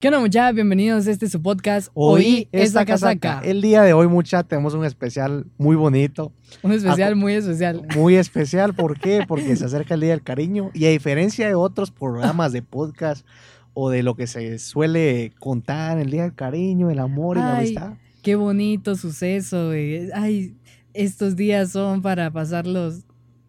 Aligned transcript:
¿Qué 0.00 0.06
onda, 0.06 0.20
muchachos? 0.20 0.54
Bienvenidos 0.54 1.08
a 1.08 1.10
este 1.10 1.28
su 1.28 1.42
podcast. 1.42 1.88
Hoy 1.92 2.48
esta 2.52 2.84
casaca. 2.84 3.40
El 3.42 3.60
día 3.60 3.82
de 3.82 3.94
hoy, 3.94 4.06
mucha, 4.06 4.44
tenemos 4.44 4.72
un 4.74 4.84
especial 4.84 5.46
muy 5.56 5.74
bonito. 5.74 6.32
Un 6.62 6.70
especial 6.70 7.16
muy 7.16 7.32
especial. 7.32 7.84
Muy 7.96 8.14
especial, 8.14 8.74
¿por 8.74 9.00
qué? 9.00 9.24
Porque 9.26 9.56
se 9.56 9.64
acerca 9.64 9.94
el 9.94 10.00
Día 10.00 10.10
del 10.10 10.22
Cariño 10.22 10.70
y 10.72 10.86
a 10.86 10.90
diferencia 10.90 11.48
de 11.48 11.56
otros 11.56 11.90
programas 11.90 12.52
de 12.52 12.62
podcast 12.62 13.26
o 13.74 13.90
de 13.90 14.04
lo 14.04 14.14
que 14.14 14.28
se 14.28 14.60
suele 14.60 15.32
contar, 15.40 15.98
el 15.98 16.12
Día 16.12 16.22
del 16.22 16.34
Cariño, 16.36 16.90
el 16.90 17.00
amor 17.00 17.36
y 17.36 17.40
la 17.40 17.56
amistad. 17.56 17.94
Qué 18.22 18.36
bonito 18.36 18.94
suceso. 18.94 19.66
güey. 19.66 20.12
Ay, 20.14 20.56
estos 20.94 21.34
días 21.34 21.72
son 21.72 22.02
para 22.02 22.30
pasarlos 22.30 23.00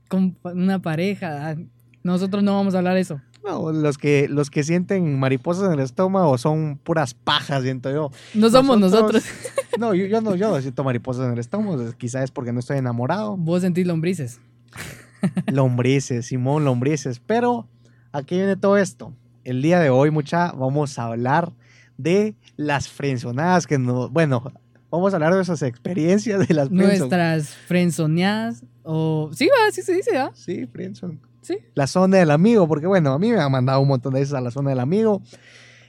con 0.07 0.35
una 0.43 0.81
pareja. 0.81 1.57
Nosotros 2.01 2.41
no 2.41 2.55
vamos 2.55 2.73
a 2.73 2.79
hablar 2.79 2.95
de 2.95 3.01
eso. 3.01 3.21
No, 3.43 3.71
los 3.71 3.97
que, 3.97 4.27
los 4.27 4.49
que 4.49 4.63
sienten 4.63 5.19
mariposas 5.19 5.67
en 5.67 5.73
el 5.73 5.79
estómago 5.79 6.37
son 6.37 6.77
puras 6.83 7.13
pajas, 7.13 7.63
siento 7.63 7.91
yo. 7.91 8.11
No 8.33 8.49
somos 8.49 8.79
nosotros. 8.79 9.23
No, 9.77 9.93
yo, 9.93 10.07
yo 10.07 10.19
no, 10.19 10.35
yo 10.35 10.49
no 10.49 10.59
siento 10.59 10.83
mariposas 10.83 11.27
en 11.27 11.31
el 11.31 11.39
estómago. 11.39 11.81
Quizás 11.97 12.25
es 12.25 12.31
porque 12.31 12.51
no 12.51 12.59
estoy 12.59 12.79
enamorado. 12.79 13.37
Vos 13.37 13.61
sentís 13.61 13.87
lombrices. 13.87 14.41
Lombrices, 15.47 16.25
Simón, 16.25 16.65
lombrices. 16.65 17.21
Pero 17.25 17.65
aquí 18.11 18.35
viene 18.35 18.57
todo 18.57 18.77
esto. 18.77 19.13
El 19.45 19.61
día 19.61 19.79
de 19.79 19.89
hoy, 19.89 20.11
mucha, 20.11 20.51
vamos 20.51 20.99
a 20.99 21.05
hablar 21.05 21.53
de 21.97 22.35
las 22.57 22.89
frenzonadas 22.89 23.67
que 23.67 23.77
no, 23.77 24.09
bueno, 24.09 24.51
vamos 24.89 25.13
a 25.13 25.17
hablar 25.17 25.33
de 25.35 25.41
esas 25.41 25.61
experiencias 25.61 26.45
de 26.45 26.53
las. 26.53 26.71
Nuestras 26.71 27.49
frenzoneadas 27.49 28.63
o 28.83 29.29
sí, 29.33 29.47
va, 29.47 29.71
sí 29.71 29.81
se 29.81 29.93
dice, 29.93 30.17
¿ah? 30.17 30.31
Sí, 30.33 30.65
friendzone. 30.65 31.19
Sí. 31.41 31.57
La 31.73 31.87
zona 31.87 32.17
del 32.17 32.31
amigo, 32.31 32.67
porque 32.67 32.87
bueno, 32.87 33.13
a 33.13 33.19
mí 33.19 33.31
me 33.31 33.39
han 33.39 33.51
mandado 33.51 33.79
un 33.79 33.87
montón 33.87 34.13
de 34.13 34.19
veces 34.19 34.33
a 34.33 34.41
la 34.41 34.51
zona 34.51 34.71
del 34.71 34.79
amigo. 34.79 35.21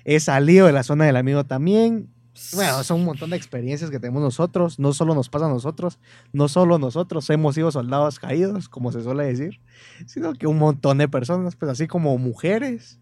He 0.05 0.21
salido 0.21 0.67
de 0.67 0.73
la 0.73 0.83
zona 0.83 1.05
del 1.05 1.17
amigo 1.17 1.45
también. 1.45 2.09
Bueno, 2.55 2.83
son 2.85 3.01
un 3.01 3.07
montón 3.07 3.31
de 3.31 3.37
experiencias 3.37 3.91
que 3.91 3.99
tenemos 3.99 4.23
nosotros. 4.23 4.79
No 4.79 4.93
solo 4.93 5.15
nos 5.15 5.29
pasa 5.29 5.47
a 5.47 5.49
nosotros, 5.49 5.99
no 6.33 6.49
solo 6.49 6.79
nosotros 6.79 7.29
hemos 7.31 7.55
sido 7.55 7.71
soldados 7.71 8.19
caídos, 8.19 8.69
como 8.69 8.93
se 8.93 9.03
suele 9.03 9.25
decir, 9.25 9.61
sino 10.07 10.33
que 10.33 10.47
un 10.47 10.59
montón 10.59 10.99
de 10.99 11.09
personas, 11.09 11.57
pues 11.57 11.71
así 11.71 11.87
como 11.87 12.17
mujeres 12.19 12.99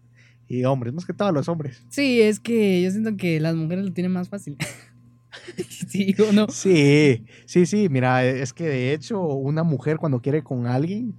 y 0.47 0.65
hombres, 0.65 0.93
más 0.93 1.05
que 1.05 1.13
todos 1.13 1.31
los 1.31 1.47
hombres. 1.47 1.83
Sí, 1.89 2.21
es 2.21 2.39
que 2.39 2.81
yo 2.81 2.91
siento 2.91 3.15
que 3.15 3.39
las 3.39 3.55
mujeres 3.55 3.85
lo 3.85 3.93
tienen 3.93 4.11
más 4.11 4.29
fácil. 4.29 4.57
sí 5.87 6.15
o 6.27 6.31
no. 6.33 6.47
Sí, 6.49 7.25
sí, 7.45 7.65
sí. 7.65 7.87
Mira, 7.89 8.25
es 8.25 8.51
que 8.51 8.65
de 8.65 8.93
hecho, 8.93 9.21
una 9.21 9.63
mujer 9.63 9.97
cuando 9.97 10.21
quiere 10.21 10.43
con 10.43 10.65
alguien 10.67 11.15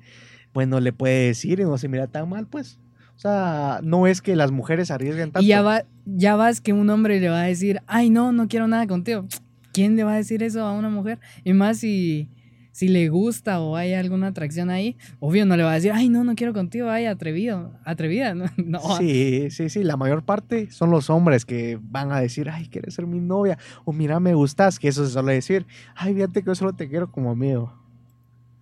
bueno, 0.53 0.81
le 0.81 0.93
puede 0.93 1.27
decir 1.27 1.61
y 1.61 1.65
no 1.65 1.79
se 1.79 1.89
mira 1.89 2.07
tan 2.07 2.29
mal, 2.29 2.47
pues. 2.47 2.79
O 3.17 3.19
sea, 3.21 3.81
no 3.83 4.07
es 4.07 4.23
que 4.23 4.35
las 4.35 4.51
mujeres 4.51 4.91
arriesguen 4.91 5.31
tanto. 5.31 5.45
Y 5.45 5.49
ya, 5.49 5.61
va, 5.61 5.85
ya 6.07 6.37
vas 6.37 6.63
que 6.63 6.73
un 6.73 6.89
hombre 6.89 7.21
le 7.21 7.29
va 7.29 7.43
a 7.43 7.47
decir, 7.47 7.83
ay, 7.87 8.09
no, 8.09 8.33
no 8.33 8.49
quiero 8.49 8.67
nada 8.67 8.87
contigo. 8.87 9.27
¿Quién 9.75 9.95
le 9.95 10.05
va 10.05 10.15
a 10.15 10.17
decir 10.17 10.43
eso 10.43 10.65
a 10.65 10.73
una 10.73 10.89
mujer? 10.89 11.21
Y 11.45 11.53
más 11.53 11.77
si, 11.77 12.31
si 12.73 12.89
le 12.89 13.11
gusta 13.11 13.61
o 13.61 13.77
hay 13.77 13.93
alguna 13.93 14.29
atracción 14.29 14.71
ahí, 14.71 14.97
obvio 15.19 15.45
no 15.45 15.55
le 15.57 15.65
va 15.65 15.73
a 15.73 15.75
decir, 15.75 15.93
ay, 15.93 16.09
no, 16.09 16.25
no 16.25 16.35
quiero 16.35 16.55
contigo, 16.55 16.89
ay, 16.89 17.05
atrevido, 17.05 17.75
atrevida. 17.85 18.35
No, 18.57 18.97
Sí, 18.97 19.51
sí, 19.51 19.69
sí, 19.69 19.85
la 19.85 19.99
mayor 19.99 20.25
parte 20.25 20.71
son 20.71 20.91
los 20.91 21.11
hombres 21.11 21.45
que 21.45 21.79
van 21.83 22.13
a 22.13 22.21
decir, 22.21 22.49
ay, 22.49 22.69
quieres 22.69 22.95
ser 22.95 23.07
mi 23.07 23.21
novia, 23.21 23.59
o 23.85 23.93
mira, 23.93 24.19
me 24.19 24.33
gustas, 24.33 24.79
que 24.79 24.89
eso 24.89 25.05
se 25.05 25.13
suele 25.13 25.35
decir, 25.35 25.67
ay, 25.95 26.15
fíjate 26.15 26.41
que 26.41 26.47
yo 26.47 26.55
solo 26.55 26.73
te 26.73 26.89
quiero 26.89 27.13
como 27.13 27.31
amigo. 27.31 27.79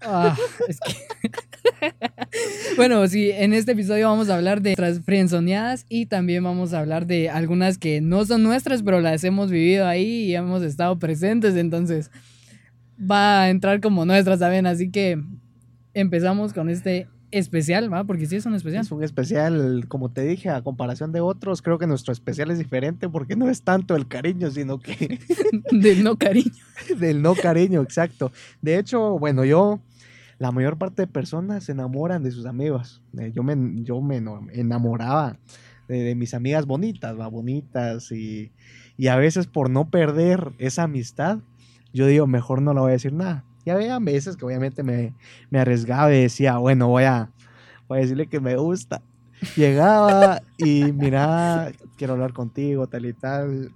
Ah, 0.00 0.36
es 0.68 0.80
que... 0.80 1.30
bueno, 2.76 3.06
sí, 3.08 3.30
en 3.30 3.52
este 3.52 3.72
episodio 3.72 4.08
vamos 4.08 4.30
a 4.30 4.36
hablar 4.36 4.62
de 4.62 4.70
nuestras 4.70 5.04
friendzoneadas 5.04 5.86
y 5.88 6.06
también 6.06 6.44
vamos 6.44 6.72
a 6.72 6.80
hablar 6.80 7.06
de 7.06 7.30
algunas 7.30 7.78
que 7.78 8.00
no 8.00 8.24
son 8.24 8.42
nuestras, 8.42 8.82
pero 8.82 9.00
las 9.00 9.24
hemos 9.24 9.50
vivido 9.50 9.86
ahí 9.86 10.24
y 10.24 10.34
hemos 10.34 10.62
estado 10.62 10.98
presentes, 10.98 11.56
entonces 11.56 12.10
va 12.98 13.42
a 13.42 13.50
entrar 13.50 13.80
como 13.80 14.04
nuestras 14.04 14.40
también, 14.40 14.66
así 14.66 14.90
que 14.90 15.22
empezamos 15.94 16.52
con 16.52 16.68
este 16.68 17.08
especial, 17.30 17.92
¿va? 17.92 18.04
Porque 18.04 18.26
sí 18.26 18.36
es 18.36 18.46
un 18.46 18.54
especial. 18.54 18.82
Es 18.82 18.92
un 18.92 19.02
especial, 19.02 19.84
como 19.88 20.10
te 20.10 20.22
dije, 20.22 20.48
a 20.48 20.62
comparación 20.62 21.12
de 21.12 21.20
otros, 21.20 21.62
creo 21.62 21.78
que 21.78 21.86
nuestro 21.86 22.12
especial 22.12 22.50
es 22.50 22.58
diferente 22.58 23.08
porque 23.08 23.36
no 23.36 23.48
es 23.48 23.62
tanto 23.62 23.96
el 23.96 24.08
cariño, 24.08 24.50
sino 24.50 24.78
que... 24.78 25.18
Del 25.70 26.04
no 26.04 26.16
cariño. 26.16 26.52
Del 26.98 27.22
no 27.22 27.34
cariño, 27.34 27.82
exacto. 27.82 28.32
De 28.62 28.78
hecho, 28.78 29.18
bueno, 29.18 29.44
yo 29.44 29.80
la 30.38 30.52
mayor 30.52 30.78
parte 30.78 31.02
de 31.02 31.06
personas 31.06 31.64
se 31.64 31.72
enamoran 31.72 32.22
de 32.22 32.30
sus 32.30 32.46
amigos. 32.46 33.02
Eh, 33.18 33.32
yo, 33.34 33.42
me, 33.42 33.56
yo 33.82 34.00
me 34.00 34.22
enamoraba 34.52 35.36
de, 35.88 36.14
mis 36.14 36.34
amigas 36.34 36.66
bonitas, 36.66 37.16
bonitas, 37.30 38.12
y, 38.12 38.52
a 39.08 39.16
veces 39.16 39.46
por 39.46 39.70
no 39.70 39.90
perder 39.90 40.52
esa 40.58 40.84
amistad, 40.84 41.38
yo 41.92 42.06
digo, 42.06 42.26
mejor 42.26 42.62
no 42.62 42.74
le 42.74 42.80
voy 42.80 42.90
a 42.90 42.92
decir 42.92 43.12
nada. 43.12 43.44
Y 43.64 43.70
había 43.70 43.98
veces 43.98 44.36
que 44.36 44.44
obviamente 44.44 44.82
me, 44.82 45.14
me 45.50 45.58
arriesgaba 45.58 46.12
y 46.14 46.22
decía, 46.22 46.58
bueno, 46.58 46.88
voy 46.88 47.04
a, 47.04 47.30
voy 47.88 47.98
a 47.98 48.00
decirle 48.02 48.26
que 48.26 48.40
me 48.40 48.56
gusta. 48.56 49.02
Llegaba 49.56 50.40
y 50.56 50.92
mira, 50.92 51.72
quiero 51.96 52.14
hablar 52.14 52.32
contigo, 52.32 52.86
tal 52.86 53.06
y 53.06 53.12
tal. 53.12 53.72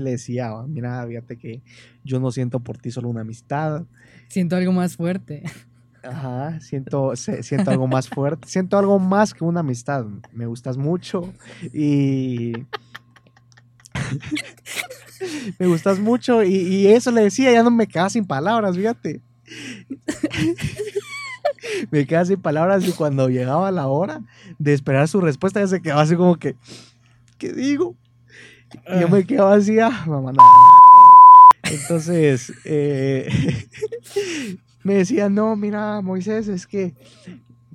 Le 0.00 0.10
decía, 0.10 0.50
mira, 0.66 1.06
fíjate 1.06 1.36
que 1.36 1.62
yo 2.04 2.20
no 2.20 2.30
siento 2.30 2.60
por 2.60 2.78
ti 2.78 2.90
solo 2.90 3.08
una 3.08 3.22
amistad. 3.22 3.84
Siento 4.28 4.56
algo 4.56 4.72
más 4.72 4.96
fuerte. 4.96 5.42
Ajá, 6.02 6.60
siento, 6.60 7.14
siento 7.16 7.70
algo 7.70 7.86
más 7.86 8.08
fuerte, 8.08 8.48
siento 8.48 8.78
algo 8.78 8.98
más 8.98 9.34
que 9.34 9.44
una 9.44 9.60
amistad. 9.60 10.04
Me 10.32 10.46
gustas 10.46 10.76
mucho 10.76 11.32
y... 11.72 12.52
me 15.58 15.66
gustas 15.66 15.98
mucho 15.98 16.44
y, 16.44 16.86
eso 16.86 17.10
le 17.10 17.22
decía, 17.22 17.52
ya 17.52 17.62
no 17.62 17.70
me 17.70 17.86
quedaba 17.86 18.10
sin 18.10 18.26
palabras, 18.26 18.76
fíjate. 18.76 19.20
me 21.90 22.06
quedaba 22.06 22.24
sin 22.24 22.40
palabras 22.40 22.86
y 22.86 22.92
cuando 22.92 23.28
llegaba 23.28 23.70
la 23.70 23.88
hora 23.88 24.22
de 24.58 24.72
esperar 24.72 25.08
su 25.08 25.20
respuesta 25.20 25.60
ya 25.60 25.66
se 25.66 25.82
quedaba 25.82 26.02
así 26.02 26.14
como 26.14 26.36
que, 26.36 26.56
¿qué 27.38 27.52
digo? 27.52 27.96
Y 28.86 29.00
yo 29.00 29.08
me 29.08 29.24
quedaba 29.24 29.54
así, 29.54 29.78
ah, 29.78 30.04
mamá, 30.06 30.32
Entonces, 31.62 32.52
eh, 32.64 33.28
me 34.82 34.94
decía, 34.94 35.28
no, 35.28 35.56
mira, 35.56 36.00
Moisés, 36.00 36.48
es 36.48 36.66
que 36.66 36.94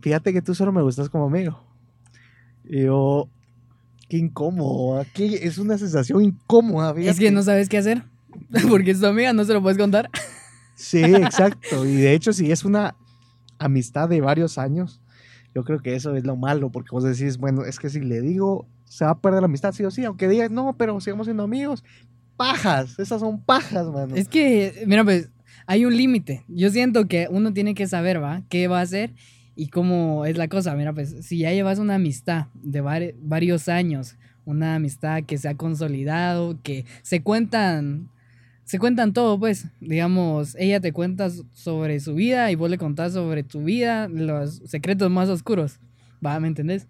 fíjate 0.01 0.33
que 0.33 0.41
tú 0.41 0.53
solo 0.53 0.71
me 0.71 0.81
gustas 0.81 1.09
como 1.09 1.25
amigo. 1.25 1.59
Y 2.65 2.83
yo, 2.83 3.29
qué 4.09 4.17
incómodo, 4.17 4.99
aquí 4.99 5.35
es 5.35 5.57
una 5.57 5.77
sensación 5.77 6.23
incómoda. 6.23 6.93
Es 6.97 7.19
que 7.19 7.31
no 7.31 7.43
sabes 7.43 7.69
qué 7.69 7.77
hacer, 7.77 8.03
porque 8.69 8.91
es 8.91 8.99
tu 8.99 9.07
amiga, 9.07 9.33
no 9.33 9.43
se 9.45 9.53
lo 9.53 9.61
puedes 9.61 9.77
contar. 9.77 10.09
Sí, 10.75 11.03
exacto. 11.03 11.85
Y 11.85 11.95
de 11.95 12.13
hecho, 12.13 12.33
si 12.33 12.51
es 12.51 12.65
una 12.65 12.95
amistad 13.59 14.09
de 14.09 14.21
varios 14.21 14.57
años, 14.57 15.01
yo 15.55 15.63
creo 15.63 15.79
que 15.79 15.95
eso 15.95 16.15
es 16.15 16.25
lo 16.25 16.35
malo, 16.35 16.71
porque 16.71 16.89
vos 16.91 17.03
decís, 17.03 17.37
bueno, 17.37 17.63
es 17.63 17.79
que 17.79 17.89
si 17.89 18.01
le 18.01 18.21
digo, 18.21 18.67
se 18.93 19.05
va 19.05 19.11
a 19.11 19.19
perder 19.19 19.41
la 19.41 19.45
amistad, 19.45 19.71
sí 19.71 19.83
o 19.83 19.89
sí, 19.89 20.05
aunque 20.05 20.27
digas, 20.27 20.51
no, 20.51 20.75
pero 20.77 21.01
sigamos 21.01 21.25
siendo 21.25 21.41
amigos. 21.41 21.83
Pajas, 22.37 22.99
esas 22.99 23.21
son 23.21 23.41
pajas, 23.41 23.87
mano. 23.87 24.15
Es 24.15 24.27
que, 24.27 24.83
mira, 24.85 25.03
pues, 25.03 25.31
hay 25.65 25.85
un 25.85 25.97
límite. 25.97 26.43
Yo 26.47 26.69
siento 26.69 27.07
que 27.07 27.27
uno 27.31 27.53
tiene 27.53 27.73
que 27.73 27.87
saber, 27.87 28.21
¿va? 28.21 28.43
¿Qué 28.49 28.67
va 28.67 28.79
a 28.79 28.83
hacer? 28.83 29.11
Y 29.55 29.69
cómo 29.69 30.25
es 30.25 30.37
la 30.37 30.47
cosa. 30.47 30.75
Mira, 30.75 30.93
pues, 30.93 31.15
si 31.21 31.39
ya 31.39 31.51
llevas 31.51 31.79
una 31.79 31.95
amistad 31.95 32.47
de 32.53 32.81
varios 33.19 33.67
años, 33.67 34.15
una 34.45 34.75
amistad 34.75 35.23
que 35.23 35.39
se 35.39 35.49
ha 35.49 35.55
consolidado, 35.55 36.59
que 36.61 36.85
se 37.01 37.23
cuentan 37.23 38.11
se 38.63 38.77
cuentan 38.77 39.11
todo, 39.11 39.39
pues. 39.39 39.69
Digamos, 39.81 40.55
ella 40.59 40.79
te 40.79 40.93
cuenta 40.93 41.31
sobre 41.51 41.99
su 41.99 42.13
vida 42.13 42.51
y 42.51 42.55
vos 42.55 42.69
le 42.69 42.77
contás 42.77 43.13
sobre 43.13 43.41
tu 43.41 43.63
vida, 43.63 44.07
los 44.07 44.61
secretos 44.65 45.09
más 45.09 45.29
oscuros. 45.29 45.79
¿Va? 46.23 46.39
¿Me 46.39 46.47
entendés? 46.47 46.87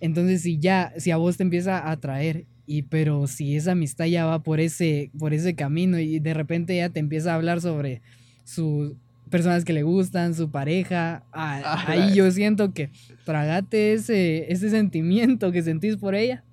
Entonces, 0.00 0.42
si 0.42 0.58
ya, 0.58 0.92
si 0.96 1.10
a 1.10 1.16
vos 1.16 1.36
te 1.36 1.42
empieza 1.42 1.78
a 1.78 1.92
atraer, 1.92 2.46
y 2.66 2.82
pero 2.82 3.26
si 3.26 3.56
esa 3.56 3.72
amistad 3.72 4.06
ya 4.06 4.26
va 4.26 4.42
por 4.42 4.60
ese, 4.60 5.10
por 5.18 5.32
ese 5.32 5.54
camino 5.54 5.98
y 5.98 6.18
de 6.18 6.34
repente 6.34 6.74
ella 6.74 6.90
te 6.90 7.00
empieza 7.00 7.32
a 7.32 7.36
hablar 7.36 7.60
sobre 7.60 8.02
sus 8.44 8.94
personas 9.30 9.64
que 9.64 9.72
le 9.72 9.82
gustan, 9.82 10.34
su 10.34 10.50
pareja, 10.50 11.24
ah, 11.32 11.84
ahí 11.86 12.14
yo 12.14 12.30
siento 12.30 12.72
que 12.72 12.90
tragate 13.24 13.92
ese, 13.92 14.52
ese 14.52 14.70
sentimiento 14.70 15.52
que 15.52 15.62
sentís 15.62 15.96
por 15.96 16.14
ella, 16.14 16.44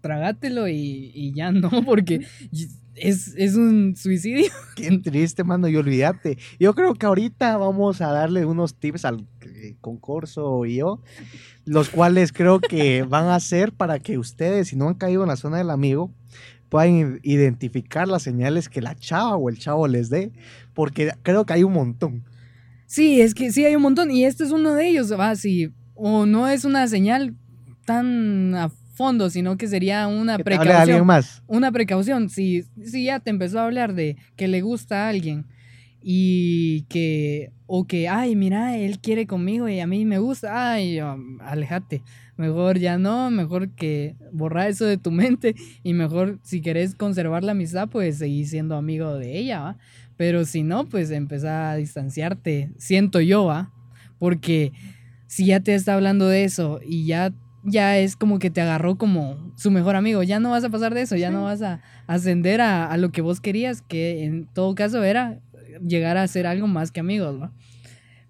tragátelo 0.00 0.68
y, 0.68 1.10
y 1.14 1.32
ya 1.32 1.50
no, 1.50 1.70
porque 1.84 2.26
es, 3.00 3.54
un 3.54 3.96
suicidio. 3.96 4.50
Qué 4.76 4.96
triste, 4.98 5.44
mano, 5.44 5.68
y 5.68 5.76
olvídate. 5.76 6.38
Yo 6.58 6.74
creo 6.74 6.94
que 6.94 7.06
ahorita 7.06 7.56
vamos 7.56 8.00
a 8.00 8.12
darle 8.12 8.44
unos 8.44 8.74
tips 8.74 9.04
al 9.04 9.26
eh, 9.42 9.76
concurso 9.80 10.64
y 10.64 10.76
yo, 10.76 11.00
los 11.64 11.88
cuales 11.88 12.32
creo 12.32 12.60
que 12.60 13.02
van 13.08 13.28
a 13.28 13.40
ser 13.40 13.72
para 13.72 13.98
que 13.98 14.18
ustedes, 14.18 14.68
si 14.68 14.76
no 14.76 14.88
han 14.88 14.94
caído 14.94 15.22
en 15.22 15.28
la 15.28 15.36
zona 15.36 15.58
del 15.58 15.70
amigo, 15.70 16.12
puedan 16.68 17.20
identificar 17.22 18.08
las 18.08 18.22
señales 18.22 18.68
que 18.68 18.82
la 18.82 18.94
chava 18.94 19.36
o 19.36 19.48
el 19.48 19.58
chavo 19.58 19.88
les 19.88 20.10
dé, 20.10 20.32
porque 20.74 21.12
creo 21.22 21.46
que 21.46 21.54
hay 21.54 21.64
un 21.64 21.72
montón. 21.72 22.24
Sí, 22.86 23.20
es 23.20 23.34
que 23.34 23.52
sí 23.52 23.64
hay 23.64 23.76
un 23.76 23.82
montón, 23.82 24.10
y 24.10 24.24
este 24.24 24.44
es 24.44 24.50
uno 24.50 24.74
de 24.74 24.88
ellos, 24.88 25.12
va, 25.12 25.34
si 25.36 25.72
o 25.94 26.26
no 26.26 26.48
es 26.48 26.64
una 26.64 26.86
señal 26.88 27.34
tan 27.84 28.54
fondo, 28.98 29.30
sino 29.30 29.56
que 29.56 29.66
sería 29.68 30.06
una 30.08 30.36
Que 30.36 30.42
de 30.44 30.54
alguien 30.56 30.68
precaución. 30.68 31.06
más. 31.06 31.42
Una 31.46 31.72
precaución. 31.72 32.28
Si, 32.28 32.64
si 32.84 33.04
ya 33.04 33.20
te 33.20 33.30
empezó 33.30 33.60
a 33.60 33.64
hablar 33.64 33.94
de 33.94 34.16
que 34.36 34.48
le 34.48 34.60
gusta 34.60 35.06
a 35.06 35.08
alguien 35.08 35.46
y 36.02 36.82
que, 36.88 37.52
o 37.66 37.86
que, 37.86 38.08
ay, 38.08 38.36
mira, 38.36 38.76
él 38.76 38.98
quiere 39.00 39.26
conmigo 39.26 39.68
y 39.68 39.80
a 39.80 39.86
mí 39.86 40.04
me 40.04 40.18
gusta, 40.18 40.72
ay, 40.72 40.98
aléjate. 41.40 42.02
Mejor 42.36 42.78
ya 42.78 42.98
no, 42.98 43.30
mejor 43.30 43.70
que 43.70 44.14
borrar 44.32 44.68
eso 44.68 44.84
de 44.84 44.96
tu 44.96 45.10
mente 45.10 45.54
y 45.82 45.92
mejor 45.94 46.38
si 46.42 46.60
querés 46.60 46.94
conservar 46.94 47.42
la 47.42 47.52
amistad, 47.52 47.88
pues 47.88 48.18
seguir 48.18 48.46
siendo 48.46 48.76
amigo 48.76 49.14
de 49.14 49.38
ella, 49.38 49.60
¿va? 49.60 49.76
Pero 50.16 50.44
si 50.44 50.62
no, 50.62 50.84
pues 50.88 51.10
empezar 51.10 51.72
a 51.72 51.76
distanciarte, 51.76 52.70
siento 52.76 53.20
yo, 53.20 53.44
¿va? 53.46 53.72
Porque 54.18 54.72
si 55.26 55.46
ya 55.46 55.60
te 55.60 55.74
está 55.74 55.94
hablando 55.94 56.26
de 56.28 56.44
eso 56.44 56.80
y 56.84 57.06
ya, 57.06 57.32
ya 57.70 57.98
es 57.98 58.16
como 58.16 58.38
que 58.38 58.50
te 58.50 58.60
agarró 58.60 58.96
como 58.96 59.52
su 59.56 59.70
mejor 59.70 59.96
amigo, 59.96 60.22
ya 60.22 60.40
no 60.40 60.50
vas 60.50 60.64
a 60.64 60.70
pasar 60.70 60.94
de 60.94 61.02
eso, 61.02 61.16
ya 61.16 61.30
no 61.30 61.44
vas 61.44 61.62
a 61.62 61.80
ascender 62.06 62.60
a, 62.60 62.90
a 62.90 62.96
lo 62.96 63.10
que 63.10 63.20
vos 63.22 63.40
querías, 63.40 63.82
que 63.82 64.24
en 64.24 64.46
todo 64.46 64.74
caso 64.74 65.02
era 65.04 65.40
llegar 65.86 66.16
a 66.16 66.26
ser 66.28 66.46
algo 66.46 66.66
más 66.66 66.90
que 66.90 67.00
amigos, 67.00 67.40
¿va? 67.40 67.52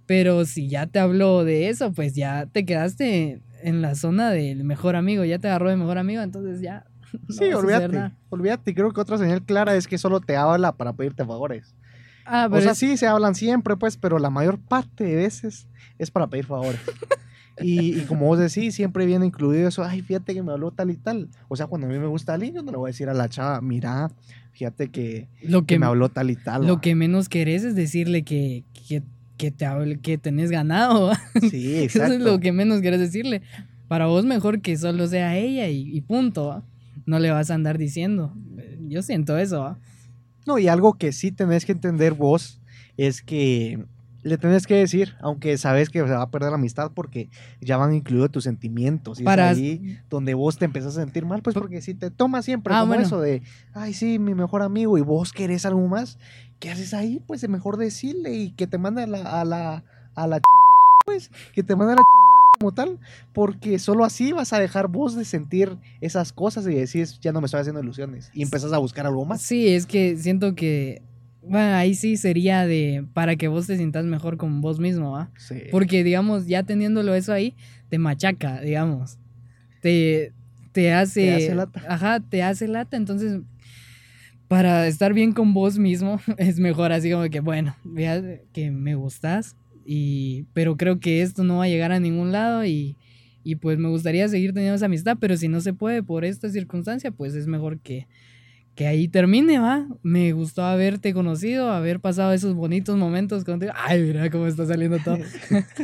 Pero 0.06 0.44
si 0.46 0.68
ya 0.68 0.86
te 0.86 0.98
habló 0.98 1.44
de 1.44 1.68
eso, 1.68 1.92
pues 1.92 2.14
ya 2.14 2.46
te 2.46 2.64
quedaste 2.64 3.42
en 3.62 3.82
la 3.82 3.94
zona 3.94 4.30
del 4.30 4.64
mejor 4.64 4.96
amigo, 4.96 5.24
ya 5.24 5.38
te 5.38 5.48
agarró 5.48 5.68
de 5.70 5.76
mejor 5.76 5.98
amigo, 5.98 6.22
entonces 6.22 6.60
ya. 6.60 6.84
no 7.12 7.34
Sí, 7.34 7.44
olvídate. 7.52 8.12
Olvídate. 8.30 8.74
Creo 8.74 8.90
que 8.92 9.00
otra 9.00 9.18
señal 9.18 9.42
clara 9.42 9.74
es 9.76 9.86
que 9.86 9.98
solo 9.98 10.20
te 10.20 10.36
habla 10.36 10.72
para 10.72 10.92
pedirte 10.94 11.24
favores. 11.24 11.74
Ah, 12.24 12.46
O 12.46 12.50
pero 12.50 12.62
sea, 12.62 12.72
es- 12.72 12.78
sí, 12.78 12.96
se 12.96 13.06
hablan 13.06 13.34
siempre, 13.34 13.76
pues, 13.76 13.96
pero 13.96 14.18
la 14.18 14.30
mayor 14.30 14.58
parte 14.58 15.04
de 15.04 15.16
veces 15.16 15.66
es 15.98 16.10
para 16.10 16.26
pedir 16.26 16.46
favores. 16.46 16.80
Y, 17.60 17.98
y 17.98 18.00
como 18.02 18.26
vos 18.26 18.38
decís, 18.38 18.74
siempre 18.74 19.06
viene 19.06 19.26
incluido 19.26 19.68
eso, 19.68 19.84
ay, 19.84 20.02
fíjate 20.02 20.34
que 20.34 20.42
me 20.42 20.52
habló 20.52 20.70
tal 20.70 20.90
y 20.90 20.96
tal. 20.96 21.28
O 21.48 21.56
sea, 21.56 21.66
cuando 21.66 21.86
a 21.86 21.90
mí 21.90 21.98
me 21.98 22.06
gusta 22.06 22.34
alguien, 22.34 22.54
yo 22.54 22.62
no 22.62 22.70
le 22.70 22.78
voy 22.78 22.88
a 22.88 22.92
decir 22.92 23.08
a 23.08 23.14
la 23.14 23.28
chava, 23.28 23.60
mira, 23.60 24.10
fíjate 24.52 24.88
que, 24.90 25.28
lo 25.42 25.62
que 25.62 25.74
que 25.74 25.78
me 25.78 25.86
habló 25.86 26.08
tal 26.08 26.30
y 26.30 26.36
tal. 26.36 26.66
Lo 26.66 26.74
va". 26.74 26.80
que 26.80 26.94
menos 26.94 27.28
querés 27.28 27.64
es 27.64 27.74
decirle 27.74 28.22
que, 28.22 28.64
que, 28.88 29.02
que 29.36 29.50
te 29.50 29.66
hable, 29.66 29.98
que 30.00 30.18
tenés 30.18 30.50
ganado. 30.50 31.06
¿va? 31.08 31.20
Sí, 31.50 31.74
Eso 31.76 31.84
exacto. 31.84 32.14
es 32.14 32.20
lo 32.20 32.40
que 32.40 32.52
menos 32.52 32.80
querés 32.80 33.00
decirle. 33.00 33.42
Para 33.88 34.06
vos 34.06 34.24
mejor 34.24 34.60
que 34.60 34.76
solo 34.76 35.06
sea 35.06 35.36
ella 35.36 35.68
y, 35.68 35.96
y 35.96 36.00
punto. 36.02 36.48
¿va? 36.48 36.62
No 37.06 37.18
le 37.18 37.30
vas 37.30 37.50
a 37.50 37.54
andar 37.54 37.78
diciendo. 37.78 38.34
Yo 38.88 39.02
siento 39.02 39.38
eso. 39.38 39.60
¿va? 39.60 39.78
No, 40.46 40.58
y 40.58 40.68
algo 40.68 40.94
que 40.94 41.12
sí 41.12 41.30
tenés 41.32 41.64
que 41.64 41.72
entender 41.72 42.14
vos 42.14 42.60
es 42.96 43.22
que 43.22 43.84
le 44.22 44.36
tenés 44.38 44.66
que 44.66 44.74
decir, 44.74 45.14
aunque 45.20 45.56
sabes 45.58 45.90
que 45.90 45.98
se 46.00 46.04
va 46.10 46.22
a 46.22 46.30
perder 46.30 46.50
la 46.50 46.56
amistad 46.56 46.92
porque 46.94 47.28
ya 47.60 47.76
van 47.76 47.94
incluidos 47.94 48.30
tus 48.32 48.44
sentimientos. 48.44 49.20
Y 49.20 49.24
Para- 49.24 49.50
es 49.52 49.58
ahí 49.58 49.98
donde 50.10 50.34
vos 50.34 50.58
te 50.58 50.64
empezás 50.64 50.96
a 50.96 51.00
sentir 51.00 51.24
mal, 51.24 51.42
pues 51.42 51.54
porque 51.54 51.80
si 51.80 51.94
te 51.94 52.10
tomas 52.10 52.44
siempre 52.44 52.74
Ah, 52.74 52.80
como 52.80 52.88
bueno. 52.94 53.02
eso 53.06 53.20
de, 53.20 53.42
ay, 53.72 53.94
sí, 53.94 54.18
mi 54.18 54.34
mejor 54.34 54.62
amigo, 54.62 54.98
y 54.98 55.02
vos 55.02 55.32
querés 55.32 55.64
algo 55.66 55.86
más, 55.86 56.18
¿qué 56.58 56.70
haces 56.70 56.94
ahí? 56.94 57.22
Pues 57.26 57.42
es 57.44 57.48
mejor 57.50 57.76
decirle 57.76 58.34
y 58.34 58.52
que 58.52 58.66
te 58.66 58.78
mande 58.78 59.02
a 59.02 59.06
la, 59.06 59.40
a 59.40 59.44
la, 59.44 59.84
a 60.14 60.26
la 60.26 60.40
chingada, 60.40 60.98
pues, 61.04 61.30
que 61.52 61.62
te 61.62 61.76
mande 61.76 61.92
a 61.92 61.96
la 61.96 62.02
chingada 62.02 62.28
como 62.58 62.72
tal, 62.72 62.98
porque 63.32 63.78
solo 63.78 64.04
así 64.04 64.32
vas 64.32 64.52
a 64.52 64.58
dejar 64.58 64.88
vos 64.88 65.14
de 65.14 65.24
sentir 65.24 65.78
esas 66.00 66.32
cosas 66.32 66.66
y 66.66 66.74
decís, 66.74 67.20
ya 67.20 67.30
no 67.30 67.40
me 67.40 67.44
estoy 67.46 67.60
haciendo 67.60 67.80
ilusiones, 67.80 68.30
y 68.32 68.42
empezás 68.42 68.72
a 68.72 68.78
buscar 68.78 69.06
algo 69.06 69.24
más. 69.24 69.40
Sí, 69.42 69.68
es 69.68 69.86
que 69.86 70.16
siento 70.16 70.54
que. 70.56 71.02
Bueno, 71.42 71.74
ahí 71.74 71.94
sí 71.94 72.16
sería 72.16 72.66
de. 72.66 73.06
Para 73.14 73.36
que 73.36 73.48
vos 73.48 73.66
te 73.66 73.76
sientas 73.76 74.04
mejor 74.04 74.36
con 74.36 74.60
vos 74.60 74.78
mismo, 74.78 75.12
¿va? 75.12 75.30
Sí. 75.38 75.62
Porque, 75.70 76.04
digamos, 76.04 76.46
ya 76.46 76.62
teniéndolo 76.62 77.14
eso 77.14 77.32
ahí, 77.32 77.54
te 77.88 77.98
machaca, 77.98 78.60
digamos. 78.60 79.18
Te, 79.80 80.32
te 80.72 80.92
hace. 80.92 81.22
Te 81.22 81.34
hace 81.34 81.54
lata. 81.54 81.82
Ajá, 81.88 82.20
te 82.20 82.42
hace 82.42 82.68
lata. 82.68 82.96
Entonces, 82.96 83.40
para 84.48 84.86
estar 84.86 85.12
bien 85.12 85.32
con 85.32 85.54
vos 85.54 85.78
mismo, 85.78 86.20
es 86.38 86.58
mejor 86.58 86.92
así 86.92 87.10
como 87.10 87.28
que, 87.30 87.40
bueno, 87.40 87.76
vea 87.84 88.22
que 88.52 88.70
me 88.70 88.94
gustas. 88.94 89.56
Y, 89.84 90.44
pero 90.52 90.76
creo 90.76 91.00
que 91.00 91.22
esto 91.22 91.44
no 91.44 91.58
va 91.58 91.64
a 91.64 91.68
llegar 91.68 91.92
a 91.92 92.00
ningún 92.00 92.30
lado 92.30 92.64
y, 92.64 92.96
y 93.42 93.54
pues 93.54 93.78
me 93.78 93.88
gustaría 93.88 94.28
seguir 94.28 94.52
teniendo 94.52 94.74
esa 94.76 94.84
amistad, 94.84 95.16
pero 95.18 95.36
si 95.38 95.48
no 95.48 95.62
se 95.62 95.72
puede 95.72 96.02
por 96.02 96.26
esta 96.26 96.50
circunstancia, 96.50 97.10
pues 97.10 97.34
es 97.34 97.46
mejor 97.46 97.78
que, 97.78 98.06
que 98.78 98.86
ahí 98.86 99.08
termine, 99.08 99.58
¿va? 99.58 99.88
Me 100.04 100.30
gustó 100.30 100.62
haberte 100.62 101.12
conocido, 101.12 101.72
haber 101.72 101.98
pasado 101.98 102.32
esos 102.32 102.54
bonitos 102.54 102.96
momentos 102.96 103.42
contigo. 103.42 103.72
Ay, 103.74 104.00
mira 104.04 104.30
cómo 104.30 104.46
está 104.46 104.66
saliendo 104.66 105.00
todo. 105.00 105.18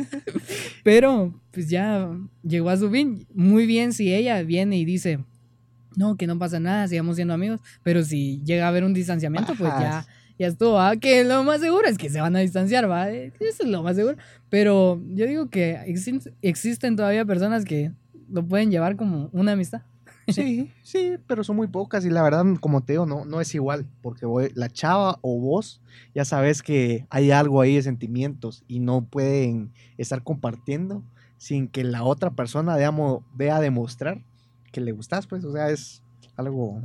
Pero, 0.85 1.37
pues 1.51 1.69
ya 1.69 2.09
llegó 2.41 2.69
a 2.69 2.77
su 2.77 2.89
fin. 2.89 3.27
Muy 3.33 3.65
bien 3.65 3.91
si 3.91 4.13
ella 4.13 4.41
viene 4.43 4.77
y 4.77 4.85
dice, 4.85 5.19
no, 5.97 6.15
que 6.15 6.25
no 6.25 6.39
pasa 6.39 6.61
nada, 6.61 6.87
sigamos 6.87 7.17
siendo 7.17 7.33
amigos. 7.33 7.59
Pero 7.83 8.01
si 8.01 8.41
llega 8.45 8.63
a 8.63 8.69
haber 8.69 8.85
un 8.85 8.93
distanciamiento, 8.93 9.55
pues 9.55 9.73
ya, 9.77 10.07
ya 10.39 10.47
estuvo, 10.47 10.75
¿va? 10.75 10.95
Que 10.95 11.25
lo 11.25 11.43
más 11.43 11.59
seguro 11.59 11.89
es 11.89 11.97
que 11.97 12.09
se 12.09 12.21
van 12.21 12.37
a 12.37 12.39
distanciar, 12.39 12.89
¿va? 12.89 13.11
Eh, 13.11 13.33
Eso 13.41 13.63
es 13.63 13.69
lo 13.69 13.83
más 13.83 13.97
seguro. 13.97 14.15
Pero 14.49 15.03
yo 15.09 15.27
digo 15.27 15.49
que 15.49 15.81
existen 16.41 16.95
todavía 16.95 17.25
personas 17.25 17.65
que 17.65 17.91
lo 18.29 18.47
pueden 18.47 18.71
llevar 18.71 18.95
como 18.95 19.29
una 19.33 19.51
amistad. 19.51 19.81
Sí, 20.27 20.71
sí, 20.81 21.17
pero 21.27 21.43
son 21.43 21.55
muy 21.55 21.67
pocas 21.67 22.03
y 22.03 22.09
la 22.09 22.23
verdad, 22.23 22.43
como 22.59 22.81
te 22.83 22.93
digo, 22.93 23.05
no, 23.05 23.25
no 23.25 23.41
es 23.41 23.53
igual, 23.53 23.85
porque 24.01 24.25
la 24.55 24.69
chava 24.69 25.19
o 25.21 25.39
vos 25.39 25.81
ya 26.15 26.25
sabes 26.25 26.63
que 26.63 27.05
hay 27.11 27.29
algo 27.31 27.61
ahí 27.61 27.75
de 27.75 27.83
sentimientos 27.83 28.63
y 28.67 28.79
no 28.79 29.05
pueden 29.05 29.71
estar 29.97 30.23
compartiendo 30.23 31.03
sin 31.37 31.67
que 31.67 31.83
la 31.83 32.03
otra 32.03 32.31
persona 32.31 32.75
veamos, 32.75 33.23
vea 33.35 33.59
demostrar 33.59 34.23
que 34.71 34.81
le 34.81 34.93
gustas, 34.93 35.27
pues, 35.27 35.43
o 35.45 35.51
sea, 35.53 35.69
es 35.69 36.01
algo... 36.35 36.81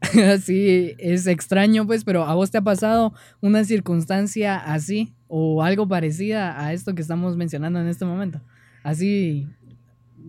Sí, 0.42 0.94
es 0.98 1.26
extraño, 1.26 1.86
pues, 1.86 2.04
pero 2.04 2.24
¿a 2.24 2.34
vos 2.34 2.50
te 2.50 2.58
ha 2.58 2.62
pasado 2.62 3.12
una 3.40 3.64
circunstancia 3.64 4.56
así 4.56 5.14
o 5.28 5.62
algo 5.62 5.86
parecida 5.86 6.64
a 6.64 6.72
esto 6.72 6.94
que 6.94 7.02
estamos 7.02 7.36
mencionando 7.36 7.80
en 7.80 7.88
este 7.88 8.04
momento? 8.06 8.40
Así, 8.82 9.46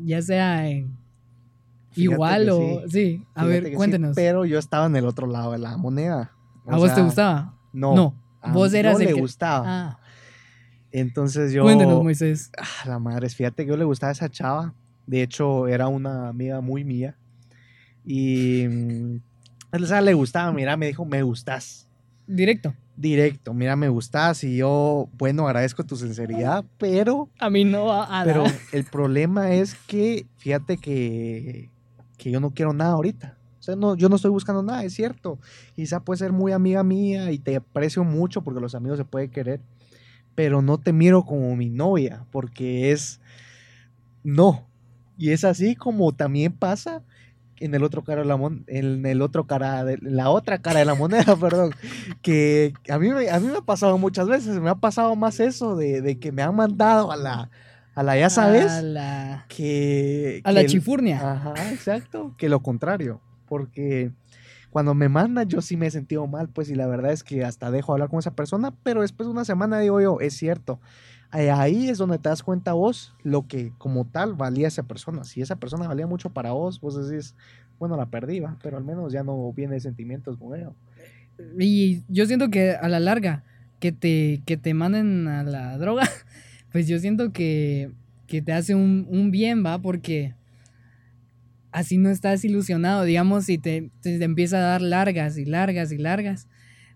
ya 0.03 0.21
sea 0.21 0.69
en- 0.69 1.00
Fíjate 1.91 2.13
igual 2.13 2.49
o... 2.49 2.81
Sí, 2.89 3.23
a 3.35 3.41
fíjate 3.43 3.61
ver, 3.61 3.69
sí, 3.71 3.75
cuéntenos. 3.75 4.15
pero 4.15 4.45
yo 4.45 4.57
estaba 4.59 4.85
en 4.85 4.95
el 4.95 5.05
otro 5.05 5.27
lado 5.27 5.51
de 5.51 5.57
la 5.59 5.77
moneda. 5.77 6.31
o 6.65 6.73
¿A 6.73 6.77
vos 6.77 6.93
te 6.95 7.01
gustaba? 7.01 7.55
No. 7.73 7.95
No, 7.95 8.15
a 8.41 8.51
vos 8.51 8.73
eras 8.73 8.93
no 8.93 8.99
el 8.99 9.05
le 9.07 9.13
que- 9.13 9.21
gustaba. 9.21 9.63
Ah, 9.67 9.99
Entonces 10.91 11.51
yo... 11.53 11.63
cuéntenos, 11.63 12.03
Moisés. 12.03 12.51
Ah, 12.57 12.87
la 12.89 12.99
madre, 12.99 13.29
fíjate 13.29 13.63
que 13.65 13.69
yo 13.71 13.77
le 13.77 13.85
gustaba 13.85 14.09
a 14.09 14.13
esa 14.13 14.29
chava. 14.29 14.73
De 15.07 15.21
hecho, 15.21 15.67
era 15.67 15.87
una 15.87 16.29
amiga 16.29 16.61
muy 16.61 16.83
mía. 16.83 17.17
Y. 18.05 18.65
mm, 18.67 19.21
O 19.73 19.85
sea, 19.85 20.01
le 20.01 20.13
gustaba, 20.13 20.51
mira, 20.51 20.75
me 20.77 20.87
dijo, 20.87 21.05
me 21.05 21.23
gustas. 21.23 21.87
Directo. 22.27 22.73
Directo, 22.95 23.53
mira, 23.53 23.75
me 23.75 23.89
gustas. 23.89 24.43
Y 24.43 24.57
yo, 24.57 25.09
bueno, 25.17 25.47
agradezco 25.47 25.83
tu 25.83 25.95
sinceridad, 25.95 26.63
pero. 26.77 27.29
A 27.39 27.49
mí 27.49 27.63
no 27.63 27.85
va 27.85 28.21
a 28.21 28.23
Pero 28.23 28.43
el 28.71 28.83
problema 28.85 29.51
es 29.51 29.75
que, 29.87 30.25
fíjate 30.37 30.77
que. 30.77 31.69
Que 32.21 32.29
yo 32.29 32.39
no 32.39 32.51
quiero 32.51 32.71
nada 32.71 32.91
ahorita. 32.91 33.35
O 33.59 33.63
sea, 33.63 33.75
no, 33.75 33.95
yo 33.95 34.07
no 34.09 34.15
estoy 34.15 34.29
buscando 34.29 34.61
nada, 34.61 34.83
es 34.83 34.93
cierto. 34.93 35.39
Quizá 35.75 35.99
puede 36.01 36.19
ser 36.19 36.31
muy 36.31 36.51
amiga 36.51 36.83
mía 36.83 37.31
y 37.31 37.39
te 37.39 37.55
aprecio 37.55 38.03
mucho 38.03 38.43
porque 38.43 38.59
los 38.61 38.75
amigos 38.75 38.99
se 38.99 39.05
pueden 39.05 39.31
querer. 39.31 39.59
Pero 40.35 40.61
no 40.61 40.77
te 40.77 40.93
miro 40.93 41.23
como 41.25 41.55
mi 41.55 41.69
novia 41.69 42.25
porque 42.31 42.91
es. 42.91 43.19
No. 44.23 44.67
Y 45.17 45.31
es 45.31 45.43
así 45.43 45.75
como 45.75 46.11
también 46.13 46.53
pasa 46.53 47.01
en 47.59 47.75
el 47.75 47.83
otro 47.83 48.03
cara 48.03 48.21
de 48.21 48.27
la 48.27 48.37
mon- 48.37 48.63
en 48.67 49.05
el 49.05 49.21
otro 49.21 49.45
cara 49.45 49.83
de 49.83 49.97
la 50.01 50.29
otra 50.31 50.59
cara 50.59 50.79
de 50.79 50.85
la 50.85 50.95
moneda, 50.95 51.35
perdón, 51.39 51.71
que 52.23 52.73
a 52.89 52.97
mí 52.97 53.09
me, 53.09 53.29
a 53.29 53.39
mí 53.39 53.47
me 53.47 53.57
ha 53.57 53.61
pasado 53.61 53.97
muchas 53.99 54.27
veces, 54.27 54.59
me 54.59 54.69
ha 54.71 54.75
pasado 54.75 55.15
más 55.15 55.39
eso 55.39 55.75
de, 55.75 56.01
de 56.01 56.17
que 56.17 56.31
me 56.31 56.41
han 56.41 56.55
mandado 56.55 57.11
a 57.11 57.17
la 57.17 57.51
a 57.93 58.03
la 58.03 58.17
ya 58.17 58.29
sabes 58.29 58.71
A 58.71 58.81
la, 58.81 59.45
que 59.49 60.41
a 60.43 60.51
la 60.51 60.61
el- 60.61 60.67
chifurnia. 60.67 61.31
Ajá, 61.31 61.71
exacto, 61.71 62.33
que 62.37 62.49
lo 62.49 62.61
contrario, 62.61 63.21
porque 63.47 64.11
cuando 64.69 64.93
me 64.93 65.09
mandan 65.09 65.47
yo 65.49 65.61
sí 65.61 65.75
me 65.75 65.87
he 65.87 65.91
sentido 65.91 66.25
mal, 66.27 66.47
pues 66.49 66.69
y 66.69 66.75
la 66.75 66.87
verdad 66.87 67.11
es 67.11 67.23
que 67.23 67.43
hasta 67.43 67.71
dejo 67.71 67.91
hablar 67.93 68.09
con 68.09 68.19
esa 68.19 68.31
persona, 68.35 68.73
pero 68.83 69.01
después 69.01 69.27
de 69.27 69.31
una 69.33 69.43
semana 69.45 69.79
digo 69.79 69.99
yo, 69.99 70.19
es 70.21 70.35
cierto, 70.37 70.79
eh, 71.33 71.51
ahí 71.51 71.89
es 71.89 71.97
donde 71.97 72.17
te 72.19 72.29
das 72.29 72.43
cuenta 72.43 72.73
vos 72.73 73.13
lo 73.23 73.47
que 73.47 73.73
como 73.77 74.05
tal 74.05 74.33
valía 74.33 74.67
esa 74.69 74.83
persona, 74.83 75.23
si 75.25 75.41
esa 75.41 75.57
persona 75.57 75.87
valía 75.87 76.07
mucho 76.07 76.29
para 76.29 76.51
vos, 76.51 76.79
vos 76.79 77.07
decís, 77.09 77.35
bueno, 77.79 77.97
la 77.97 78.05
perdí, 78.05 78.39
va, 78.39 78.57
pero 78.63 78.77
al 78.77 78.83
menos 78.85 79.11
ya 79.11 79.23
no 79.23 79.51
viene 79.51 79.79
sentimientos 79.79 80.37
con 80.37 80.55
ella. 80.57 80.71
Y 81.59 82.03
yo 82.07 82.25
siento 82.25 82.49
que 82.49 82.71
a 82.71 82.87
la 82.87 82.99
larga, 82.99 83.43
que 83.79 83.91
te, 83.91 84.41
que 84.45 84.57
te 84.57 84.73
manden 84.73 85.27
a 85.27 85.43
la 85.43 85.77
droga, 85.77 86.03
pues 86.71 86.87
yo 86.87 86.99
siento 86.99 87.31
que, 87.33 87.91
que 88.27 88.41
te 88.41 88.53
hace 88.53 88.75
un, 88.75 89.05
un 89.09 89.31
bien, 89.31 89.65
¿va? 89.65 89.81
Porque 89.81 90.33
así 91.71 91.97
no 91.97 92.09
estás 92.09 92.43
ilusionado, 92.43 93.03
digamos, 93.03 93.45
si 93.45 93.57
te, 93.57 93.89
te, 94.01 94.23
empieza 94.23 94.57
a 94.57 94.61
dar 94.61 94.81
largas 94.81 95.37
y 95.37 95.45
largas 95.45 95.91
y 95.91 95.97
largas, 95.97 96.47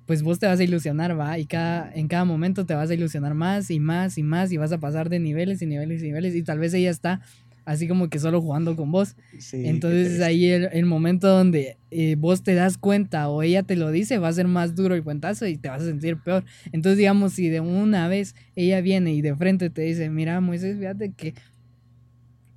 pues 0.06 0.22
vos 0.22 0.40
te 0.40 0.48
vas 0.48 0.60
a 0.60 0.64
ilusionar, 0.64 1.20
¿va? 1.20 1.40
Y 1.40 1.46
cada, 1.46 1.92
en 1.94 2.08
cada 2.08 2.26
momento 2.26 2.66
te 2.66 2.74
vas 2.74 2.90
a 2.90 2.94
ilusionar 2.94 3.34
más 3.34 3.72
y 3.72 3.80
más 3.80 4.18
y 4.18 4.24
más 4.24 4.52
y 4.52 4.58
vas 4.58 4.72
a 4.72 4.80
pasar 4.80 5.10
de 5.10 5.20
niveles 5.20 5.62
y 5.62 5.66
niveles 5.66 6.02
y 6.04 6.08
niveles 6.08 6.36
y 6.36 6.44
tal 6.44 6.60
vez 6.60 6.74
ella 6.74 6.90
está 6.90 7.22
así 7.66 7.88
como 7.88 8.10
que 8.10 8.20
solo 8.20 8.42
jugando 8.42 8.76
con 8.76 8.92
vos. 8.92 9.16
Sí, 9.40 9.68
Entonces 9.68 10.22
ahí 10.22 10.46
el, 10.46 10.70
el 10.72 10.86
momento 10.86 11.28
donde 11.28 11.78
eh, 11.92 12.16
vos 12.18 12.44
te 12.44 12.54
das 12.54 12.78
cuenta 12.78 13.28
o 13.30 13.42
ella 13.42 13.64
te 13.64 13.76
lo 13.76 13.92
dice 13.92 14.20
va 14.20 14.28
a 14.28 14.34
ser 14.34 14.48
más 14.48 14.76
duro 14.76 14.96
el 14.96 15.04
cuentazo 15.04 15.48
y 15.48 15.58
te 15.58 15.70
vas 15.70 15.82
a 15.82 15.86
sentir 15.86 16.18
peor. 16.18 16.46
Entonces 16.72 16.98
digamos 16.98 17.34
si 17.34 17.50
de 17.50 17.60
una 17.60 18.08
vez 18.08 18.36
ella 18.56 18.82
viene 18.82 19.14
y 19.14 19.22
de 19.22 19.36
frente 19.36 19.70
te 19.70 19.82
dice, 19.82 20.10
mira 20.10 20.40
Moisés, 20.40 20.78
fíjate 20.78 21.12
que 21.12 21.34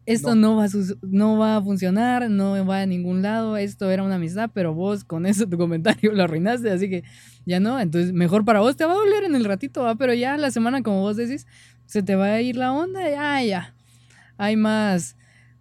esto 0.08 0.34
no, 0.34 0.56
va, 0.56 0.64
a 0.64 0.68
no 1.02 1.36
va 1.36 1.56
a 1.56 1.62
funcionar, 1.62 2.30
no 2.30 2.64
va 2.64 2.80
a 2.80 2.86
ningún 2.86 3.20
lado, 3.20 3.58
esto 3.58 3.90
era 3.90 4.02
una 4.02 4.14
amistad, 4.14 4.48
pero 4.54 4.72
vos 4.72 5.04
con 5.04 5.26
eso 5.26 5.46
tu 5.46 5.58
comentario 5.58 6.12
lo 6.14 6.22
arruinaste, 6.22 6.70
así 6.70 6.88
que 6.88 7.04
ya 7.44 7.60
no, 7.60 7.78
entonces 7.78 8.14
mejor 8.14 8.46
para 8.46 8.60
vos 8.60 8.74
te 8.74 8.86
va 8.86 8.92
a 8.92 8.96
doler 8.96 9.24
en 9.24 9.36
el 9.36 9.44
ratito, 9.44 9.82
¿va? 9.82 9.96
pero 9.96 10.14
ya 10.14 10.38
la 10.38 10.50
semana 10.50 10.82
como 10.82 11.02
vos 11.02 11.18
decís, 11.18 11.46
se 11.84 12.02
te 12.02 12.14
va 12.14 12.32
a 12.32 12.40
ir 12.40 12.56
la 12.56 12.72
onda, 12.72 13.06
ya, 13.10 13.42
ya, 13.42 13.74
hay 14.38 14.56
más 14.56 15.16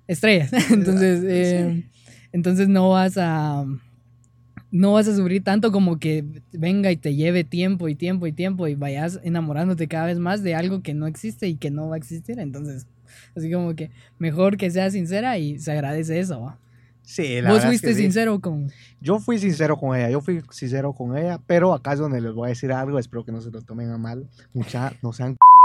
estrellas, 0.07 0.53
entonces, 0.71 1.23
eh, 1.25 1.83
entonces 2.31 2.69
no 2.69 2.89
vas 2.91 3.17
a... 3.17 3.65
No 4.69 4.91
vas 4.93 5.07
a 5.07 5.15
sufrir 5.15 5.45
tanto 5.45 5.71
como 5.71 5.97
que 5.97 6.25
venga 6.51 6.91
y 6.91 6.97
te 6.97 7.15
lleve 7.15 7.45
tiempo 7.45 7.87
y 7.87 7.95
tiempo 7.95 8.27
y 8.27 8.33
tiempo 8.33 8.67
y 8.67 8.75
vayas 8.75 9.17
enamorándote 9.23 9.87
cada 9.87 10.07
vez 10.07 10.19
más 10.19 10.43
de 10.43 10.55
algo 10.55 10.81
que 10.81 10.93
no 10.93 11.07
existe 11.07 11.47
y 11.47 11.55
que 11.55 11.71
no 11.71 11.87
va 11.87 11.95
a 11.95 11.97
existir. 11.97 12.37
Entonces, 12.37 12.85
así 13.35 13.49
como 13.49 13.75
que 13.75 13.91
mejor 14.19 14.57
que 14.57 14.69
seas 14.69 14.91
sincera 14.91 15.37
y 15.37 15.57
se 15.57 15.71
agradece 15.71 16.19
eso. 16.19 16.41
¿va? 16.41 16.59
Sí, 17.01 17.39
la 17.39 17.51
Vos 17.51 17.59
es 17.59 17.65
fuiste 17.65 17.87
que 17.87 17.93
sí. 17.93 18.01
sincero 18.01 18.41
con... 18.41 18.69
Yo 18.99 19.19
fui 19.19 19.39
sincero 19.39 19.77
con 19.77 19.95
ella, 19.95 20.09
yo 20.09 20.19
fui 20.19 20.41
sincero 20.51 20.91
con 20.91 21.15
ella, 21.17 21.39
pero 21.47 21.73
acá 21.73 21.93
es 21.93 21.99
donde 21.99 22.19
les 22.19 22.33
voy 22.33 22.47
a 22.47 22.49
decir 22.49 22.73
algo, 22.73 22.99
espero 22.99 23.23
que 23.23 23.31
no 23.31 23.39
se 23.39 23.49
lo 23.49 23.61
tomen 23.61 23.89
a 23.91 23.97
mal. 23.97 24.27
Mucha, 24.53 24.91
no 25.01 25.13
sean 25.13 25.29
mucha. 25.29 25.56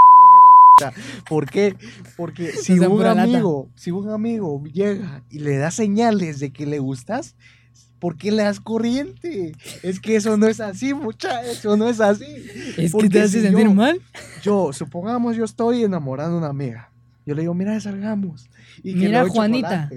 ¿Por 1.28 1.48
qué? 1.50 1.76
Porque 2.16 2.52
si 2.62 2.78
un 2.78 3.04
amigo, 3.06 3.68
si 3.74 3.90
un 3.90 4.08
amigo 4.10 4.62
llega 4.64 5.22
y 5.30 5.38
le 5.40 5.56
da 5.56 5.70
señales 5.70 6.40
de 6.40 6.50
que 6.52 6.66
le 6.66 6.78
gustas, 6.78 7.36
¿por 7.98 8.16
qué 8.16 8.32
le 8.32 8.42
das 8.42 8.58
corriente? 8.60 9.52
Es 9.82 10.00
que 10.00 10.16
eso 10.16 10.36
no 10.36 10.46
es 10.48 10.60
así, 10.60 10.92
mucha, 10.94 11.42
eso 11.42 11.76
no 11.76 11.88
es 11.88 12.00
así. 12.00 12.24
Es 12.26 12.74
que 12.76 12.88
Porque 12.90 13.08
te 13.10 13.20
hace 13.20 13.40
si 13.40 13.46
sentir 13.46 13.66
yo- 13.66 13.74
mal. 13.74 14.00
Yo, 14.42 14.72
supongamos, 14.72 15.36
yo 15.36 15.44
estoy 15.44 15.84
enamorando 15.84 16.36
a 16.36 16.38
una 16.38 16.48
amiga. 16.48 16.90
Yo 17.24 17.34
le 17.36 17.42
digo, 17.42 17.54
mira, 17.54 17.78
salgamos. 17.78 18.48
Y 18.82 18.94
que 18.98 19.08
le 19.08 19.18
doy 19.18 19.30
Juanita, 19.30 19.88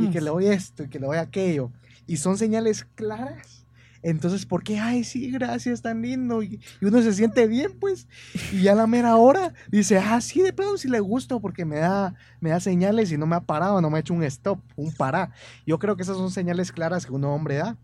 Y 0.00 0.10
que 0.10 0.20
le 0.20 0.30
doy 0.30 0.46
esto 0.46 0.82
y 0.82 0.88
que 0.88 0.98
le 0.98 1.06
doy 1.06 1.18
aquello. 1.18 1.70
Y 2.08 2.16
son 2.16 2.36
señales 2.36 2.84
claras. 2.96 3.51
Entonces, 4.02 4.46
¿por 4.46 4.64
qué? 4.64 4.78
Ay, 4.80 5.04
sí, 5.04 5.30
gracias, 5.30 5.80
tan 5.82 6.02
lindo. 6.02 6.42
Y, 6.42 6.58
y 6.80 6.84
uno 6.86 7.00
se 7.02 7.12
siente 7.12 7.46
bien, 7.46 7.72
pues. 7.80 8.08
Y 8.52 8.62
ya 8.62 8.72
a 8.72 8.74
la 8.74 8.86
mera 8.86 9.16
hora 9.16 9.54
dice, 9.70 9.98
ah, 9.98 10.20
sí, 10.20 10.42
de 10.42 10.52
plano 10.52 10.76
sí 10.76 10.88
le 10.88 10.98
gusto 11.00 11.40
porque 11.40 11.64
me 11.64 11.76
da, 11.76 12.14
me 12.40 12.50
da 12.50 12.58
señales 12.60 13.12
y 13.12 13.16
no 13.18 13.26
me 13.26 13.36
ha 13.36 13.40
parado, 13.40 13.80
no 13.80 13.90
me 13.90 13.98
ha 13.98 14.00
hecho 14.00 14.14
un 14.14 14.24
stop, 14.24 14.58
un 14.76 14.92
pará. 14.92 15.30
Yo 15.66 15.78
creo 15.78 15.94
que 15.96 16.02
esas 16.02 16.16
son 16.16 16.30
señales 16.30 16.72
claras 16.72 17.06
que 17.06 17.12
un 17.12 17.24
hombre 17.24 17.56
da. 17.56 17.76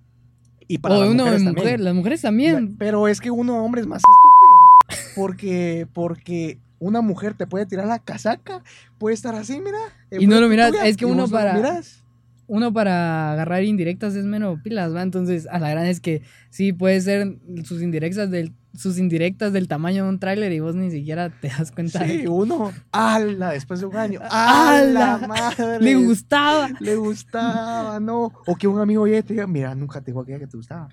Y 0.67 0.79
para 0.79 0.97
o 0.97 1.01
las 1.01 1.11
uno 1.11 1.23
mujeres 1.25 1.41
de 1.41 1.45
también. 1.47 1.65
mujer, 1.65 1.81
las 1.81 1.95
mujeres 1.95 2.21
también. 2.23 2.77
Pero 2.77 3.09
es 3.09 3.21
que 3.21 3.31
uno 3.31 3.65
hombre 3.65 3.81
es 3.81 3.87
más 3.87 4.03
estúpido. 4.03 5.13
Porque, 5.15 5.87
porque 5.95 6.59
una 6.79 7.01
mujer 7.01 7.35
te 7.35 7.47
puede 7.47 7.65
tirar 7.67 7.87
la 7.87 7.99
casaca, 8.01 8.63
puede 8.99 9.15
estar 9.15 9.35
así, 9.35 9.61
mira. 9.61 9.79
Y 10.11 10.27
no 10.27 10.41
lo 10.41 10.49
miras, 10.49 10.71
tuya, 10.73 10.87
es 10.87 10.97
que 10.97 11.07
uno 11.07 11.23
lo 11.23 11.29
para- 11.31 11.55
miras. 11.55 12.05
Uno 12.49 12.73
para 12.73 13.33
agarrar 13.33 13.63
indirectas 13.63 14.15
es 14.17 14.25
menos 14.25 14.61
pilas, 14.63 14.95
¿va? 14.95 15.03
Entonces, 15.03 15.47
a 15.51 15.59
la 15.59 15.69
gran 15.71 15.85
es 15.87 16.01
que 16.01 16.23
sí 16.51 16.73
puede 16.73 17.01
ser 17.03 17.37
sus 17.65 17.83
indirectas 17.83 18.31
del, 18.31 18.55
sus 18.75 18.99
indirectas 18.99 19.53
del 19.53 19.69
tamaño 19.69 20.05
de 20.05 20.09
un 20.09 20.19
tráiler 20.19 20.51
y 20.53 20.61
vos 20.61 20.75
ni 20.75 20.91
siquiera 20.91 21.29
te 21.29 21.49
das 21.49 21.71
cuenta. 21.71 22.07
Sí, 22.07 22.23
de- 22.23 22.29
uno, 22.29 22.73
ala, 22.91 23.51
después 23.51 23.81
de 23.81 23.87
un 23.87 23.97
año, 23.97 24.21
¡Ala! 24.31 25.19
madre. 25.29 25.79
Le 25.81 25.95
gustaba. 25.97 26.71
Le 26.81 26.97
gustaba, 26.97 28.01
no. 28.01 28.33
O 28.47 28.57
que 28.57 28.67
un 28.67 28.81
amigo 28.81 29.07
llegue 29.07 29.19
y 29.19 29.23
te 29.23 29.33
diga, 29.35 29.47
mira, 29.47 29.75
nunca 29.75 30.01
te 30.01 30.11
dijo 30.11 30.23
aquella 30.23 30.39
que 30.39 30.47
te 30.47 30.57
gustaba. 30.57 30.89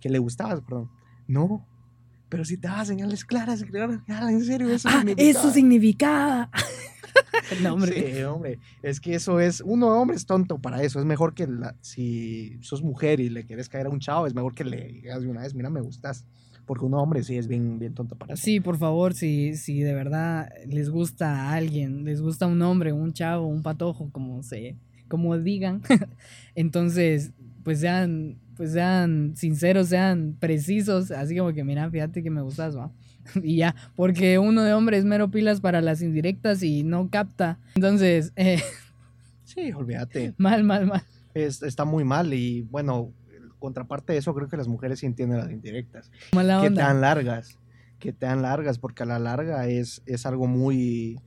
Que 0.00 0.08
le 0.10 0.18
gustabas, 0.18 0.60
perdón. 0.60 0.90
No. 1.28 1.64
Pero 2.28 2.44
si 2.44 2.56
te 2.56 2.66
daba 2.68 2.84
señales 2.84 3.24
claras, 3.24 3.62
claro, 3.64 4.02
ala, 4.08 4.30
en 4.30 4.44
serio, 4.44 4.68
eso 4.70 4.88
Ah, 4.90 5.04
eso 5.16 5.52
significaba. 5.52 6.50
no, 7.62 7.74
hombre. 7.74 8.14
Sí, 8.16 8.22
hombre. 8.22 8.58
Es 8.82 9.00
que 9.00 9.14
eso 9.14 9.40
es. 9.40 9.60
Uno, 9.60 9.88
hombre, 10.00 10.16
es 10.16 10.26
tonto 10.26 10.58
para 10.58 10.82
eso. 10.82 10.98
Es 10.98 11.04
mejor 11.06 11.34
que 11.34 11.46
la- 11.46 11.74
si 11.80 12.58
sos 12.62 12.82
mujer 12.82 13.20
y 13.20 13.28
le 13.28 13.44
quieres 13.44 13.68
caer 13.68 13.86
a 13.86 13.90
un 13.90 14.00
chavo, 14.00 14.26
es 14.26 14.34
mejor 14.34 14.54
que 14.54 14.64
le 14.64 14.84
digas 14.86 15.22
de 15.22 15.28
una 15.28 15.42
vez, 15.42 15.54
mira, 15.54 15.70
me 15.70 15.80
gustas. 15.80 16.24
Porque 16.66 16.84
un 16.84 16.94
hombre 16.94 17.22
sí 17.24 17.36
es 17.36 17.48
bien, 17.48 17.78
bien 17.80 17.94
tonto 17.94 18.14
para 18.16 18.34
eso. 18.34 18.44
Sí, 18.44 18.60
por 18.60 18.76
favor, 18.78 19.12
si, 19.14 19.56
si 19.56 19.80
de 19.80 19.92
verdad 19.92 20.50
les 20.66 20.88
gusta 20.88 21.34
a 21.34 21.54
alguien, 21.54 22.04
les 22.04 22.20
gusta 22.20 22.46
un 22.46 22.62
hombre, 22.62 22.92
un 22.92 23.12
chavo, 23.12 23.46
un 23.48 23.62
patojo, 23.62 24.10
como 24.12 24.42
se, 24.44 24.76
como 25.08 25.36
digan, 25.36 25.82
entonces, 26.54 27.32
pues 27.64 27.80
sean, 27.80 28.36
pues 28.56 28.72
sean 28.72 29.32
sinceros, 29.36 29.88
sean 29.88 30.36
precisos, 30.38 31.10
así 31.10 31.36
como 31.36 31.52
que 31.52 31.64
mira, 31.64 31.90
fíjate 31.90 32.22
que 32.22 32.30
me 32.30 32.42
gustas, 32.42 32.76
¿va? 32.76 32.92
Y 33.42 33.56
ya, 33.56 33.74
porque 33.96 34.38
uno 34.38 34.62
de 34.62 34.72
hombre 34.74 34.96
es 34.98 35.04
mero 35.04 35.30
pilas 35.30 35.60
para 35.60 35.80
las 35.80 36.02
indirectas 36.02 36.62
y 36.62 36.82
no 36.82 37.08
capta. 37.10 37.58
Entonces, 37.74 38.32
eh, 38.36 38.60
Sí, 39.44 39.72
olvídate. 39.72 40.34
mal, 40.38 40.62
mal, 40.64 40.86
mal. 40.86 41.02
Es- 41.34 41.62
está 41.62 41.84
muy 41.84 42.04
mal. 42.04 42.32
Y 42.34 42.62
bueno, 42.62 43.12
contraparte 43.58 44.12
de 44.12 44.18
eso, 44.20 44.34
creo 44.34 44.48
que 44.48 44.56
las 44.56 44.68
mujeres 44.68 45.00
sí 45.00 45.06
entienden 45.06 45.38
las 45.38 45.50
indirectas. 45.50 46.10
Mala 46.34 46.56
que 46.58 46.62
te 46.62 46.66
onda. 46.68 46.86
dan 46.86 47.00
largas. 47.00 47.58
Que 47.98 48.12
te 48.12 48.26
dan 48.26 48.42
largas, 48.42 48.78
porque 48.78 49.02
a 49.02 49.06
la 49.06 49.18
larga 49.18 49.66
es, 49.66 50.02
es 50.06 50.24
algo 50.26 50.46
muy. 50.46 51.18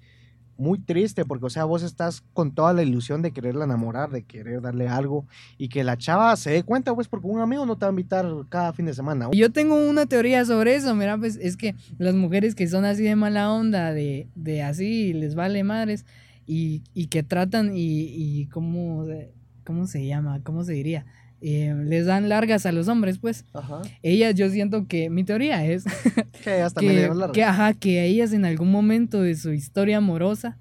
Muy 0.57 0.77
triste, 0.77 1.25
porque, 1.25 1.47
o 1.47 1.49
sea, 1.49 1.65
vos 1.65 1.81
estás 1.81 2.23
con 2.33 2.51
toda 2.51 2.73
la 2.73 2.83
ilusión 2.83 3.21
de 3.21 3.31
quererla 3.31 3.65
enamorar, 3.65 4.11
de 4.11 4.23
querer 4.23 4.61
darle 4.61 4.87
algo, 4.87 5.25
y 5.57 5.69
que 5.69 5.83
la 5.83 5.97
chava 5.97 6.35
se 6.35 6.51
dé 6.51 6.63
cuenta, 6.63 6.93
pues, 6.93 7.07
porque 7.07 7.27
un 7.27 7.39
amigo 7.39 7.65
no 7.65 7.75
te 7.75 7.85
va 7.85 7.89
a 7.89 7.91
invitar 7.91 8.25
cada 8.49 8.71
fin 8.71 8.85
de 8.85 8.93
semana. 8.93 9.29
Yo 9.33 9.51
tengo 9.51 9.75
una 9.75 10.05
teoría 10.05 10.45
sobre 10.45 10.75
eso, 10.75 10.93
mira, 10.93 11.17
pues 11.17 11.37
es 11.37 11.57
que 11.57 11.75
las 11.97 12.13
mujeres 12.13 12.53
que 12.53 12.67
son 12.67 12.85
así 12.85 13.03
de 13.03 13.15
mala 13.15 13.51
onda, 13.51 13.91
de, 13.93 14.27
de 14.35 14.61
así, 14.61 15.13
les 15.13 15.33
vale 15.33 15.63
madres, 15.63 16.05
y, 16.45 16.83
y 16.93 17.07
que 17.07 17.23
tratan 17.23 17.75
y, 17.75 18.05
y 18.09 18.45
¿cómo, 18.47 19.05
¿cómo 19.65 19.87
se 19.87 20.05
llama? 20.05 20.41
¿Cómo 20.43 20.63
se 20.63 20.73
diría? 20.73 21.05
Eh, 21.45 21.75
les 21.85 22.05
dan 22.05 22.29
largas 22.29 22.65
a 22.65 22.71
los 22.71 22.87
hombres, 22.87 23.17
pues. 23.17 23.43
Ajá. 23.53 23.81
Ellas, 24.01 24.33
yo 24.35 24.49
siento 24.49 24.87
que, 24.87 25.09
mi 25.09 25.25
teoría 25.25 25.65
es 25.65 25.83
Que 26.43 26.55
ellas 26.55 26.73
también 26.73 26.95
le 26.95 26.95
que, 26.95 27.01
dieron 27.01 27.19
largas. 27.19 27.35
que, 27.35 27.43
ajá, 27.43 27.73
que 27.73 27.99
a 27.99 28.05
ellas 28.05 28.31
en 28.31 28.45
algún 28.45 28.71
momento 28.71 29.21
de 29.21 29.35
su 29.35 29.51
historia 29.51 29.97
amorosa, 29.97 30.57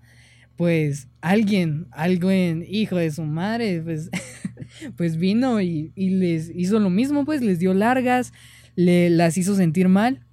pues 0.57 1.07
alguien, 1.21 1.87
alguien, 1.93 2.65
hijo 2.69 2.97
de 2.97 3.13
su 3.13 3.23
madre, 3.23 3.81
pues, 3.81 4.11
pues 4.97 5.17
vino 5.17 5.61
y, 5.61 5.93
y 5.95 6.11
les 6.11 6.51
hizo 6.53 6.81
lo 6.81 6.91
mismo, 6.91 7.25
pues 7.25 7.43
les 7.43 7.61
dio 7.61 7.75
largas, 7.75 8.33
le, 8.75 9.09
las 9.09 9.39
hizo 9.39 9.55
sentir 9.55 9.89
mal 9.89 10.27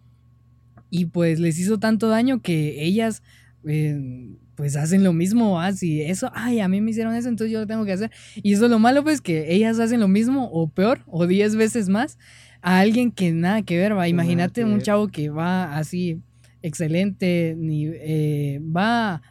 y 0.90 1.06
pues 1.06 1.40
les 1.40 1.60
hizo 1.60 1.78
tanto 1.78 2.08
daño 2.10 2.42
que 2.42 2.84
ellas 2.84 3.22
eh, 3.68 4.36
pues 4.60 4.76
hacen 4.76 5.06
lo 5.06 5.14
mismo, 5.14 5.62
así 5.62 6.02
eso, 6.02 6.30
ay, 6.34 6.60
a 6.60 6.68
mí 6.68 6.82
me 6.82 6.92
hicieron 6.92 7.16
eso, 7.16 7.30
entonces 7.30 7.54
yo 7.54 7.62
lo 7.62 7.66
tengo 7.66 7.86
que 7.86 7.94
hacer. 7.94 8.12
Y 8.44 8.52
eso 8.52 8.66
es 8.66 8.72
lo 8.72 8.78
malo, 8.78 9.06
pues 9.06 9.22
que 9.22 9.54
ellas 9.54 9.80
hacen 9.80 10.02
lo 10.02 10.10
mismo 10.10 10.50
o 10.52 10.68
peor 10.68 11.00
o 11.08 11.28
diez 11.28 11.56
veces 11.56 11.88
más 11.88 12.18
a 12.62 12.80
alguien 12.80 13.10
que 13.10 13.32
nada 13.32 13.62
que 13.62 13.78
ver, 13.78 13.98
va. 13.98 14.10
Imagínate 14.10 14.66
un 14.66 14.82
chavo 14.82 15.08
que 15.08 15.30
va 15.30 15.78
así 15.78 16.20
excelente, 16.62 17.56
ni, 17.58 17.86
eh, 17.86 18.60
va 18.62 19.22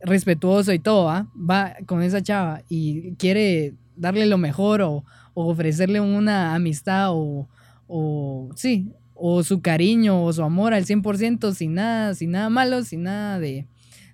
respetuoso 0.00 0.72
y 0.72 0.78
todo, 0.78 1.06
¿va? 1.06 1.26
va 1.34 1.74
con 1.86 2.00
esa 2.00 2.22
chava 2.22 2.62
y 2.68 3.16
quiere 3.16 3.74
darle 3.96 4.26
lo 4.26 4.38
mejor 4.38 4.80
o, 4.82 5.04
o 5.34 5.50
ofrecerle 5.50 6.00
una 6.00 6.54
amistad 6.54 7.08
o, 7.10 7.48
o 7.88 8.48
sí, 8.54 8.92
o 9.16 9.42
su 9.42 9.60
cariño 9.60 10.22
o 10.22 10.32
su 10.32 10.44
amor 10.44 10.72
al 10.72 10.84
100% 10.84 11.52
sin 11.52 11.74
nada, 11.74 12.14
sin 12.14 12.30
nada 12.30 12.48
malo, 12.48 12.84
sin 12.84 13.02
nada 13.02 13.40
de, 13.40 13.66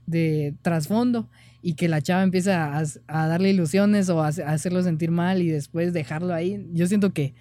de 0.09 0.55
trasfondo 0.63 1.29
y 1.63 1.75
que 1.75 1.89
la 1.89 2.01
chava 2.01 2.23
empieza 2.23 2.77
a, 2.79 2.85
a 3.09 3.27
darle 3.29 3.51
ilusiones 3.51 4.09
o 4.09 4.23
a, 4.23 4.29
hace- 4.29 4.43
a 4.45 4.51
hacerlo 4.53 4.83
sentir 4.83 5.11
mal 5.11 5.43
y 5.43 5.49
después 5.49 5.93
dejarlo 5.93 6.33
ahí, 6.35 6.67
yo 6.73 6.87
siento 6.87 7.13
que, 7.13 7.35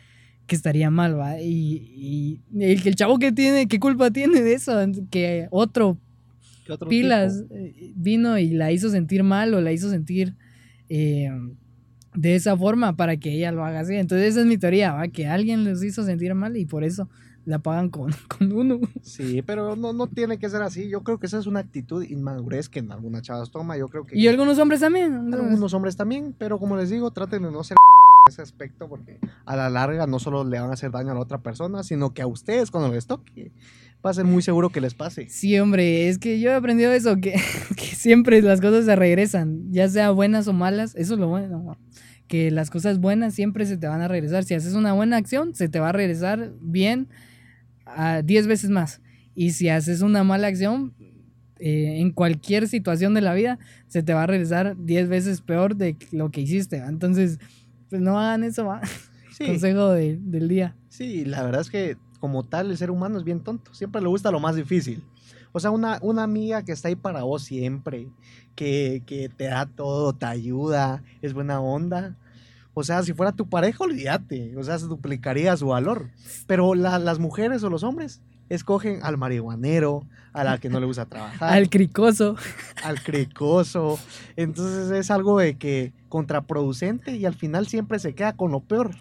que 0.48 0.56
estaría 0.56 0.90
mal, 0.90 1.18
¿va? 1.20 1.40
Y, 1.40 2.42
y 2.54 2.62
el, 2.64 2.86
el 2.88 2.96
chavo 2.96 3.20
que 3.20 3.32
tiene, 3.32 3.68
¿qué 3.68 3.80
culpa 3.80 4.12
tiene 4.12 4.42
de 4.42 4.54
eso? 4.54 4.74
Que 5.12 5.48
otro 5.52 5.98
¿Qué 6.66 6.74
otro 6.74 6.90
pilas 6.90 7.44
tipo? 7.44 7.56
eh, 7.56 7.94
vino 7.96 8.38
y 8.38 8.50
la 8.50 8.72
hizo 8.72 8.90
sentir 8.90 9.24
mal 9.24 9.54
o 9.54 9.62
la 9.62 9.72
hizo 9.72 9.90
sentir 9.90 10.36
eh, 10.90 11.30
de 12.16 12.36
esa 12.36 12.58
forma 12.58 12.96
para 12.96 13.18
que 13.18 13.32
ella 13.34 13.52
lo 13.52 13.64
haga 13.64 13.82
así. 13.82 13.96
Entonces 13.96 14.30
esa 14.30 14.42
es 14.42 14.48
mi 14.48 14.58
teoría, 14.58 14.94
¿va? 14.94 15.08
que 15.08 15.28
alguien 15.28 15.64
los 15.64 15.84
hizo 15.84 16.04
sentir 16.04 16.34
mal 16.34 16.58
y 16.58 16.66
por 16.66 16.84
eso 16.84 17.10
la 17.48 17.60
pagan 17.60 17.89
con, 17.89 18.12
con 18.38 18.51
uno. 18.51 18.82
Sí, 19.01 19.42
pero 19.42 19.75
no, 19.77 19.94
no 19.94 20.08
tiene 20.08 20.38
que 20.38 20.50
ser 20.50 20.62
así. 20.62 20.89
Yo 20.89 21.01
creo 21.01 21.18
que 21.18 21.27
esa 21.27 21.39
es 21.39 21.48
una 21.48 21.62
actitud 21.62 22.04
inmadurez 22.04 22.68
que 22.68 22.80
en 22.80 22.92
algunas 22.92 23.22
chavas 23.22 23.50
toma. 23.51 23.77
Yo 23.77 23.88
creo 23.88 24.06
que 24.06 24.18
Y 24.20 24.27
algunos 24.27 24.60
hombres 24.60 24.82
también. 24.82 25.34
algunos 25.34 25.74
hombres 25.74 25.96
también, 25.96 26.36
pero 26.38 26.60
como 26.60 26.75
les 26.75 26.89
digo, 26.89 27.10
traten 27.12 27.44
de 27.44 27.51
no 27.51 27.63
ser 27.63 27.77
culeros 27.77 28.08
ese 28.30 28.42
aspecto 28.42 28.89
porque 28.89 29.18
a 29.46 29.56
la 29.56 29.70
larga 29.70 30.06
no 30.06 30.20
solo 30.20 30.44
le 30.44 30.60
van 30.60 30.70
a 30.70 30.74
hacer 30.74 30.92
daño 30.92 31.12
a 31.12 31.13
la 31.13 31.22
otra 31.22 31.38
persona, 31.38 31.84
sino 31.84 32.13
que 32.13 32.22
a 32.22 32.27
ustedes 32.27 32.70
cuando 32.70 32.94
les 32.94 33.08
toque 33.08 33.51
va 34.06 34.10
a 34.10 34.13
ser 34.13 34.25
muy 34.25 34.42
seguro 34.42 34.70
que 34.70 34.82
les 34.82 34.94
pase. 34.94 35.27
Sí, 35.30 35.58
hombre, 35.58 36.10
es 36.10 36.20
que 36.20 36.42
yo 36.42 36.50
he 36.51 36.54
aprendido 36.54 36.92
eso, 36.92 37.16
que, 37.16 37.32
que 37.77 37.86
siempre 37.86 38.42
las 38.42 38.60
cosas 38.60 38.84
se 38.84 38.96
regresan, 38.98 39.72
ya 39.72 39.88
sea 39.88 40.12
buenas 40.12 40.50
o 40.50 40.54
malas, 40.54 40.96
eso 40.96 41.13
es 41.13 41.20
lo 41.22 41.30
bueno, 41.30 41.77
que 42.27 42.51
las 42.51 42.70
cosas 42.70 43.00
buenas 43.00 43.34
siempre 43.34 43.66
se 43.66 43.77
te 43.77 43.88
van 43.88 44.01
a 44.01 44.10
regresar. 44.10 44.44
Si 44.44 44.54
haces 44.54 44.74
una 44.74 44.92
buena 44.92 45.16
acción, 45.16 45.56
se 45.56 45.70
te 45.70 45.80
va 45.80 45.89
a 45.89 45.94
regresar 45.94 46.51
bien 46.60 47.08
a 47.96 48.22
10 48.22 48.48
veces 48.48 48.70
más. 48.70 49.01
Y 49.36 49.51
si 49.51 49.70
haces 49.70 50.01
una 50.01 50.24
mala 50.24 50.48
acción, 50.48 50.94
eh, 51.60 52.00
en 52.00 52.12
cualquier 52.12 52.67
situación 52.67 53.13
de 53.13 53.22
la 53.22 53.34
vida, 53.34 53.58
se 53.88 54.03
te 54.03 54.13
va 54.13 54.24
a 54.24 54.27
regresar 54.27 54.75
10 54.77 55.10
veces 55.10 55.41
peor 55.41 55.75
de 55.75 55.96
lo 56.12 56.29
que 56.32 56.41
hiciste. 56.41 56.82
¿va? 56.82 56.88
Entonces, 56.88 57.39
pues 57.89 58.01
no 58.01 58.20
hagan 58.20 58.44
eso, 58.44 58.65
¿va? 58.65 58.82
Sí. 59.38 59.46
Consejo 59.46 59.91
de- 59.91 60.17
del 60.20 60.48
día. 60.48 60.75
Sí, 60.89 61.24
la 61.24 61.44
verdad 61.44 61.62
es 61.62 61.70
que 61.70 61.96
como 62.20 62.41
tal 62.44 62.72
el 62.72 62.77
ser 62.77 62.89
humano 62.89 63.20
es 63.20 63.24
bien 63.24 63.41
tonto, 63.41 63.72
siempre 63.75 64.01
le 64.01 64.08
gusta 64.08 64.32
lo 64.32 64.39
más 64.39 64.56
difícil. 64.56 65.03
O 65.51 65.60
sea, 65.60 65.70
una, 65.70 66.00
una 66.01 66.24
amiga 66.24 66.63
que 66.65 66.72
está 66.72 66.88
ahí 66.88 66.96
para 66.96 67.22
vos 67.22 67.44
siempre, 67.44 68.08
que, 68.56 69.03
que 69.06 69.29
te 69.29 69.44
da 69.44 69.67
todo, 69.67 70.13
te 70.13 70.25
ayuda, 70.25 71.03
es 71.22 71.34
buena 71.36 71.62
onda. 71.62 72.17
O 72.79 72.84
sea, 72.84 73.01
si 73.01 73.12
fuera 73.13 73.31
tu 73.31 73.50
pareja, 73.50 73.84
olvídate. 73.84 74.55
O 74.55 74.63
sea, 74.63 74.77
se 74.77 74.86
duplicaría 74.86 75.57
su 75.57 75.65
valor. 75.67 76.10
Pero 76.46 76.75
la- 76.75 77.00
las 77.00 77.17
mujeres 77.17 77.63
o 77.63 77.72
los 77.72 77.81
hombres 77.81 78.22
escogen 78.50 79.00
al 79.01 79.17
marihuanero, 79.17 80.03
a 80.31 80.43
la 80.43 80.60
que 80.60 80.69
no 80.69 80.79
le 80.79 80.86
gusta 80.86 81.05
trabajar, 81.10 81.51
Al 81.53 81.69
cricoso. 81.72 82.36
al 82.84 83.01
cricoso. 83.01 83.98
Entonces 84.36 84.91
es 84.91 85.10
algo 85.10 85.39
de 85.39 85.55
que 85.55 85.91
contraproducente 86.07 87.15
y 87.15 87.25
al 87.25 87.34
final 87.34 87.65
siempre 87.65 87.98
se 87.98 88.13
queda 88.13 88.34
con 88.34 88.51
lo 88.51 88.60
peor. 88.60 88.91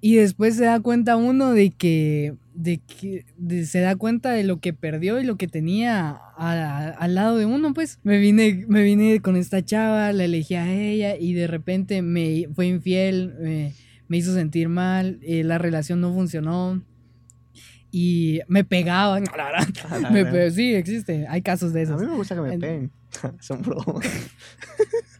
Y 0.00 0.14
después 0.14 0.54
se 0.56 0.66
da 0.66 0.78
cuenta 0.78 1.16
uno 1.16 1.50
de 1.50 1.70
que, 1.70 2.36
de 2.56 2.78
que 2.78 3.26
de- 3.36 3.66
se 3.66 3.80
da 3.80 3.96
cuenta 3.96 4.30
de 4.32 4.42
lo 4.44 4.60
que 4.60 4.72
perdió 4.72 5.20
y 5.20 5.24
lo 5.24 5.36
que 5.36 5.46
tenía 5.46 6.08
a- 6.10 6.18
a- 6.36 6.88
al 6.88 7.14
lado 7.14 7.36
de 7.36 7.44
uno, 7.46 7.74
pues. 7.74 7.98
Me 8.02 8.18
vine, 8.18 8.64
me 8.68 8.82
vine 8.82 9.20
con 9.20 9.36
esta 9.36 9.62
chava, 9.64 10.12
la 10.12 10.24
elegí 10.24 10.54
a 10.54 10.72
ella 10.72 11.16
y 11.16 11.34
de 11.34 11.46
repente 11.46 12.00
me 12.02 12.48
fue 12.54 12.66
infiel, 12.66 13.34
me, 13.40 13.74
me 14.08 14.16
hizo 14.16 14.32
sentir 14.34 14.68
mal, 14.68 15.18
eh, 15.22 15.44
la 15.44 15.58
relación 15.58 16.00
no 16.00 16.12
funcionó 16.14 16.82
y 17.90 18.40
me 18.48 18.64
pegaban. 18.64 19.24
A 19.28 19.36
la 20.00 20.10
Me 20.10 20.50
sí, 20.50 20.74
existe, 20.74 21.26
hay 21.28 21.42
casos 21.42 21.72
de 21.72 21.80
A 21.80 21.82
esos. 21.84 22.00
mí 22.00 22.06
me 22.06 22.16
gusta 22.16 22.34
que 22.34 22.40
me 22.40 22.54
En- 22.54 22.60
peguen. 22.60 22.90
son 23.40 23.62
bromas. 23.62 24.06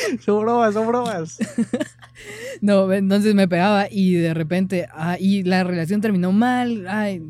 son 0.20 0.42
bromas, 0.42 0.74
son 0.74 0.86
bromas. 0.86 1.38
No, 2.60 2.92
entonces 2.92 3.34
me 3.34 3.48
pegaba 3.48 3.88
y 3.90 4.14
de 4.14 4.34
repente, 4.34 4.86
ah, 4.92 5.16
y 5.18 5.42
la 5.42 5.64
relación 5.64 6.00
terminó 6.00 6.30
mal, 6.30 6.86
ay, 6.86 7.20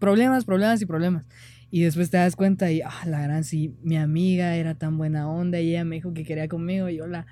problemas, 0.00 0.44
problemas 0.44 0.82
y 0.82 0.86
problemas. 0.86 1.24
Y 1.70 1.82
después 1.82 2.10
te 2.10 2.16
das 2.16 2.34
cuenta 2.34 2.72
y, 2.72 2.80
ah, 2.80 3.02
la 3.06 3.22
gran, 3.22 3.44
sí, 3.44 3.76
mi 3.82 3.96
amiga 3.96 4.56
era 4.56 4.74
tan 4.74 4.98
buena 4.98 5.28
onda 5.28 5.60
y 5.60 5.70
ella 5.70 5.84
me 5.84 5.96
dijo 5.96 6.12
que 6.14 6.24
quería 6.24 6.48
conmigo 6.48 6.88
y 6.88 6.96
yo 6.96 7.06
la, 7.06 7.26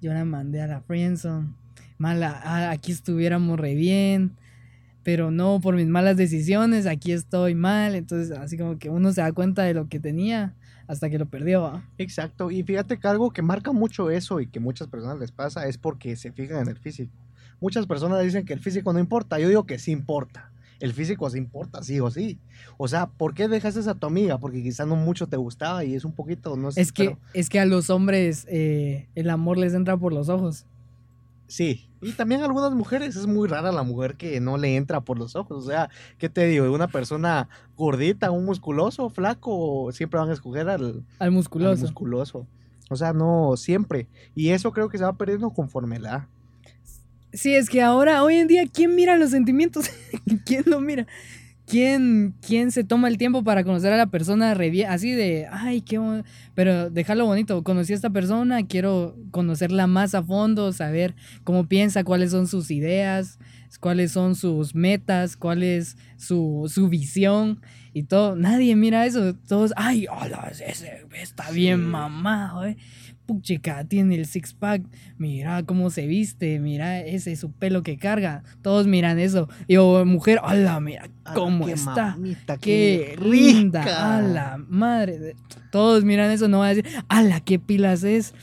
yo 0.00 0.12
la 0.12 0.24
mandé 0.24 0.60
a 0.60 0.66
la 0.66 0.80
friendzone. 0.80 1.50
Mala, 1.98 2.40
ah, 2.42 2.70
aquí 2.70 2.90
estuviéramos 2.90 3.60
re 3.60 3.74
bien, 3.74 4.32
pero 5.04 5.30
no, 5.30 5.60
por 5.60 5.76
mis 5.76 5.86
malas 5.86 6.16
decisiones, 6.16 6.86
aquí 6.86 7.12
estoy 7.12 7.54
mal. 7.54 7.94
Entonces, 7.94 8.36
así 8.36 8.56
como 8.56 8.78
que 8.78 8.90
uno 8.90 9.12
se 9.12 9.20
da 9.20 9.32
cuenta 9.32 9.62
de 9.62 9.74
lo 9.74 9.88
que 9.88 10.00
tenía 10.00 10.54
hasta 10.90 11.08
que 11.08 11.18
lo 11.18 11.26
perdió. 11.26 11.62
¿va? 11.62 11.84
Exacto. 11.98 12.50
Y 12.50 12.62
fíjate 12.64 12.98
que 12.98 13.06
algo 13.06 13.30
que 13.30 13.42
marca 13.42 13.70
mucho 13.72 14.10
eso 14.10 14.40
y 14.40 14.48
que 14.48 14.58
muchas 14.58 14.88
personas 14.88 15.18
les 15.18 15.30
pasa 15.30 15.66
es 15.68 15.78
porque 15.78 16.16
se 16.16 16.32
fijan 16.32 16.62
en 16.62 16.68
el 16.68 16.76
físico. 16.76 17.12
Muchas 17.60 17.86
personas 17.86 18.22
dicen 18.24 18.44
que 18.44 18.52
el 18.54 18.58
físico 18.60 18.92
no 18.92 18.98
importa. 18.98 19.38
Yo 19.38 19.48
digo 19.48 19.64
que 19.66 19.78
sí 19.78 19.92
importa. 19.92 20.50
El 20.80 20.92
físico 20.92 21.28
sí 21.30 21.38
importa, 21.38 21.82
sí 21.82 22.00
o 22.00 22.10
sí. 22.10 22.38
O 22.78 22.88
sea, 22.88 23.06
¿por 23.06 23.34
qué 23.34 23.46
dejaste 23.48 23.88
a 23.88 23.94
tu 23.94 24.06
amiga? 24.06 24.38
Porque 24.38 24.62
quizá 24.62 24.84
no 24.86 24.96
mucho 24.96 25.28
te 25.28 25.36
gustaba 25.36 25.84
y 25.84 25.94
es 25.94 26.04
un 26.04 26.12
poquito, 26.12 26.56
no 26.56 26.72
sé. 26.72 26.80
Es 26.80 26.90
que, 26.90 27.04
pero- 27.04 27.18
es 27.34 27.48
que 27.50 27.60
a 27.60 27.66
los 27.66 27.90
hombres 27.90 28.46
eh, 28.48 29.06
el 29.14 29.30
amor 29.30 29.58
les 29.58 29.74
entra 29.74 29.96
por 29.96 30.12
los 30.12 30.28
ojos. 30.28 30.64
Sí, 31.50 31.90
y 32.00 32.12
también 32.12 32.42
algunas 32.42 32.72
mujeres, 32.72 33.16
es 33.16 33.26
muy 33.26 33.48
rara 33.48 33.72
la 33.72 33.82
mujer 33.82 34.14
que 34.16 34.38
no 34.38 34.56
le 34.56 34.76
entra 34.76 35.00
por 35.00 35.18
los 35.18 35.34
ojos. 35.34 35.64
O 35.64 35.68
sea, 35.68 35.90
¿qué 36.16 36.28
te 36.28 36.46
digo? 36.46 36.72
Una 36.72 36.86
persona 36.86 37.48
gordita, 37.76 38.30
un 38.30 38.44
musculoso, 38.44 39.10
flaco, 39.10 39.90
siempre 39.90 40.20
van 40.20 40.30
a 40.30 40.32
escoger 40.32 40.68
al, 40.68 40.84
Al 40.84 41.04
al 41.18 41.30
musculoso. 41.32 41.82
musculoso. 41.82 42.46
O 42.88 42.94
sea, 42.94 43.12
no 43.12 43.56
siempre. 43.56 44.06
Y 44.36 44.50
eso 44.50 44.70
creo 44.72 44.88
que 44.88 44.98
se 44.98 45.02
va 45.04 45.16
perdiendo 45.16 45.50
conforme 45.50 45.98
la. 45.98 46.28
Sí, 47.32 47.52
es 47.54 47.68
que 47.68 47.82
ahora, 47.82 48.22
hoy 48.22 48.36
en 48.36 48.46
día, 48.46 48.62
¿quién 48.72 48.94
mira 48.94 49.16
los 49.16 49.30
sentimientos? 49.30 49.90
¿Quién 50.46 50.62
lo 50.66 50.80
mira? 50.80 51.08
¿Quién, 51.70 52.34
¿Quién 52.44 52.72
se 52.72 52.82
toma 52.82 53.06
el 53.06 53.16
tiempo 53.16 53.44
para 53.44 53.62
conocer 53.62 53.92
a 53.92 53.96
la 53.96 54.06
persona? 54.06 54.56
Así 54.88 55.12
de, 55.12 55.46
ay, 55.52 55.82
qué 55.82 55.98
bon-". 55.98 56.24
Pero 56.56 56.90
dejarlo 56.90 57.26
bonito. 57.26 57.62
Conocí 57.62 57.92
a 57.92 57.96
esta 57.96 58.10
persona, 58.10 58.66
quiero 58.66 59.16
conocerla 59.30 59.86
más 59.86 60.16
a 60.16 60.22
fondo, 60.24 60.72
saber 60.72 61.14
cómo 61.44 61.68
piensa, 61.68 62.02
cuáles 62.02 62.32
son 62.32 62.48
sus 62.48 62.72
ideas, 62.72 63.38
cuáles 63.78 64.10
son 64.10 64.34
sus 64.34 64.74
metas, 64.74 65.36
cuál 65.36 65.62
es 65.62 65.96
su, 66.16 66.68
su 66.68 66.88
visión 66.88 67.60
y 67.92 68.02
todo. 68.02 68.34
Nadie 68.34 68.74
mira 68.74 69.06
eso. 69.06 69.34
Todos, 69.34 69.72
ay, 69.76 70.08
hola, 70.10 70.50
ese 70.50 71.06
está 71.12 71.52
bien 71.52 71.84
mamado, 71.84 72.66
eh. 72.66 72.78
Puchica, 73.34 73.84
tiene 73.84 74.14
el 74.16 74.26
six 74.26 74.52
pack. 74.54 74.82
Mira 75.18 75.62
cómo 75.62 75.90
se 75.90 76.06
viste, 76.06 76.58
mira 76.58 77.00
ese 77.00 77.36
su 77.36 77.52
pelo 77.52 77.82
que 77.82 77.96
carga. 77.96 78.42
Todos 78.62 78.86
miran 78.86 79.18
eso. 79.18 79.48
Y 79.68 79.76
o 79.76 80.04
mujer, 80.04 80.40
hola, 80.42 80.80
mira 80.80 81.08
cómo 81.34 81.66
qué 81.66 81.72
está. 81.72 82.10
mamita, 82.16 82.58
Qué 82.58 83.14
rica. 83.16 83.28
linda, 83.30 84.16
a 84.16 84.22
la 84.22 84.56
madre. 84.68 85.34
Todos 85.70 86.04
miran 86.04 86.30
eso, 86.30 86.48
no 86.48 86.58
van 86.60 86.66
a 86.70 86.74
decir, 86.74 86.86
ala, 87.08 87.40
qué 87.40 87.58
pilas 87.58 88.02
es. 88.04 88.34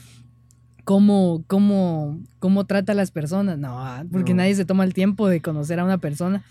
Cómo, 0.84 1.44
cómo, 1.46 2.18
cómo 2.38 2.64
trata 2.64 2.92
a 2.92 2.94
las 2.94 3.10
personas. 3.10 3.58
No, 3.58 3.78
ah, 3.78 4.04
porque 4.10 4.32
No. 4.32 4.38
nadie 4.38 4.54
se 4.54 4.64
toma 4.64 4.84
el 4.84 4.94
tiempo 4.94 5.28
de 5.28 5.42
conocer 5.42 5.78
a 5.80 5.84
una 5.84 5.98
persona 5.98 6.42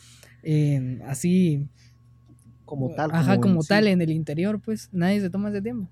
eh, 0.43 0.99
así, 1.07 1.65
Como 2.65 2.93
tal. 2.93 3.09
ajá, 3.11 3.39
como 3.39 3.63
sí. 3.63 3.69
tal 3.69 3.87
en 3.87 3.99
el 4.01 4.11
interior, 4.11 4.59
pues 4.63 4.89
nadie 4.91 5.21
se 5.21 5.31
toma 5.31 5.49
ese 5.49 5.61
tiempo. 5.63 5.89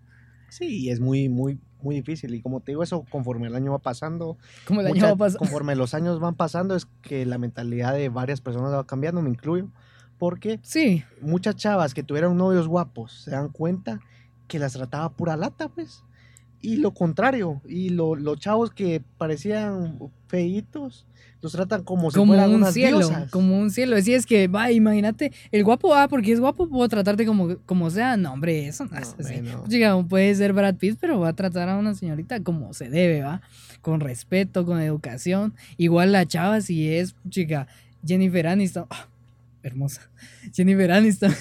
Sí, 0.50 0.90
es 0.92 1.00
muy, 1.00 1.28
muy, 1.28 1.58
muy 1.86 1.96
difícil. 1.96 2.34
Y 2.36 2.42
como 2.42 2.60
te 2.60 2.72
digo, 2.74 2.84
eso 2.84 3.06
conforme 3.10 3.48
el 3.48 3.56
año 3.56 3.72
va 3.72 3.80
pasando, 3.80 4.38
Como 4.68 4.82
el 4.82 4.88
año 4.88 4.96
mucha- 4.96 5.06
va 5.08 5.12
a 5.14 5.16
pasar. 5.18 5.40
conforme 5.40 5.76
los 5.76 5.94
años 5.94 6.20
van 6.20 6.36
pasando, 6.36 6.76
es 6.76 6.88
que 7.02 7.26
la 7.26 7.38
mentalidad 7.38 7.94
de 7.94 8.10
varias 8.10 8.42
personas 8.42 8.74
va 8.74 8.86
cambiando, 8.86 9.22
me 9.22 9.30
incluyo. 9.30 9.70
Porque 10.18 10.60
Sí, 10.64 11.04
muchas 11.22 11.56
chavas 11.56 11.94
que 11.94 12.02
tuvieron 12.04 12.36
novios 12.38 12.68
guapos 12.68 13.12
se 13.24 13.32
dan 13.32 13.50
cuenta 13.50 14.00
que 14.48 14.60
las 14.60 14.74
trataba 14.74 15.10
pura 15.10 15.38
lata, 15.38 15.70
pues. 15.70 16.04
Y 16.66 16.78
lo 16.78 16.94
contrario, 16.94 17.62
y 17.68 17.90
lo- 17.90 18.16
los 18.16 18.40
chavos 18.40 18.72
que 18.72 19.02
parecían 19.18 20.00
feitos, 20.28 21.06
los 21.42 21.52
tratan 21.52 21.84
como 21.84 22.10
si 22.10 22.18
como 22.18 22.34
fueran 22.34 22.50
un 22.50 22.56
unas 22.58 22.74
cielo, 22.74 22.98
diosas. 23.00 23.30
como 23.30 23.58
un 23.60 23.70
cielo. 23.70 23.96
Así 23.98 24.14
es 24.14 24.26
que, 24.26 24.48
va, 24.48 24.72
imagínate, 24.72 25.32
el 25.52 25.64
guapo, 25.64 25.94
ah, 25.94 26.08
porque 26.08 26.32
es 26.32 26.40
guapo, 26.40 26.68
puedo 26.68 26.88
tratarte 26.90 27.26
como, 27.26 27.58
como 27.66 27.90
sea. 27.92 28.18
No, 28.18 28.34
hombre, 28.34 28.68
eso 28.68 28.86
no, 28.86 28.92
No, 28.92 28.98
es 28.98 29.16
así. 29.20 29.42
no. 29.42 29.64
Chica, 29.68 29.96
puede 30.10 30.34
ser 30.34 30.54
Brad 30.54 30.76
Pitt, 30.76 30.98
pero 31.00 31.20
va 31.20 31.30
a 31.30 31.34
tratar 31.34 31.70
a 31.70 31.78
una 31.78 31.94
señorita 31.94 32.40
como 32.42 32.74
se 32.74 32.90
debe, 32.90 33.22
¿va? 33.22 33.42
Con 33.82 34.00
respeto, 34.00 34.66
con 34.66 34.82
educación. 34.82 35.54
Igual 35.78 36.12
la 36.12 36.26
chava, 36.26 36.62
si 36.62 36.90
es, 36.92 37.16
chica, 37.30 37.68
Jennifer 38.06 38.48
Aniston. 38.48 38.86
ah, 38.90 39.08
hermosa. 39.66 40.10
Jennifer 40.54 40.92
Aniston, 40.92 41.34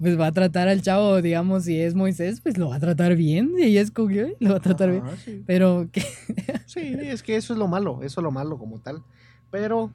pues 0.00 0.18
va 0.18 0.26
a 0.26 0.32
tratar 0.32 0.68
al 0.68 0.82
chavo, 0.82 1.22
digamos, 1.22 1.64
si 1.64 1.80
es 1.80 1.94
Moisés, 1.94 2.40
pues 2.40 2.58
lo 2.58 2.68
va 2.70 2.76
a 2.76 2.80
tratar 2.80 3.16
bien. 3.16 3.52
Y 3.58 3.64
ella 3.64 3.80
escogió 3.80 4.28
y 4.28 4.36
lo 4.44 4.50
va 4.50 4.56
a 4.56 4.60
tratar 4.60 4.90
bien. 4.90 5.04
Sí. 5.24 5.42
Pero, 5.46 5.88
que, 5.92 6.02
Sí, 6.66 6.96
es 7.00 7.22
que 7.22 7.36
eso 7.36 7.52
es 7.52 7.58
lo 7.58 7.68
malo, 7.68 8.00
eso 8.02 8.20
es 8.20 8.24
lo 8.24 8.30
malo 8.30 8.58
como 8.58 8.78
tal. 8.80 9.02
Pero 9.50 9.92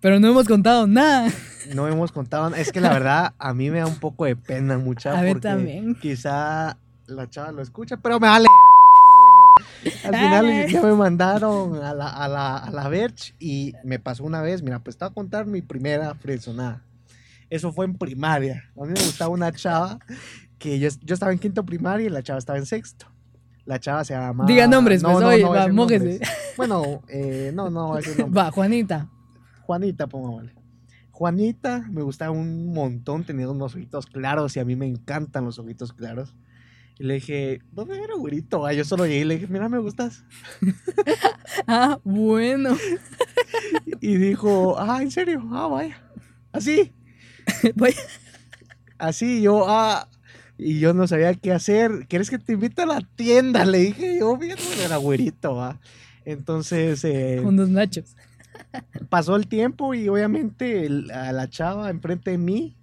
pero 0.00 0.20
no 0.20 0.28
hemos 0.28 0.46
contado 0.46 0.86
nada. 0.86 1.30
no 1.74 1.88
hemos 1.88 2.12
contado, 2.12 2.54
es 2.54 2.72
que 2.72 2.82
la 2.82 2.92
verdad 2.92 3.32
a 3.38 3.54
mí 3.54 3.70
me 3.70 3.78
da 3.78 3.86
un 3.86 3.98
poco 3.98 4.26
de 4.26 4.36
pena 4.36 4.76
mucha 4.76 5.18
A 5.18 5.22
ver, 5.22 5.32
porque 5.32 5.48
también. 5.48 5.94
quizá 5.94 6.76
la 7.06 7.30
chava 7.30 7.52
lo 7.52 7.62
escucha, 7.62 7.96
pero 7.96 8.20
me 8.20 8.28
vale. 8.28 8.46
Al 10.04 10.14
final 10.14 10.66
ya 10.68 10.82
me 10.82 10.92
mandaron 10.92 11.76
a 11.82 11.94
la, 11.94 12.08
a 12.08 12.28
la, 12.28 12.56
a 12.58 12.70
la 12.70 12.88
Verge 12.88 13.32
y 13.38 13.72
me 13.82 13.98
pasó 13.98 14.24
una 14.24 14.42
vez, 14.42 14.62
mira, 14.62 14.78
pues 14.80 14.98
te 14.98 15.06
voy 15.06 15.12
a 15.12 15.14
contar 15.14 15.46
mi 15.46 15.62
primera 15.62 16.14
fresonada. 16.14 16.82
Eso 17.50 17.72
fue 17.72 17.84
en 17.86 17.96
primaria. 17.96 18.64
A 18.76 18.84
mí 18.84 18.92
me 18.92 19.00
gustaba 19.00 19.30
una 19.30 19.52
chava 19.52 19.98
que 20.58 20.78
yo, 20.78 20.88
yo 21.02 21.14
estaba 21.14 21.32
en 21.32 21.38
quinto 21.38 21.64
primaria 21.64 22.06
y 22.06 22.10
la 22.10 22.22
chava 22.22 22.38
estaba 22.38 22.58
en 22.58 22.66
sexto. 22.66 23.06
La 23.64 23.78
chava 23.80 24.04
se 24.04 24.14
llama... 24.14 24.44
Diga 24.46 24.66
nombres, 24.66 25.02
pues, 25.02 25.16
oye, 25.16 25.44
voy 25.44 25.58
a 25.58 25.62
va, 25.62 25.68
nombres. 25.68 26.20
Bueno, 26.56 27.02
eh, 27.08 27.50
no, 27.54 27.70
no. 27.70 27.98
Va, 28.36 28.50
Juanita. 28.50 29.08
Juanita, 29.62 30.06
pongámosle. 30.06 30.54
Juanita 31.10 31.86
me 31.90 32.02
gustaba 32.02 32.32
un 32.32 32.72
montón, 32.72 33.24
tenía 33.24 33.48
unos 33.48 33.74
ojitos 33.74 34.06
claros 34.06 34.56
y 34.56 34.60
a 34.60 34.64
mí 34.64 34.74
me 34.76 34.86
encantan 34.86 35.44
los 35.44 35.58
ojitos 35.58 35.92
claros. 35.92 36.34
Y 36.98 37.04
le 37.04 37.14
dije, 37.14 37.60
¿dónde 37.72 38.02
era 38.02 38.14
güerito? 38.14 38.66
Ah, 38.66 38.72
yo 38.72 38.84
solo 38.84 39.06
llegué 39.06 39.20
y 39.20 39.24
le 39.24 39.34
dije, 39.34 39.46
mira, 39.48 39.68
me 39.68 39.78
gustas. 39.78 40.24
Ah, 41.66 42.00
bueno. 42.02 42.76
Y 44.00 44.16
dijo, 44.16 44.76
ah, 44.78 45.02
¿en 45.02 45.10
serio? 45.10 45.42
Ah, 45.52 45.68
vaya. 45.68 46.02
Así, 46.52 46.92
Voy- 47.74 47.94
así, 48.98 49.42
yo, 49.42 49.64
ah. 49.68 50.08
Y 50.56 50.78
yo 50.78 50.94
no 50.94 51.08
sabía 51.08 51.34
qué 51.34 51.50
hacer. 51.52 52.06
¿Quieres 52.08 52.30
que 52.30 52.38
te 52.38 52.52
invite 52.52 52.82
a 52.82 52.86
la 52.86 53.00
tienda? 53.16 53.64
Le 53.64 53.78
dije 53.78 54.18
yo, 54.20 54.36
bien, 54.36 54.56
era 54.84 54.96
güerito, 54.98 55.60
ah. 55.60 55.80
Entonces, 56.24 57.02
eh, 57.04 57.40
Unos 57.44 57.68
nachos. 57.68 58.16
pasó 59.08 59.34
el 59.36 59.48
tiempo 59.48 59.94
y 59.94 60.08
obviamente 60.08 60.86
el- 60.86 61.10
a 61.10 61.32
la 61.32 61.48
chava 61.50 61.90
enfrente 61.90 62.30
de 62.30 62.38
mí 62.38 62.76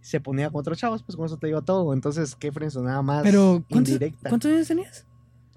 se 0.00 0.20
ponía 0.20 0.50
con 0.50 0.60
otros 0.60 0.78
chavos, 0.78 1.02
pues 1.02 1.16
con 1.16 1.26
eso 1.26 1.36
te 1.36 1.48
digo 1.48 1.62
todo. 1.62 1.92
Entonces, 1.92 2.36
qué 2.36 2.52
nada 2.80 3.02
más 3.02 3.24
Pero, 3.24 3.64
¿cuántos, 3.68 3.94
indirecta. 3.94 4.28
¿cuántos 4.28 4.52
años 4.52 4.68
tenías? 4.68 5.04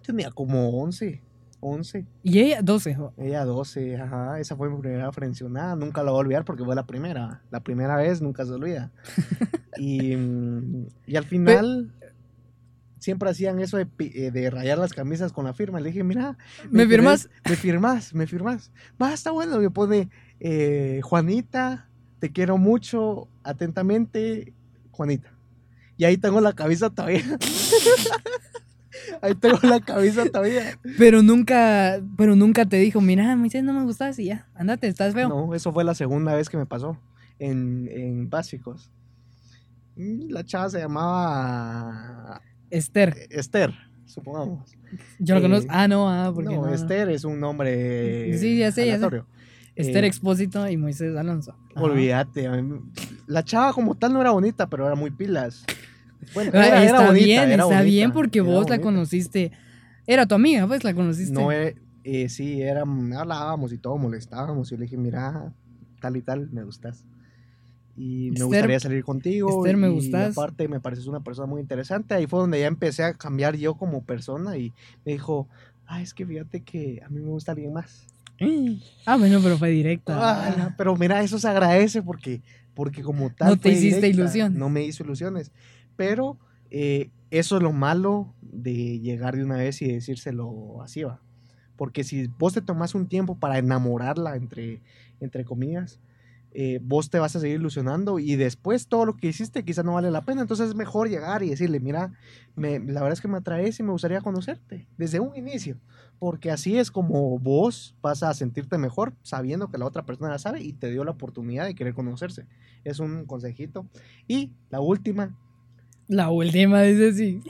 Tenía 0.04 0.32
como 0.32 0.70
11, 0.82 1.22
11. 1.62 2.06
Y 2.24 2.40
ella, 2.40 2.62
12. 2.62 2.96
jo- 2.96 3.14
Ella 3.18 3.44
12, 3.46 3.98
ajá. 3.98 4.40
Esa 4.40 4.56
fue 4.56 4.70
mi 4.70 4.80
primera 4.80 5.12
frencionada. 5.12 5.76
Nunca 5.76 6.04
la 6.04 6.12
voy 6.12 6.20
a 6.20 6.22
olvidar 6.22 6.46
porque 6.46 6.64
fue 6.64 6.76
la 6.76 6.86
primera. 6.86 7.42
La 7.52 7.60
primera 7.62 7.96
vez 7.98 8.22
nunca 8.22 8.46
se 8.46 8.52
olvida. 8.54 8.92
y, 9.78 10.16
mm, 10.16 10.88
y 11.08 11.16
al 11.16 11.26
final 11.26 11.94
siempre 13.00 13.30
hacían 13.30 13.60
eso 13.60 13.78
de, 13.78 13.88
eh, 14.00 14.32
de 14.32 14.50
rayar 14.50 14.78
las 14.78 14.94
camisas 14.94 15.32
con 15.32 15.46
la 15.46 15.54
firma. 15.54 15.80
Le 15.80 15.88
dije, 15.90 16.04
mira, 16.04 16.38
¿Me 16.70 16.84
querés- 16.84 16.90
firmas? 16.90 17.30
Me 17.50 17.56
firmas, 17.56 18.14
me 18.14 18.28
firmas. 18.28 18.72
Va, 19.02 19.14
está 19.14 19.32
bueno. 19.32 19.60
Me 19.60 19.70
pone 19.70 20.10
eh, 20.40 21.00
Juanita, 21.04 21.90
te 22.20 22.32
quiero 22.32 22.58
mucho, 22.58 23.28
atentamente, 23.44 24.54
Juanita. 24.92 25.34
Y 25.98 26.06
ahí 26.06 26.18
tengo 26.18 26.40
la 26.42 26.54
camisa 26.54 26.90
todavía. 26.90 27.24
ahí 29.22 29.36
tengo 29.36 29.58
la 29.64 29.80
camisa 29.80 30.26
todavía. 30.26 30.78
Pero 30.98 31.22
nunca, 31.22 32.02
pero 32.18 32.36
nunca 32.36 32.66
te 32.66 32.78
dijo, 32.78 33.02
mira, 33.02 33.36
Moisés, 33.36 33.64
no 33.64 33.74
me 33.74 33.84
gustas 33.84 34.18
y 34.20 34.26
ya, 34.26 34.48
andate, 34.56 34.88
estás 34.88 35.14
feo. 35.14 35.30
No, 35.30 35.54
eso 35.56 35.72
fue 35.72 35.84
la 35.84 35.94
segunda 35.94 36.34
vez 36.36 36.50
que 36.50 36.58
me 36.58 36.66
pasó 36.66 36.98
en, 37.40 37.90
en 37.92 38.30
básicos. 38.30 38.92
Mm, 39.96 40.30
La 40.30 40.44
chava 40.44 40.70
se 40.70 40.80
llamaba 40.80 42.42
Esther, 42.70 43.16
Esther, 43.30 43.74
supongamos. 44.06 44.76
yo 45.20 45.36
lo 45.36 45.40
eh, 45.40 45.44
conozco. 45.44 45.68
Ah, 45.72 45.88
no, 45.88 46.10
ah, 46.10 46.32
porque 46.34 46.56
No, 46.56 46.62
no, 46.62 46.68
no. 46.68 46.74
Esther 46.74 47.10
es 47.10 47.24
un 47.24 47.40
nombre 47.40 48.38
Sí, 48.38 48.58
ya 48.58 48.72
sé, 48.72 48.88
ya 48.88 49.00
sé. 49.00 49.24
Esther 49.76 50.04
Eh, 50.04 50.08
Expósito 50.08 50.68
y 50.70 50.76
Moisés 50.78 51.16
Alonso. 51.16 51.56
Olvídate. 51.76 52.50
La 53.28 53.44
chava 53.44 53.72
como 53.74 53.96
tal 53.96 54.12
no 54.14 54.20
era 54.22 54.32
bonita, 54.32 54.70
pero 54.70 54.86
era 54.86 54.96
muy 54.96 55.10
pilas. 55.12 55.64
Bueno, 56.34 56.52
era, 56.54 56.68
era 56.68 56.84
está 56.86 57.06
bonita, 57.08 57.26
bien, 57.26 57.40
era 57.40 57.52
está 57.54 57.64
bonita, 57.66 57.82
bien 57.84 58.12
porque 58.12 58.42
vos 58.42 58.54
la 58.70 58.76
bonita. 58.78 58.82
conociste. 58.82 59.52
Era 60.08 60.26
tu 60.26 60.36
amiga, 60.36 60.68
pues 60.68 60.84
la 60.84 60.94
conociste. 60.94 61.34
No, 61.34 61.52
eh, 61.52 61.76
eh, 62.04 62.30
sí, 62.30 62.62
era, 62.62 62.82
hablábamos 62.82 63.72
y 63.74 63.78
todo, 63.78 63.98
molestábamos. 63.98 64.72
Y 64.72 64.78
le 64.78 64.84
dije, 64.84 64.98
mira, 64.98 65.54
tal 66.02 66.18
y 66.18 66.22
tal, 66.22 66.50
me 66.52 66.64
gustas. 66.64 67.04
Y 67.96 68.30
me 68.32 68.38
Esther- 68.38 68.46
gustaría 68.48 68.80
salir 68.80 69.04
contigo. 69.04 69.50
Esther, 69.66 69.78
me 69.78 69.90
y 69.90 69.92
gustas. 69.92 70.38
aparte, 70.38 70.68
me 70.68 70.80
pareces 70.80 71.08
una 71.08 71.20
persona 71.22 71.48
muy 71.48 71.62
interesante. 71.62 72.14
Ahí 72.14 72.28
fue 72.28 72.40
donde 72.40 72.60
ya 72.60 72.68
empecé 72.68 73.04
a 73.04 73.14
cambiar 73.14 73.56
yo 73.58 73.76
como 73.76 74.04
persona. 74.04 74.58
Y 74.58 74.74
me 75.06 75.12
dijo, 75.14 75.48
ah, 75.86 76.02
es 76.02 76.14
que 76.14 76.26
fíjate 76.26 76.62
que 76.62 77.02
a 77.06 77.10
mí 77.10 77.20
me 77.20 77.28
gusta 77.30 77.52
alguien 77.52 77.74
más. 77.74 78.06
Ah, 79.06 79.18
bueno, 79.18 79.40
pero 79.44 79.58
fue 79.58 79.70
directa. 79.70 80.16
Ah, 80.18 80.56
no, 80.58 80.74
pero 80.78 80.96
mira, 80.96 81.22
eso 81.24 81.38
se 81.40 81.48
agradece 81.50 82.02
porque, 82.02 82.42
porque 82.74 83.02
como 83.04 83.30
tal. 83.32 83.50
No 83.50 83.58
te 83.58 83.70
hiciste 83.70 83.98
directa, 83.98 84.08
ilusiones. 84.22 84.58
No 84.58 84.70
me 84.70 84.84
hizo 84.86 85.04
ilusiones. 85.04 85.52
Pero 86.00 86.40
eh, 86.72 87.12
eso 87.30 87.58
es 87.58 87.64
lo 87.64 87.74
malo 87.74 88.34
de 88.42 89.02
llegar 89.02 89.36
de 89.36 89.44
una 89.44 89.58
vez 89.58 89.82
y 89.82 89.92
decírselo 89.92 90.82
así 90.82 91.04
va. 91.04 91.22
Porque 91.76 92.06
si 92.06 92.28
vos 92.28 92.54
te 92.54 92.62
tomas 92.62 92.96
un 92.96 93.08
tiempo 93.10 93.38
para 93.40 93.58
enamorarla, 93.58 94.38
entre, 94.38 94.82
entre 95.20 95.44
comillas, 95.46 96.00
eh, 96.52 96.80
vos 96.82 97.10
te 97.10 97.20
vas 97.20 97.36
a 97.36 97.42
seguir 97.42 97.58
ilusionando 97.58 98.18
y 98.20 98.36
después 98.36 98.88
todo 98.88 99.06
lo 99.06 99.18
que 99.18 99.28
hiciste 99.28 99.66
quizá 99.66 99.84
no 99.84 99.96
vale 99.96 100.10
la 100.12 100.22
pena. 100.26 100.42
Entonces 100.42 100.70
es 100.70 100.76
mejor 100.76 101.10
llegar 101.10 101.44
y 101.44 101.50
decirle, 101.50 101.82
mira, 101.82 102.14
me- 102.56 102.80
la 102.80 103.02
verdad 103.02 103.14
es 103.14 103.22
que 103.22 103.28
me 103.28 103.38
atraes 103.38 103.80
y 103.80 103.84
me 103.84 103.92
gustaría 103.92 104.22
conocerte 104.22 104.88
desde 104.98 105.20
un 105.20 105.36
inicio. 105.36 105.78
Porque 106.20 106.52
así 106.52 106.78
es 106.78 106.92
como 106.92 107.40
vos 107.40 107.96
vas 108.02 108.24
a 108.24 108.34
sentirte 108.34 108.78
mejor 108.78 109.14
sabiendo 109.24 109.70
que 109.70 109.78
la 109.78 109.86
otra 109.86 110.06
persona 110.06 110.30
la 110.32 110.40
sabe 110.40 110.62
y 110.62 110.74
te 110.74 110.90
dio 110.92 111.04
la 111.04 111.12
oportunidad 111.12 111.66
de 111.66 111.76
querer 111.76 111.94
conocerse. 111.94 112.48
Es 112.84 113.00
un 113.00 113.26
consejito. 113.26 113.88
Y 114.28 114.52
la 114.70 114.82
última. 114.82 115.38
La 116.10 116.32
última, 116.32 116.82
dice 116.82 117.14
sí. 117.14 117.42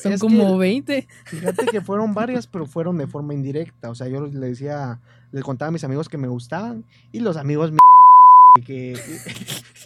Son 0.00 0.12
es 0.14 0.20
como 0.20 0.52
que 0.54 0.58
20. 0.58 1.06
Fíjate 1.26 1.66
que 1.66 1.82
fueron 1.82 2.14
varias, 2.14 2.46
pero 2.46 2.64
fueron 2.66 2.96
de 2.96 3.06
forma 3.06 3.34
indirecta. 3.34 3.90
O 3.90 3.94
sea, 3.94 4.08
yo 4.08 4.26
le 4.26 4.48
decía, 4.48 5.00
les 5.32 5.44
contaba 5.44 5.68
a 5.68 5.72
mis 5.72 5.84
amigos 5.84 6.08
que 6.08 6.16
me 6.16 6.26
gustaban 6.26 6.84
y 7.12 7.20
los 7.20 7.36
amigos 7.36 7.70
mierdas 7.72 8.66
que, 8.66 8.94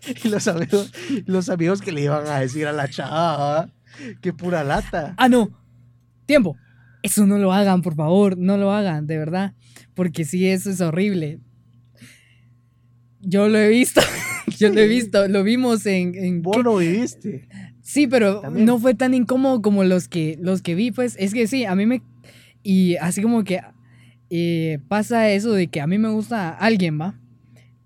que- 0.09 0.21
y 0.25 0.29
los 0.29 0.47
amigos, 0.47 0.93
los 1.27 1.49
amigos 1.51 1.83
que 1.83 1.91
le 1.91 2.03
iban 2.03 2.25
a 2.29 2.39
decir 2.39 2.69
a 2.69 2.73
la 2.73 2.89
chava, 2.89 3.69
qué 4.21 4.33
pura 4.33 4.63
lata. 4.63 5.15
Ah, 5.17 5.29
no. 5.29 5.51
Tiempo. 6.27 6.57
Eso 7.03 7.27
no 7.27 7.37
lo 7.37 7.53
hagan, 7.53 7.83
por 7.83 7.97
favor. 7.97 8.39
No 8.39 8.57
lo 8.57 8.71
hagan, 8.73 9.09
de 9.09 9.19
verdad. 9.19 9.55
Porque 9.95 10.25
sí, 10.25 10.47
eso 10.49 10.71
es 10.71 10.81
horrible. 10.81 11.41
Yo 13.21 13.49
lo 13.49 13.59
he 13.59 13.69
visto. 13.69 14.01
Yo 14.59 14.69
lo 14.69 14.81
he 14.81 14.87
visto. 14.87 15.27
Lo 15.29 15.43
vimos 15.43 15.85
en. 15.87 16.15
en 16.15 16.43
Vos 16.43 16.57
¿qué? 16.59 16.63
lo 16.63 16.77
viviste. 16.77 17.49
Sí, 17.93 18.07
pero 18.07 18.41
También. 18.41 18.67
no 18.67 18.79
fue 18.79 18.95
tan 18.95 19.15
incómodo 19.15 19.61
como 19.63 19.83
los 19.85 20.07
que, 20.09 20.39
los 20.41 20.63
que 20.63 20.75
vi, 20.75 20.91
pues. 20.93 21.17
Es 21.19 21.35
que 21.35 21.47
sí, 21.47 21.65
a 21.65 21.75
mí 21.75 21.87
me. 21.87 22.03
Y 22.63 22.97
así 22.97 23.21
como 23.23 23.43
que 23.43 23.61
eh, 24.31 24.79
pasa 24.89 25.29
eso 25.31 25.53
de 25.53 25.67
que 25.67 25.81
a 25.81 25.87
mí 25.87 25.99
me 25.99 26.09
gusta 26.09 26.51
alguien, 26.51 27.01
¿va? 27.01 27.15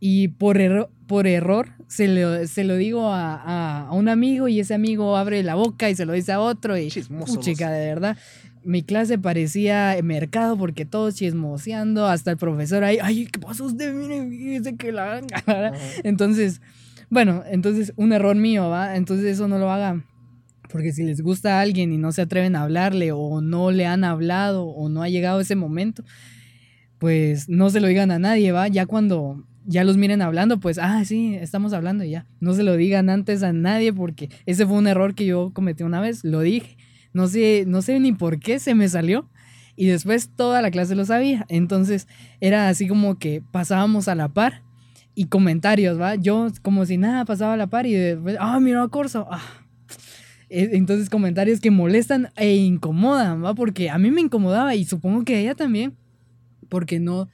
Y 0.00 0.28
por, 0.28 0.58
erro- 0.58 0.90
por 1.06 1.26
error 1.26 1.68
se 1.88 2.08
lo, 2.08 2.46
se 2.46 2.64
lo 2.64 2.76
digo 2.76 3.08
a, 3.10 3.34
a- 3.36 3.86
a 3.88 3.92
un 3.92 4.08
amigo 4.08 4.48
y 4.48 4.60
ese 4.60 4.74
amigo 4.74 5.16
abre 5.16 5.42
la 5.42 5.54
boca 5.54 5.88
y 5.88 5.94
se 5.94 6.04
lo 6.04 6.12
dice 6.12 6.32
a 6.32 6.40
otro. 6.40 6.76
Y 6.76 6.88
Chismosos. 6.88 7.40
chica, 7.40 7.70
de 7.70 7.86
verdad. 7.86 8.16
Mi 8.62 8.82
clase 8.82 9.18
parecía 9.18 9.96
mercado 10.02 10.56
porque 10.58 10.84
todos 10.84 11.14
chismoseando, 11.14 12.06
hasta 12.06 12.30
el 12.30 12.36
profesor 12.38 12.82
ahí, 12.84 12.98
ay, 13.00 13.26
¿qué 13.26 13.38
pasa 13.38 13.62
usted? 13.64 13.92
Mire, 13.94 14.28
fíjese 14.28 14.76
que 14.76 14.92
la 14.92 15.04
van 15.04 15.24
a 15.32 15.40
ganar". 15.42 15.74
Ajá. 15.74 15.84
Entonces, 16.02 16.60
bueno, 17.14 17.44
entonces 17.46 17.92
un 17.94 18.12
error 18.12 18.34
mío, 18.34 18.68
¿va? 18.68 18.96
Entonces 18.96 19.26
eso 19.26 19.46
no 19.46 19.58
lo 19.58 19.70
hagan. 19.70 20.04
Porque 20.68 20.92
si 20.92 21.04
les 21.04 21.20
gusta 21.20 21.58
a 21.58 21.60
alguien 21.60 21.92
y 21.92 21.96
no 21.96 22.10
se 22.10 22.22
atreven 22.22 22.56
a 22.56 22.62
hablarle 22.62 23.12
o 23.12 23.40
no 23.40 23.70
le 23.70 23.86
han 23.86 24.02
hablado 24.02 24.64
o 24.64 24.88
no 24.88 25.00
ha 25.00 25.08
llegado 25.08 25.38
ese 25.38 25.54
momento, 25.54 26.02
pues 26.98 27.48
no 27.48 27.70
se 27.70 27.80
lo 27.80 27.86
digan 27.86 28.10
a 28.10 28.18
nadie, 28.18 28.50
¿va? 28.50 28.66
Ya 28.66 28.84
cuando 28.84 29.46
ya 29.64 29.84
los 29.84 29.96
miren 29.96 30.22
hablando, 30.22 30.58
pues, 30.58 30.78
ah, 30.78 31.04
sí, 31.04 31.36
estamos 31.36 31.72
hablando 31.72 32.02
y 32.02 32.10
ya. 32.10 32.26
No 32.40 32.52
se 32.52 32.64
lo 32.64 32.76
digan 32.76 33.08
antes 33.08 33.44
a 33.44 33.52
nadie 33.52 33.92
porque 33.92 34.28
ese 34.44 34.66
fue 34.66 34.76
un 34.76 34.88
error 34.88 35.14
que 35.14 35.24
yo 35.24 35.52
cometí 35.54 35.84
una 35.84 36.00
vez, 36.00 36.24
lo 36.24 36.40
dije. 36.40 36.76
No 37.12 37.28
sé, 37.28 37.62
no 37.68 37.80
sé 37.80 38.00
ni 38.00 38.10
por 38.10 38.40
qué 38.40 38.58
se 38.58 38.74
me 38.74 38.88
salió. 38.88 39.30
Y 39.76 39.86
después 39.86 40.30
toda 40.34 40.62
la 40.62 40.72
clase 40.72 40.96
lo 40.96 41.04
sabía. 41.04 41.46
Entonces 41.48 42.08
era 42.40 42.68
así 42.68 42.88
como 42.88 43.20
que 43.20 43.40
pasábamos 43.52 44.08
a 44.08 44.16
la 44.16 44.30
par 44.30 44.63
y 45.14 45.26
comentarios, 45.26 46.00
¿va? 46.00 46.16
Yo 46.16 46.48
como 46.62 46.86
si 46.86 46.96
nada 46.98 47.24
pasaba 47.24 47.54
a 47.54 47.56
la 47.56 47.68
par 47.68 47.86
y 47.86 47.92
después, 47.94 48.36
ah, 48.40 48.58
mira 48.60 48.82
a 48.82 48.88
Corso. 48.88 49.26
Ah. 49.30 49.42
E- 50.48 50.70
Entonces 50.72 51.10
comentarios 51.10 51.60
que 51.60 51.70
molestan 51.70 52.28
e 52.36 52.54
incomodan, 52.56 53.42
¿va? 53.44 53.54
Porque 53.54 53.90
a 53.90 53.98
mí 53.98 54.10
me 54.10 54.20
incomodaba 54.20 54.74
y 54.74 54.84
supongo 54.84 55.24
que 55.24 55.40
ella 55.40 55.54
también. 55.54 55.96
Porque 56.68 57.00
no, 57.00 57.28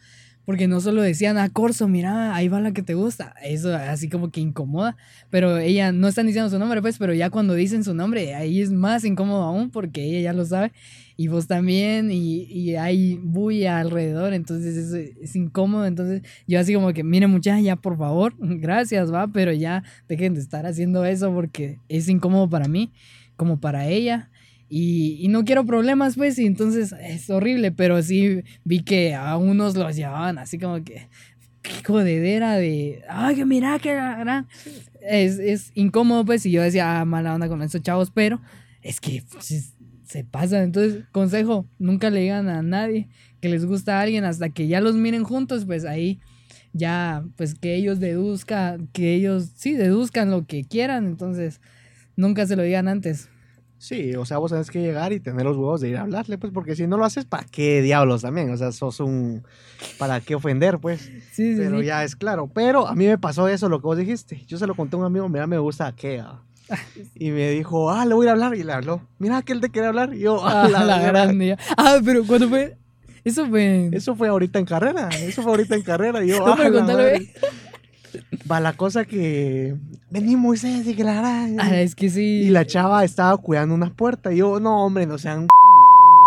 porque 0.51 0.67
no 0.67 0.81
solo 0.81 1.01
decían, 1.01 1.39
ah, 1.39 1.49
Corso, 1.49 1.87
mira, 1.87 2.35
ahí 2.35 2.49
va 2.49 2.61
la 2.61 2.73
que 2.73 2.83
te 2.83 2.95
gusta. 2.95 3.37
Eso 3.41 3.73
así 3.73 4.09
como 4.09 4.33
que 4.33 4.41
incomoda. 4.41 4.97
Pero 5.31 5.59
ella 5.59 5.93
no 5.93 6.09
están 6.09 6.27
diciendo 6.27 6.51
su 6.51 6.59
nombre, 6.59 6.83
pues, 6.83 6.99
pero 6.99 7.15
ya 7.15 7.31
cuando 7.31 7.55
dicen 7.55 7.85
su 7.85 7.95
nombre, 7.95 8.35
ahí 8.35 8.61
es 8.61 8.73
más 8.73 9.05
incómodo 9.05 9.45
aún 9.45 9.71
porque 9.71 10.03
ella 10.03 10.23
ya 10.23 10.33
lo 10.33 10.45
sabe. 10.45 10.73
Y 11.17 11.29
vos 11.29 11.47
también, 11.47 12.11
y, 12.11 12.47
y 12.47 12.75
hay 12.75 13.21
bulla 13.23 13.79
alrededor, 13.79 14.33
entonces 14.33 14.77
es, 14.77 14.93
es 15.23 15.37
incómodo. 15.37 15.87
Entonces 15.87 16.23
yo 16.49 16.59
así 16.59 16.75
como 16.75 16.93
que, 16.93 17.05
mire 17.05 17.29
muchacha, 17.29 17.61
ya 17.61 17.77
por 17.77 17.97
favor, 17.97 18.35
gracias, 18.41 19.15
va, 19.15 19.29
pero 19.29 19.53
ya 19.53 19.85
dejen 20.09 20.35
de 20.35 20.41
estar 20.41 20.67
haciendo 20.67 21.05
eso 21.05 21.33
porque 21.33 21.79
es 21.89 22.09
incómodo 22.09 22.51
para 22.51 22.67
mí, 22.67 22.91
como 23.37 23.61
para 23.61 23.87
ella. 23.87 24.31
Y, 24.73 25.19
y 25.21 25.27
no 25.27 25.45
quiero 25.45 25.67
problemas, 25.67 26.15
pues, 26.15 26.39
y 26.39 26.47
entonces 26.47 26.95
es 27.03 27.29
horrible, 27.29 27.73
pero 27.73 28.01
sí 28.03 28.45
vi 28.63 28.85
que 28.85 29.17
a 29.17 29.37
unos 29.37 29.77
los 29.77 29.97
llevaban 29.97 30.39
así 30.39 30.61
como 30.61 30.85
que 30.85 31.09
qué 31.61 31.73
jodedera 31.85 32.55
de, 32.55 33.03
ay, 33.09 33.35
que 33.35 33.45
mira, 33.45 33.81
que 33.81 33.97
la 33.97 34.17
gran-". 34.17 34.47
Es, 35.03 35.41
es 35.41 35.73
incómodo, 35.75 36.25
pues, 36.25 36.47
y 36.47 36.53
yo 36.53 36.63
decía, 36.63 37.01
ah, 37.01 37.05
mala 37.05 37.35
onda 37.35 37.49
con 37.49 37.63
esos 37.63 37.83
chavos, 37.83 38.13
pero 38.13 38.41
es 38.81 39.01
que 39.01 39.25
pues, 39.33 39.75
se 40.05 40.25
pasan. 40.25 40.63
Entonces, 40.63 41.03
consejo, 41.11 41.67
nunca 41.81 42.09
le 42.09 42.21
digan 42.21 42.49
a 42.49 42.63
nadie 42.63 43.09
que 43.41 43.49
les 43.49 43.65
gusta 43.67 43.99
a 43.99 44.03
alguien 44.03 44.25
hasta 44.25 44.51
que 44.51 44.69
ya 44.69 44.81
los 44.81 44.95
miren 44.95 45.25
juntos, 45.25 45.65
pues 45.65 45.85
ahí 45.85 46.21
ya, 46.73 47.25
pues 47.37 47.57
que 47.57 47.75
ellos 47.75 47.99
deduzcan, 47.99 48.87
que 48.93 49.15
ellos, 49.15 49.51
sí, 49.57 49.73
deduzcan 49.73 50.31
lo 50.31 50.47
que 50.47 50.63
quieran, 50.63 51.07
entonces, 51.07 51.61
nunca 52.15 52.47
se 52.47 52.55
lo 52.55 52.63
digan 52.63 52.87
antes. 52.87 53.29
Sí, 53.81 54.15
o 54.15 54.27
sea, 54.27 54.37
vos 54.37 54.51
tenés 54.51 54.71
que 54.71 54.83
llegar 54.83 55.15
y 55.15 55.21
tener 55.21 55.43
los 55.47 55.57
huevos 55.57 55.81
de 55.81 55.89
ir 55.89 55.97
a 55.97 56.03
hablarle, 56.03 56.37
pues, 56.37 56.53
porque 56.53 56.77
si 56.77 56.87
no 56.87 56.99
lo 56.99 57.07
haces, 57.07 57.25
¿para 57.25 57.45
qué 57.45 57.81
diablos 57.81 58.21
también? 58.21 58.51
O 58.51 58.57
sea, 58.59 58.73
sos 58.73 59.01
un... 59.01 59.43
¿Para 59.99 60.21
qué 60.21 60.35
ofender, 60.35 60.79
pues? 60.79 61.01
Sí, 61.01 61.55
sí, 61.55 61.55
Pero 61.57 61.81
sí. 61.81 61.87
ya 61.87 62.05
es 62.05 62.15
claro. 62.15 62.51
Pero 62.53 62.87
a 62.87 62.95
mí 62.95 63.07
me 63.07 63.17
pasó 63.17 63.49
eso, 63.49 63.71
lo 63.71 63.81
que 63.81 63.87
vos 63.87 63.97
dijiste. 63.97 64.45
Yo 64.47 64.59
se 64.59 64.67
lo 64.67 64.75
conté 64.75 64.97
a 64.97 64.99
un 64.99 65.07
amigo, 65.07 65.31
mira, 65.31 65.47
me 65.47 65.57
gusta 65.57 65.87
aquella. 65.87 66.41
Y 67.15 67.31
me 67.31 67.49
dijo, 67.53 67.91
ah, 67.91 68.05
le 68.05 68.13
voy 68.13 68.27
a 68.27 68.27
ir 68.27 68.29
a 68.29 68.33
hablar. 68.33 68.55
Y 68.55 68.65
le 68.65 68.73
habló, 68.75 69.01
mira, 69.19 69.41
que 69.41 69.55
él 69.55 69.63
te 69.63 69.71
quiere 69.71 69.89
hablar. 69.89 70.13
Y 70.13 70.21
yo, 70.21 70.47
Ah, 70.47 70.65
ah, 70.67 70.69
la, 70.69 71.01
grande. 71.01 71.57
Ah, 71.79 72.01
pero 72.05 72.27
cuando 72.27 72.51
fue. 72.51 72.77
Eso 73.25 73.47
fue. 73.47 73.89
Eso 73.93 74.15
fue 74.15 74.29
ahorita 74.29 74.59
en 74.59 74.67
carrera. 74.67 75.09
Eso 75.09 75.43
fue 75.43 75.53
ahorita 75.53 75.75
en 75.75 75.83
carrera. 75.83 76.23
Y 76.23 76.29
yo, 76.29 76.39
No, 76.47 76.53
ah, 76.53 76.55
pero 76.57 76.71
la 76.71 76.79
contalo, 76.79 77.07
eh. 77.07 77.33
Va 78.51 78.61
la 78.61 78.73
cosa 78.75 79.05
que 79.05 79.77
vení 80.11 80.37
Moisés 80.37 80.87
y 80.87 80.95
que 80.95 81.05
la 81.05 81.15
gran- 81.15 81.61
Ah, 81.61 81.81
es 81.81 81.95
que 81.95 82.11
sí. 82.11 82.43
Y 82.45 82.51
la 82.51 82.67
chava 82.67 83.05
estaba 83.05 83.37
cuidando 83.37 83.75
una 83.75 83.93
puerta. 83.95 84.33
Y 84.33 84.39
yo, 84.39 84.61
no, 84.61 84.85
hombre, 84.85 85.07
no 85.07 85.19
sean 85.19 85.47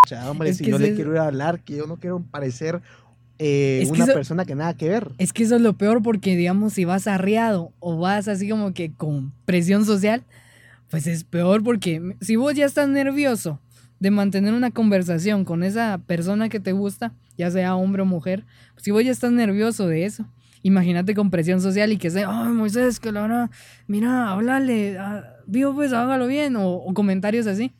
mucha, 0.02 0.30
hombre. 0.30 0.50
Es 0.50 0.58
si 0.58 0.64
yo 0.66 0.78
le 0.78 0.88
es- 0.88 0.94
quiero 0.94 1.12
ir 1.12 1.18
a 1.18 1.26
hablar, 1.26 1.60
que 1.60 1.76
yo 1.76 1.86
no 1.86 1.96
quiero 1.96 2.20
parecer 2.30 2.80
eh, 3.38 3.82
que 3.86 3.90
una 3.90 4.04
eso- 4.04 4.14
persona 4.14 4.44
que 4.44 4.54
nada 4.54 4.74
que 4.74 4.88
ver. 4.88 5.10
Es 5.18 5.32
que 5.32 5.42
eso 5.42 5.56
es 5.56 5.60
lo 5.62 5.76
peor 5.76 6.02
porque, 6.02 6.36
digamos, 6.36 6.72
si 6.74 6.84
vas 6.84 7.06
arriado 7.08 7.72
o 7.80 7.98
vas 7.98 8.28
así 8.28 8.48
como 8.48 8.72
que 8.72 8.92
con 8.92 9.32
presión 9.44 9.84
social, 9.84 10.22
pues 10.90 11.06
es 11.08 11.24
peor 11.24 11.62
porque 11.64 12.14
si 12.20 12.36
vos 12.36 12.54
ya 12.54 12.64
estás 12.66 12.88
nervioso 12.88 13.58
de 13.98 14.10
mantener 14.12 14.54
una 14.54 14.70
conversación 14.70 15.44
con 15.44 15.64
esa 15.64 15.98
persona 16.06 16.48
que 16.48 16.60
te 16.60 16.72
gusta, 16.72 17.12
ya 17.36 17.50
sea 17.50 17.74
hombre 17.74 18.02
o 18.02 18.04
mujer, 18.04 18.44
si 18.76 18.92
vos 18.92 19.04
ya 19.04 19.10
estás 19.10 19.32
nervioso 19.32 19.88
de 19.88 20.04
eso, 20.04 20.26
imagínate 20.64 21.14
con 21.14 21.30
presión 21.30 21.60
social 21.60 21.92
y 21.92 21.98
que 21.98 22.10
sea, 22.10 22.26
ay 22.30 22.48
Moisés, 22.48 22.98
que 22.98 23.12
la 23.12 23.22
verdad, 23.22 23.50
mira, 23.86 24.32
háblale, 24.32 24.98
ah, 24.98 25.36
vivo 25.46 25.74
pues, 25.74 25.92
hágalo 25.92 26.26
bien, 26.26 26.56
o, 26.56 26.82
comentarios 26.94 27.46
así, 27.46 27.72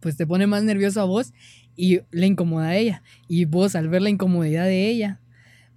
pues 0.00 0.16
te 0.16 0.26
pone 0.26 0.46
más 0.46 0.64
nervioso 0.64 1.02
a 1.02 1.04
vos 1.04 1.34
y 1.76 2.00
le 2.10 2.26
incomoda 2.26 2.68
a 2.68 2.76
ella. 2.76 3.02
Y 3.28 3.44
vos 3.44 3.76
al 3.76 3.88
ver 3.88 4.00
la 4.00 4.08
incomodidad 4.08 4.64
de 4.64 4.88
ella, 4.88 5.20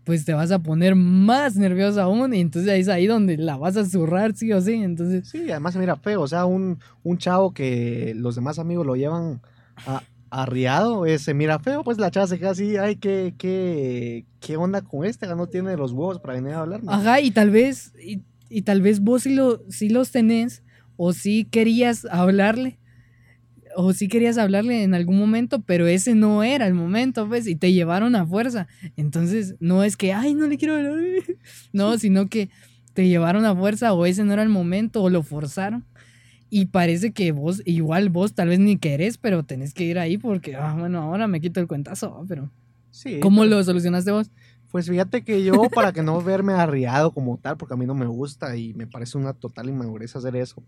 pues 0.06 0.24
te 0.24 0.34
vas 0.34 0.52
a 0.52 0.60
poner 0.60 0.96
más 0.96 1.58
nervioso 1.58 2.02
aún 2.02 2.34
y 2.34 2.40
entonces 2.40 2.80
es 2.80 2.88
ahí 2.88 3.08
donde 3.08 3.38
la 3.38 3.58
vas 3.58 3.76
a 3.76 3.86
zurrar 3.86 4.34
sí 4.34 4.54
o 4.54 4.62
sí. 4.62 4.76
Entonces, 4.76 5.28
Sí, 5.28 5.52
además 5.52 5.74
se 5.74 5.80
mira 5.80 5.98
feo. 5.98 6.22
O 6.22 6.28
sea, 6.30 6.46
un, 6.46 6.80
un 7.04 7.18
chavo 7.18 7.54
que 7.54 8.14
los 8.16 8.36
demás 8.36 8.58
amigos 8.58 8.86
lo 8.86 8.96
llevan 8.96 9.42
a, 9.86 10.02
arriado, 10.32 11.06
eh, 11.06 11.20
se 11.20 11.34
mira 11.34 11.60
feo. 11.60 11.84
Pues 11.84 11.98
la 12.00 12.10
chava 12.10 12.26
se 12.28 12.40
queda 12.40 12.52
así, 12.52 12.78
ay, 12.78 12.96
¿qué, 12.96 13.36
qué, 13.38 14.26
qué 14.40 14.58
onda 14.58 14.82
con 14.82 15.06
este? 15.06 15.28
No 15.28 15.48
tiene 15.48 15.76
los 15.78 15.92
huevos 15.92 16.20
para 16.20 16.34
venir 16.36 16.54
a 16.54 16.62
hablarme. 16.62 16.92
ajá, 16.92 17.20
y 17.22 17.32
tal 17.32 17.52
vez, 17.52 17.94
y, 18.04 18.22
y 18.50 18.64
tal 18.64 18.82
vez 18.82 19.02
vos 19.02 19.24
sí, 19.24 19.36
lo, 19.36 19.62
sí 19.70 19.90
los 19.90 20.12
tenés 20.12 20.64
o 20.96 21.14
sí 21.14 21.46
querías 21.46 22.06
hablarle. 22.10 22.80
O 23.78 23.94
sí 23.94 24.10
querías 24.10 24.38
hablarle 24.38 24.84
en 24.84 24.94
algún 24.94 25.18
momento, 25.18 25.62
pero 25.62 25.88
ese 25.88 26.14
no 26.14 26.44
era 26.44 26.68
el 26.68 26.74
momento, 26.74 27.28
pues, 27.30 27.48
y 27.48 27.56
te 27.56 27.72
llevaron 27.72 28.18
a 28.18 28.26
fuerza. 28.26 28.68
Entonces, 28.98 29.56
no 29.62 29.86
es 29.86 29.96
que, 29.96 30.12
ay, 30.12 30.34
no 30.34 30.48
le 30.48 30.58
quiero 30.58 30.76
hablar. 30.76 30.94
No, 31.72 31.98
sino 31.98 32.28
que 32.28 32.50
te 32.94 33.08
llevaron 33.08 33.46
a 33.46 33.56
fuerza 33.56 33.94
o 33.94 34.06
ese 34.06 34.26
no 34.26 34.34
era 34.34 34.44
el 34.44 34.50
momento 34.50 35.02
o 35.02 35.10
lo 35.10 35.24
forzaron. 35.24 35.86
Y 36.54 36.66
parece 36.66 37.14
que 37.14 37.32
vos, 37.32 37.62
igual 37.66 38.10
vos 38.10 38.34
tal 38.36 38.50
vez 38.50 38.60
ni 38.60 38.78
querés, 38.78 39.18
pero 39.18 39.44
tenés 39.44 39.74
que 39.74 39.86
ir 39.86 39.98
ahí 39.98 40.18
porque, 40.18 40.56
ah, 40.58 40.76
bueno, 40.78 41.02
ahora 41.02 41.26
me 41.28 41.40
quito 41.40 41.62
el 41.62 41.68
cuentazo, 41.68 42.26
pero 42.28 42.52
Sí. 42.92 43.22
¿cómo 43.22 43.42
pero- 43.44 43.56
lo 43.56 43.64
solucionaste 43.64 44.12
vos? 44.12 44.30
Pues 44.70 44.88
fíjate 44.90 45.24
que 45.24 45.44
yo, 45.44 45.54
para 45.74 45.92
que 45.94 46.04
no 46.04 46.22
verme 46.22 46.52
arriado 46.54 47.12
como 47.12 47.38
tal, 47.38 47.56
porque 47.58 47.74
a 47.74 47.78
mí 47.78 47.86
no 47.86 47.94
me 47.96 48.06
gusta 48.06 48.56
y 48.58 48.74
me 48.74 48.86
parece 48.86 49.18
una 49.18 49.34
total 49.34 49.70
inmadurez 49.70 50.14
hacer 50.18 50.36
eso, 50.36 50.62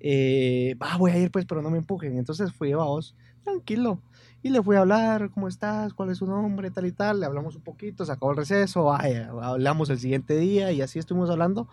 eh, 0.00 0.76
ah, 0.80 0.96
voy 0.98 1.10
a 1.10 1.18
ir 1.18 1.30
pues, 1.32 1.44
pero 1.46 1.62
no 1.62 1.70
me 1.70 1.78
empujen. 1.78 2.16
Entonces 2.16 2.52
fui 2.52 2.72
a 2.72 2.76
vos, 2.76 3.16
tranquilo. 3.44 4.00
Y 4.42 4.50
le 4.50 4.62
fui 4.62 4.76
a 4.76 4.80
hablar, 4.80 5.30
¿cómo 5.30 5.48
estás? 5.48 5.94
¿Cuál 5.94 6.10
es 6.10 6.18
su 6.18 6.26
nombre? 6.26 6.70
Tal 6.70 6.86
y 6.86 6.92
tal. 6.92 7.18
Le 7.20 7.26
hablamos 7.26 7.56
un 7.56 7.62
poquito, 7.62 8.04
se 8.04 8.12
acabó 8.12 8.30
el 8.30 8.36
receso, 8.36 8.84
vaya, 8.84 9.30
hablamos 9.42 9.90
el 9.90 9.98
siguiente 9.98 10.36
día 10.36 10.70
y 10.70 10.80
así 10.80 11.00
estuvimos 11.00 11.28
hablando. 11.30 11.68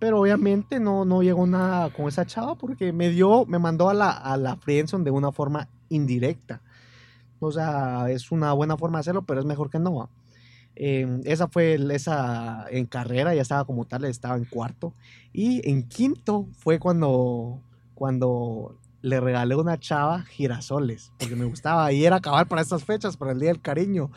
Pero 0.00 0.18
obviamente 0.18 0.80
no, 0.80 1.04
no 1.04 1.22
llegó 1.22 1.46
nada 1.46 1.90
con 1.90 2.08
esa 2.08 2.26
chava 2.26 2.56
porque 2.56 2.92
me 2.92 3.10
dio, 3.10 3.44
me 3.46 3.58
mandó 3.58 3.90
a 3.90 3.94
la, 3.94 4.10
a 4.10 4.36
la 4.36 4.58
de 4.66 5.10
una 5.10 5.30
forma 5.30 5.68
indirecta. 5.90 6.62
O 7.38 7.52
sea, 7.52 8.10
es 8.10 8.32
una 8.32 8.52
buena 8.54 8.76
forma 8.76 8.98
de 8.98 9.00
hacerlo, 9.00 9.22
pero 9.22 9.40
es 9.40 9.46
mejor 9.46 9.70
que 9.70 9.78
no. 9.78 10.10
Eh, 10.74 11.20
esa 11.24 11.48
fue 11.48 11.78
esa 11.94 12.64
en 12.70 12.86
carrera, 12.86 13.34
ya 13.34 13.42
estaba 13.42 13.66
como 13.66 13.84
tal, 13.84 14.06
estaba 14.06 14.36
en 14.36 14.46
cuarto. 14.46 14.94
Y 15.32 15.68
en 15.68 15.86
quinto 15.86 16.48
fue 16.56 16.78
cuando, 16.78 17.60
cuando 17.94 18.78
le 19.02 19.20
regalé 19.20 19.54
una 19.54 19.78
chava 19.78 20.22
girasoles, 20.22 21.12
porque 21.18 21.36
me 21.36 21.44
gustaba 21.44 21.92
y 21.92 22.04
era 22.04 22.16
acabar 22.16 22.48
para 22.48 22.62
estas 22.62 22.84
fechas, 22.84 23.18
para 23.18 23.32
el 23.32 23.40
Día 23.40 23.50
del 23.50 23.60
Cariño. 23.60 24.10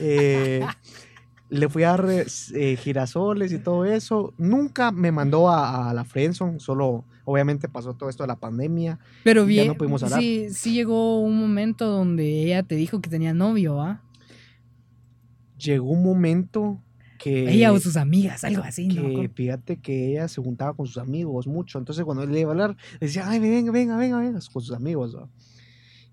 Eh, 0.00 0.66
le 1.48 1.68
fui 1.68 1.84
a 1.84 1.90
dar 1.90 2.06
eh, 2.08 2.76
girasoles 2.76 3.52
y 3.52 3.58
todo 3.58 3.84
eso. 3.84 4.34
Nunca 4.38 4.90
me 4.90 5.12
mandó 5.12 5.48
a, 5.48 5.90
a 5.90 5.94
la 5.94 6.04
Friendzone, 6.04 6.58
solo 6.60 7.04
obviamente 7.24 7.68
pasó 7.68 7.94
todo 7.94 8.08
esto 8.08 8.22
de 8.22 8.28
la 8.28 8.36
pandemia. 8.36 8.98
Pero 9.24 9.42
Ya 9.42 9.46
bien, 9.48 9.66
no 9.68 9.74
pudimos 9.76 10.02
hablar. 10.02 10.20
sí, 10.20 10.48
sí 10.50 10.72
llegó 10.74 11.20
un 11.20 11.38
momento 11.38 11.86
donde 11.88 12.44
ella 12.44 12.62
te 12.62 12.74
dijo 12.76 13.00
que 13.00 13.10
tenía 13.10 13.32
novio, 13.34 13.80
¿ah? 13.80 14.02
Llegó 15.58 15.90
un 15.90 16.02
momento 16.02 16.82
que... 17.18 17.50
ella 17.50 17.72
o 17.72 17.78
sus 17.80 17.96
amigas, 17.96 18.44
algo 18.44 18.62
así, 18.62 18.88
¿no? 18.88 19.08
que 19.08 19.14
Con- 19.14 19.30
fíjate 19.30 19.76
que 19.80 20.10
ella 20.12 20.28
se 20.28 20.42
juntaba 20.42 20.74
con 20.74 20.86
sus 20.86 20.98
amigos 20.98 21.46
mucho. 21.46 21.78
Entonces, 21.78 22.04
cuando 22.04 22.22
él 22.24 22.30
le 22.32 22.40
iba 22.40 22.50
a 22.50 22.52
hablar, 22.52 22.76
decía, 23.00 23.28
ay, 23.28 23.38
venga, 23.38 23.72
venga, 23.72 23.96
venga, 23.96 24.18
venga, 24.18 24.38
con 24.52 24.62
sus 24.62 24.72
amigos. 24.76 25.16
¿va? 25.16 25.28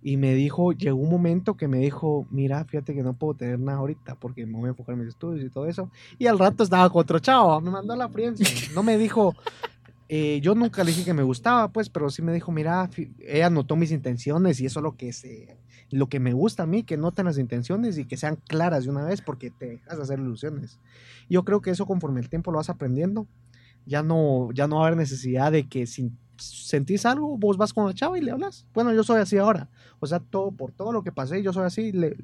Y 0.05 0.17
me 0.17 0.33
dijo, 0.33 0.73
llegó 0.73 0.97
un 0.97 1.09
momento 1.09 1.55
que 1.55 1.69
me 1.69 1.79
dijo, 1.79 2.27
mira, 2.29 2.65
fíjate 2.65 2.93
que 2.93 3.03
no 3.03 3.13
puedo 3.13 3.35
tener 3.35 3.57
nada 3.57 3.77
ahorita 3.77 4.15
porque 4.15 4.45
me 4.45 4.57
voy 4.57 4.65
a 4.65 4.69
enfocar 4.69 4.93
en 4.93 4.99
mis 4.99 5.09
estudios 5.09 5.45
y 5.45 5.49
todo 5.49 5.65
eso. 5.65 5.89
Y 6.19 6.27
al 6.27 6.37
rato 6.37 6.63
estaba 6.63 6.89
con 6.89 7.01
otro 7.01 7.19
chavo, 7.19 7.61
me 7.61 7.71
mandó 7.71 7.93
a 7.93 7.95
la 7.97 8.09
prensa. 8.09 8.43
No 8.75 8.83
me 8.83 8.97
dijo, 8.97 9.33
eh, 10.09 10.41
yo 10.41 10.55
nunca 10.55 10.83
le 10.83 10.91
dije 10.91 11.05
que 11.05 11.13
me 11.13 11.23
gustaba, 11.23 11.69
pues, 11.69 11.87
pero 11.89 12.09
sí 12.09 12.21
me 12.21 12.33
dijo, 12.33 12.51
mira, 12.51 12.89
ella 13.19 13.49
notó 13.49 13.77
mis 13.77 13.91
intenciones 13.91 14.59
y 14.59 14.65
eso 14.65 14.81
es 14.81 14.83
lo 14.83 14.97
que 14.97 15.13
se, 15.13 15.57
lo 15.89 16.07
que 16.07 16.19
me 16.19 16.33
gusta 16.33 16.63
a 16.63 16.67
mí, 16.67 16.83
que 16.83 16.97
noten 16.97 17.25
las 17.25 17.37
intenciones 17.37 17.97
y 17.97 18.05
que 18.05 18.17
sean 18.17 18.37
claras 18.47 18.83
de 18.83 18.89
una 18.89 19.05
vez 19.05 19.21
porque 19.21 19.51
te 19.51 19.67
dejas 19.67 19.99
hacer 19.99 20.19
ilusiones. 20.19 20.79
Yo 21.29 21.45
creo 21.45 21.61
que 21.61 21.71
eso 21.71 21.85
conforme 21.85 22.19
el 22.19 22.29
tiempo 22.29 22.51
lo 22.51 22.57
vas 22.57 22.69
aprendiendo, 22.69 23.25
ya 23.85 24.03
no, 24.03 24.51
ya 24.53 24.67
no 24.67 24.77
va 24.77 24.83
a 24.83 24.87
haber 24.87 24.97
necesidad 24.97 25.51
de 25.51 25.67
que 25.69 25.87
si 25.87 26.11
sentís 26.37 27.05
algo, 27.05 27.37
vos 27.37 27.57
vas 27.57 27.73
con 27.73 27.85
la 27.87 27.93
chava 27.93 28.17
y 28.17 28.21
le 28.21 28.31
hablas. 28.31 28.65
Bueno, 28.73 28.93
yo 28.93 29.03
soy 29.03 29.21
así 29.21 29.37
ahora. 29.37 29.69
O 29.99 30.07
sea, 30.07 30.19
todo 30.19 30.51
por 30.51 30.71
todo 30.71 30.91
lo 30.91 31.03
que 31.03 31.11
pasé, 31.11 31.41
yo 31.43 31.53
soy 31.53 31.65
así. 31.65 31.91
Le, 31.91 32.17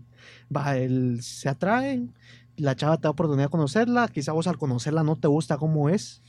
va, 0.55 0.77
el- 0.77 1.21
se 1.21 1.49
atraen, 1.49 2.13
la 2.57 2.75
chava 2.75 2.97
te 2.97 3.03
da 3.03 3.11
oportunidad 3.11 3.45
de 3.47 3.51
conocerla, 3.51 4.07
quizá 4.07 4.31
vos 4.33 4.47
al 4.47 4.57
conocerla 4.57 5.03
no 5.03 5.15
te 5.15 5.27
gusta 5.27 5.57
cómo 5.57 5.89
es. 5.89 6.21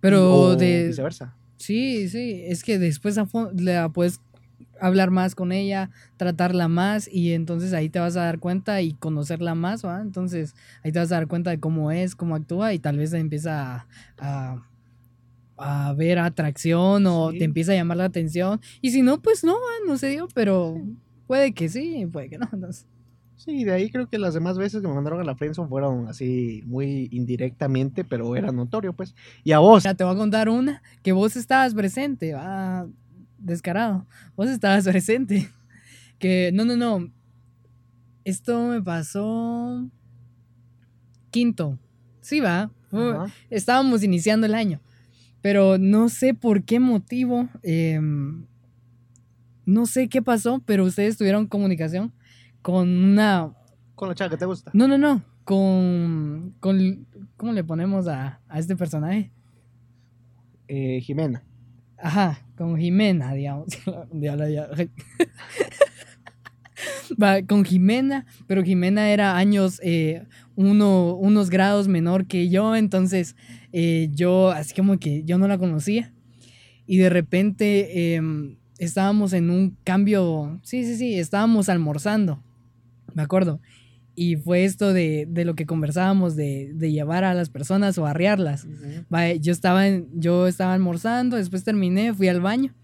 Pero 0.00 0.32
o 0.32 0.56
de... 0.56 0.88
viceversa. 0.88 1.34
Sí, 1.56 2.08
sí, 2.08 2.42
es 2.44 2.64
que 2.64 2.78
después 2.78 3.16
la 3.54 3.88
puedes 3.90 4.20
hablar 4.80 5.10
más 5.12 5.36
con 5.36 5.52
ella, 5.52 5.90
tratarla 6.16 6.66
más 6.66 7.08
y 7.08 7.34
entonces 7.34 7.72
ahí 7.72 7.88
te 7.88 8.00
vas 8.00 8.16
a 8.16 8.24
dar 8.24 8.40
cuenta 8.40 8.82
y 8.82 8.94
conocerla 8.94 9.54
más, 9.54 9.84
¿va? 9.84 10.00
Entonces 10.00 10.54
ahí 10.82 10.90
te 10.90 10.98
vas 10.98 11.12
a 11.12 11.16
dar 11.16 11.28
cuenta 11.28 11.50
de 11.50 11.60
cómo 11.60 11.92
es, 11.92 12.16
cómo 12.16 12.34
actúa 12.34 12.74
y 12.74 12.80
tal 12.80 12.98
vez 12.98 13.12
empieza 13.12 13.76
a, 13.76 13.86
a, 14.18 14.62
a 15.62 15.92
ver 15.94 16.18
atracción 16.18 17.06
o 17.06 17.30
Sí. 17.30 17.38
te 17.38 17.44
empieza 17.44 17.72
a 17.72 17.76
llamar 17.76 17.96
la 17.98 18.04
atención 18.06 18.60
y 18.80 18.90
si 18.90 19.02
no, 19.02 19.20
pues 19.22 19.44
no, 19.44 19.52
¿va? 19.54 19.86
no 19.86 19.96
se 19.98 20.08
dio, 20.08 20.28
pero 20.34 20.76
puede 21.26 21.52
que 21.54 21.68
sí, 21.68 22.06
puede 22.12 22.28
que 22.28 22.38
no. 22.38 22.48
Entonces, 22.52 22.86
Sí, 23.34 23.64
de 23.64 23.72
ahí 23.72 23.90
creo 23.90 24.08
que 24.08 24.18
las 24.18 24.34
demás 24.34 24.56
veces 24.56 24.82
que 24.82 24.86
me 24.86 24.94
mandaron 24.94 25.20
a 25.20 25.24
la 25.24 25.34
friendzone 25.34 25.68
fueron 25.68 26.06
así 26.06 26.62
muy 26.64 27.08
indirectamente, 27.10 28.04
pero 28.04 28.36
era 28.36 28.52
notorio, 28.52 28.92
pues. 28.92 29.16
Y 29.42 29.50
a 29.50 29.58
vos, 29.58 29.82
ya 29.82 29.94
te 29.94 30.04
voy 30.04 30.14
a 30.14 30.16
contar 30.16 30.48
una 30.48 30.80
que 31.02 31.10
vos 31.10 31.34
estabas 31.34 31.74
presente, 31.74 32.34
va 32.34 32.86
descarado. 33.38 34.06
Vos 34.36 34.48
estabas 34.48 34.84
presente. 34.88 35.48
Que 36.20 36.52
no, 36.54 36.64
no, 36.64 36.76
no. 36.76 37.10
Esto 38.24 38.68
me 38.68 38.80
pasó 38.80 39.88
quinto. 41.32 41.78
Sí, 42.20 42.38
va. 42.38 42.70
Estábamos 43.50 44.04
iniciando 44.04 44.46
el 44.46 44.54
año. 44.54 44.80
Pero 45.42 45.76
no 45.78 46.08
sé 46.08 46.34
por 46.34 46.64
qué 46.64 46.80
motivo. 46.80 47.48
em, 47.62 48.46
no 49.64 49.86
sé 49.86 50.08
qué 50.08 50.22
pasó, 50.22 50.60
pero 50.64 50.84
ustedes 50.84 51.16
tuvieron 51.16 51.46
comunicación 51.46 52.12
con 52.62 52.88
una. 52.88 53.52
con 53.94 54.08
la 54.08 54.14
chava 54.14 54.30
que 54.30 54.36
te 54.36 54.46
gusta. 54.46 54.70
No, 54.74 54.88
no, 54.88 54.98
no. 54.98 55.22
Con. 55.44 56.54
con 56.60 57.06
¿Cómo 57.36 57.52
le 57.52 57.64
ponemos 57.64 58.06
a, 58.08 58.40
a 58.48 58.58
este 58.58 58.76
personaje? 58.76 59.30
Eh, 60.68 61.00
Jimena. 61.00 61.42
Ajá, 61.98 62.40
con 62.56 62.76
Jimena, 62.76 63.32
digamos. 63.34 63.68
Con 67.46 67.64
Jimena, 67.64 68.26
pero 68.46 68.62
Jimena 68.62 69.10
era 69.10 69.36
años, 69.36 69.80
eh, 69.84 70.24
uno, 70.56 71.14
unos 71.14 71.50
grados 71.50 71.88
menor 71.88 72.26
que 72.26 72.48
yo, 72.48 72.74
entonces 72.74 73.36
eh, 73.72 74.08
yo, 74.12 74.50
así 74.50 74.74
como 74.74 74.98
que 74.98 75.24
yo 75.24 75.38
no 75.38 75.48
la 75.48 75.58
conocía. 75.58 76.12
Y 76.86 76.98
de 76.98 77.10
repente 77.10 78.14
em, 78.14 78.56
estábamos 78.78 79.32
en 79.32 79.50
un 79.50 79.76
cambio, 79.84 80.60
sí, 80.62 80.84
sí, 80.84 80.96
sí, 80.96 81.18
estábamos 81.18 81.68
almorzando, 81.68 82.42
me 83.14 83.22
acuerdo. 83.22 83.60
Y 84.14 84.36
fue 84.36 84.64
esto 84.64 84.92
de, 84.92 85.26
de 85.28 85.44
lo 85.44 85.54
que 85.54 85.64
conversábamos, 85.64 86.36
de, 86.36 86.72
de, 86.74 86.92
llevar 86.92 87.24
a 87.24 87.32
las 87.32 87.48
personas 87.48 87.96
o 87.96 88.04
arrearlas. 88.04 88.66
yo, 89.40 89.52
estaba 89.52 89.88
en, 89.88 90.08
yo 90.12 90.46
estaba 90.46 90.74
almorzando, 90.74 91.36
después 91.36 91.64
terminé, 91.64 92.12
fui 92.12 92.28
al 92.28 92.40
baño. 92.40 92.74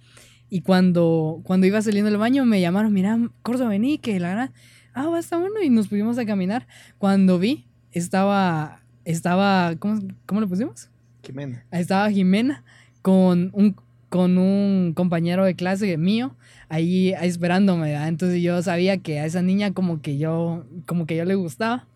Y 0.48 0.62
cuando, 0.62 1.42
cuando 1.44 1.66
iba 1.66 1.82
saliendo 1.82 2.10
del 2.10 2.18
baño 2.18 2.46
me 2.46 2.60
llamaron, 2.60 2.92
mira, 2.94 3.18
Corso, 3.42 3.68
vení, 3.68 3.98
que 3.98 4.18
la 4.18 4.28
verdad, 4.28 4.50
ah, 4.94 5.08
basta 5.08 5.36
uno. 5.36 5.62
Y 5.62 5.68
nos 5.68 5.88
pusimos 5.88 6.16
a 6.18 6.24
caminar. 6.24 6.66
Cuando 6.96 7.38
vi, 7.38 7.66
estaba, 7.92 8.82
estaba, 9.12 9.74
¿cómo, 9.78 10.00
cómo 10.26 10.40
lo 10.40 10.48
pusimos? 10.48 10.90
Jimena. 11.22 11.64
Estaba 11.70 12.10
Jimena 12.10 12.62
con 13.00 13.50
un, 13.54 13.74
con 14.10 14.36
un 14.36 14.92
compañero 14.94 15.44
de 15.44 15.54
clase 15.54 15.96
mío 15.96 16.36
ahí 16.68 17.14
esperándome, 17.22 17.94
entonces 18.06 18.42
yo 18.42 18.62
sabía 18.62 18.98
que 18.98 19.20
a 19.20 19.24
esa 19.24 19.40
niña 19.40 19.72
como 19.72 20.02
que 20.02 20.18
yo, 20.18 20.66
como 20.86 21.06
que 21.06 21.16
yo 21.16 21.24
le 21.24 21.34
gustaba. 21.34 21.86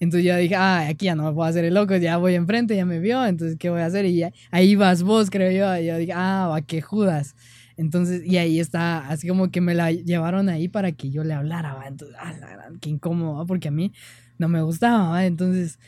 Entonces 0.00 0.24
yo 0.24 0.36
dije, 0.36 0.54
ah, 0.54 0.86
aquí 0.88 1.06
ya 1.06 1.14
no 1.14 1.24
me 1.24 1.32
puedo 1.32 1.48
hacer 1.48 1.64
el 1.64 1.74
loco, 1.74 1.94
ya 1.96 2.16
voy 2.16 2.34
enfrente, 2.34 2.76
ya 2.76 2.86
me 2.86 3.00
vio, 3.00 3.26
entonces 3.26 3.58
¿qué 3.58 3.68
voy 3.68 3.80
a 3.80 3.86
hacer? 3.86 4.06
Y 4.06 4.22
ahí 4.50 4.76
vas 4.76 5.02
vos, 5.02 5.28
creo 5.28 5.50
yo. 5.50 5.82
Y 5.82 5.86
yo 5.86 5.96
dije, 5.98 6.12
ah, 6.14 6.48
va 6.50 6.62
que 6.62 6.80
Judas. 6.80 7.34
Entonces, 7.76 8.22
y 8.24 8.38
ahí 8.38 8.60
está, 8.60 9.08
así 9.08 9.28
como 9.28 9.50
que 9.50 9.60
me 9.60 9.74
la 9.74 9.92
llevaron 9.92 10.48
ahí 10.48 10.68
para 10.68 10.92
que 10.92 11.10
yo 11.10 11.24
le 11.24 11.34
hablara, 11.34 11.74
¿va? 11.74 11.86
Entonces, 11.86 12.16
ah, 12.20 12.32
la 12.32 12.70
qué 12.80 12.90
incómodo, 12.90 13.44
porque 13.46 13.68
a 13.68 13.70
mí 13.70 13.92
no 14.38 14.48
me 14.48 14.62
gustaba, 14.62 15.10
¿va? 15.10 15.26
Entonces, 15.26 15.78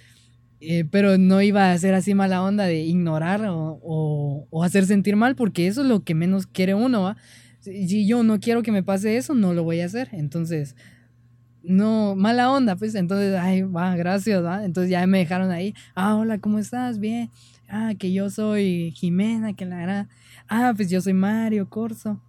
eh, 0.61 0.85
pero 0.91 1.17
no 1.17 1.41
iba 1.41 1.73
a 1.73 1.79
ser 1.79 1.95
así 1.95 2.15
mala 2.15 2.43
onda 2.43 2.65
de 2.65 2.81
ignorar 2.83 3.47
o, 3.47 3.81
o, 4.51 4.65
hacer 4.65 4.85
sentir 4.87 5.17
mal, 5.17 5.35
porque 5.35 5.67
eso 5.67 5.83
es 5.83 5.89
lo 5.89 6.05
que 6.05 6.15
menos 6.15 6.47
quiere 6.47 6.75
uno, 6.75 7.03
¿va? 7.03 7.17
Si 7.61 8.07
yo 8.07 8.23
no 8.23 8.41
quiero 8.41 8.63
que 8.63 8.73
me 8.73 8.83
pase 8.83 9.17
eso, 9.17 9.35
no 9.35 9.55
lo 9.55 9.65
voy 9.65 9.81
a 9.81 9.87
hacer. 9.87 10.09
Entonces, 10.13 10.77
no, 11.63 12.15
mala 12.17 12.51
onda, 12.51 12.77
pues. 12.77 12.95
Entonces, 12.95 13.35
ay, 13.39 13.63
va, 13.63 13.95
gracias, 13.97 14.43
¿va? 14.45 14.65
Entonces 14.65 14.91
ya 14.91 15.07
me 15.07 15.19
dejaron 15.19 15.51
ahí. 15.51 15.75
Ah, 15.95 16.17
hola, 16.17 16.39
¿cómo 16.39 16.59
estás? 16.59 16.99
Bien. 16.99 17.31
Ah, 17.69 17.93
que 17.99 18.13
yo 18.13 18.31
soy 18.31 18.93
Jimena, 18.93 19.55
que 19.55 19.67
la 19.67 19.77
verdad. 19.77 20.09
Ah, 20.49 20.73
pues 20.75 20.91
yo 20.91 21.01
soy 21.01 21.13
Mario 21.13 21.69
Corso. 21.69 22.21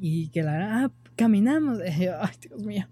Y 0.00 0.28
que 0.28 0.42
la 0.42 0.52
verdad, 0.52 0.84
ah, 0.84 0.92
caminamos. 1.16 1.78
ay, 1.84 2.34
Dios 2.40 2.62
mío. 2.64 2.86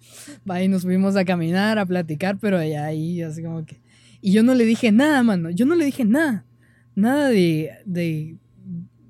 Va, 0.49 0.63
y 0.63 0.69
nos 0.69 0.83
fuimos 0.83 1.17
a 1.17 1.25
caminar, 1.25 1.79
a 1.79 1.87
platicar, 1.87 2.39
pero 2.39 2.59
ahí, 2.59 3.23
así 3.23 3.43
como 3.43 3.65
que. 3.65 3.81
Y 4.23 4.33
yo 4.33 4.43
no 4.43 4.55
le 4.55 4.65
dije 4.65 4.91
nada, 4.93 5.23
mano. 5.23 5.51
Yo 5.51 5.67
no 5.67 5.75
le 5.75 5.85
dije 5.85 6.07
nada. 6.07 6.47
Nada 6.95 7.29
de, 7.29 7.73
de 7.85 8.37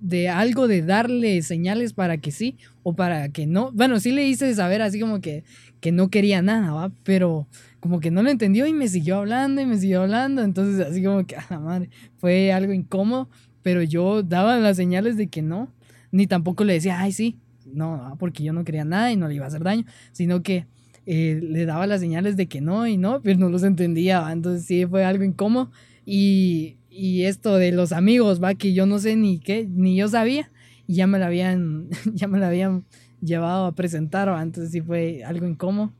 de 0.02 0.28
algo 0.28 0.66
de 0.66 0.82
darle 0.82 1.40
señales 1.42 1.92
para 1.92 2.18
que 2.18 2.32
sí 2.32 2.56
o 2.82 2.94
para 2.94 3.28
que 3.28 3.46
no. 3.46 3.70
Bueno, 3.72 4.00
sí 4.00 4.10
le 4.10 4.26
hice 4.26 4.52
saber 4.52 4.82
así 4.82 4.98
como 4.98 5.20
que, 5.20 5.44
que 5.80 5.92
no 5.92 6.10
quería 6.10 6.42
nada, 6.42 6.72
¿va? 6.72 6.92
Pero 7.04 7.46
como 7.78 8.00
que 8.00 8.10
no 8.10 8.24
lo 8.24 8.28
entendió 8.28 8.66
y 8.66 8.72
me 8.72 8.88
siguió 8.88 9.18
hablando 9.18 9.62
y 9.62 9.66
me 9.66 9.78
siguió 9.78 10.02
hablando. 10.02 10.42
Entonces 10.42 10.84
así 10.84 11.04
como 11.04 11.24
que, 11.24 11.36
a 11.36 11.46
la 11.48 11.60
madre, 11.60 11.90
fue 12.18 12.52
algo 12.52 12.72
incómodo. 12.72 13.30
Pero 13.62 13.80
yo 13.82 14.24
daba 14.24 14.58
las 14.58 14.76
señales 14.76 15.16
de 15.16 15.28
que 15.28 15.40
no. 15.40 15.72
Ni 16.10 16.26
tampoco 16.26 16.64
le 16.64 16.74
decía, 16.74 16.98
ay, 16.98 17.12
sí. 17.12 17.38
No, 17.64 18.16
porque 18.18 18.42
yo 18.42 18.52
no 18.52 18.64
quería 18.64 18.84
nada 18.84 19.12
y 19.12 19.16
no 19.16 19.28
le 19.28 19.36
iba 19.36 19.44
a 19.44 19.48
hacer 19.48 19.62
daño. 19.62 19.84
Sino 20.10 20.42
que 20.42 20.66
eh, 21.06 21.40
le 21.42 21.66
daba 21.66 21.86
las 21.86 22.00
señales 22.00 22.36
de 22.36 22.46
que 22.46 22.60
no 22.60 22.86
y 22.86 22.96
no, 22.96 23.20
pero 23.22 23.38
no 23.38 23.48
los 23.48 23.62
entendía. 23.62 24.30
Entonces 24.32 24.66
sí 24.66 24.86
fue 24.86 25.04
algo 25.04 25.24
incómodo. 25.24 25.70
Y 26.04 26.76
y 26.92 27.24
esto 27.24 27.56
de 27.56 27.72
los 27.72 27.92
amigos, 27.92 28.42
va, 28.42 28.54
que 28.54 28.74
yo 28.74 28.84
no 28.84 28.98
sé 28.98 29.16
ni 29.16 29.38
qué, 29.38 29.66
ni 29.66 29.96
yo 29.96 30.08
sabía, 30.08 30.50
y 30.86 30.94
ya 30.94 31.06
me 31.06 31.18
la 31.18 31.26
habían, 31.26 31.88
ya 32.14 32.28
me 32.28 32.38
la 32.38 32.48
habían 32.48 32.84
llevado 33.20 33.66
a 33.66 33.74
presentar, 33.74 34.28
¿va? 34.28 34.42
entonces 34.42 34.72
sí 34.72 34.80
fue 34.80 35.24
algo 35.24 35.46
incómodo. 35.46 35.92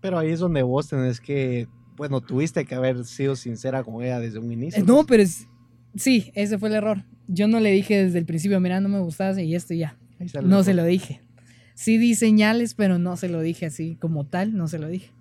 Pero 0.00 0.18
ahí 0.18 0.30
es 0.30 0.38
donde 0.38 0.62
vos 0.62 0.88
tenés 0.88 1.20
que, 1.20 1.66
bueno, 1.96 2.20
tuviste 2.20 2.64
que 2.64 2.76
haber 2.76 3.04
sido 3.04 3.34
sincera 3.34 3.82
con 3.82 4.02
ella 4.04 4.20
desde 4.20 4.38
un 4.38 4.52
inicio. 4.52 4.84
No, 4.84 5.04
pero 5.04 5.24
es, 5.24 5.48
sí, 5.96 6.30
ese 6.34 6.58
fue 6.58 6.68
el 6.68 6.76
error. 6.76 7.04
Yo 7.26 7.48
no 7.48 7.58
le 7.58 7.72
dije 7.72 8.04
desde 8.04 8.18
el 8.18 8.24
principio, 8.24 8.60
mira, 8.60 8.80
no 8.80 8.88
me 8.88 9.00
gustas 9.00 9.36
y 9.38 9.54
esto 9.54 9.74
ya. 9.74 9.98
No 10.44 10.62
se 10.62 10.74
lo 10.74 10.84
dije. 10.84 11.20
Sí 11.78 11.96
di 11.96 12.16
señales, 12.16 12.74
pero 12.74 12.98
no 12.98 13.16
se 13.16 13.28
lo 13.28 13.40
dije 13.40 13.66
así 13.66 13.94
como 14.00 14.26
tal, 14.26 14.56
no 14.56 14.66
se 14.66 14.80
lo 14.80 14.88
dije. 14.88 15.12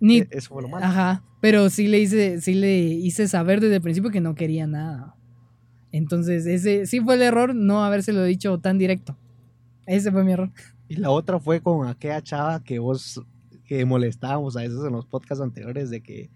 Ni, 0.00 0.18
e, 0.18 0.28
Eso 0.32 0.50
fue 0.50 0.60
lo 0.60 0.68
malo. 0.68 0.84
Ajá, 0.84 1.24
pero 1.40 1.70
sí 1.70 1.88
le 1.88 1.98
hice, 1.98 2.42
sí 2.42 2.52
le 2.52 2.78
hice 2.78 3.26
saber 3.26 3.62
desde 3.62 3.76
el 3.76 3.80
principio 3.80 4.10
que 4.10 4.20
no 4.20 4.34
quería 4.34 4.66
nada. 4.66 5.16
Entonces, 5.90 6.44
ese 6.44 6.84
sí 6.84 7.00
fue 7.00 7.14
el 7.14 7.22
error 7.22 7.54
no 7.54 7.86
habérselo 7.86 8.22
dicho 8.24 8.58
tan 8.58 8.76
directo. 8.76 9.16
Ese 9.86 10.12
fue 10.12 10.24
mi 10.24 10.32
error. 10.32 10.50
Y 10.88 10.96
la 10.96 11.08
otra 11.08 11.40
fue 11.40 11.62
con 11.62 11.88
aquella 11.88 12.20
chava 12.20 12.62
que 12.62 12.78
vos 12.78 13.22
que 13.64 13.82
molestábamos 13.86 14.58
a 14.58 14.60
veces 14.60 14.80
en 14.84 14.92
los 14.92 15.06
podcasts 15.06 15.42
anteriores 15.42 15.88
de 15.88 16.02
que 16.02 16.28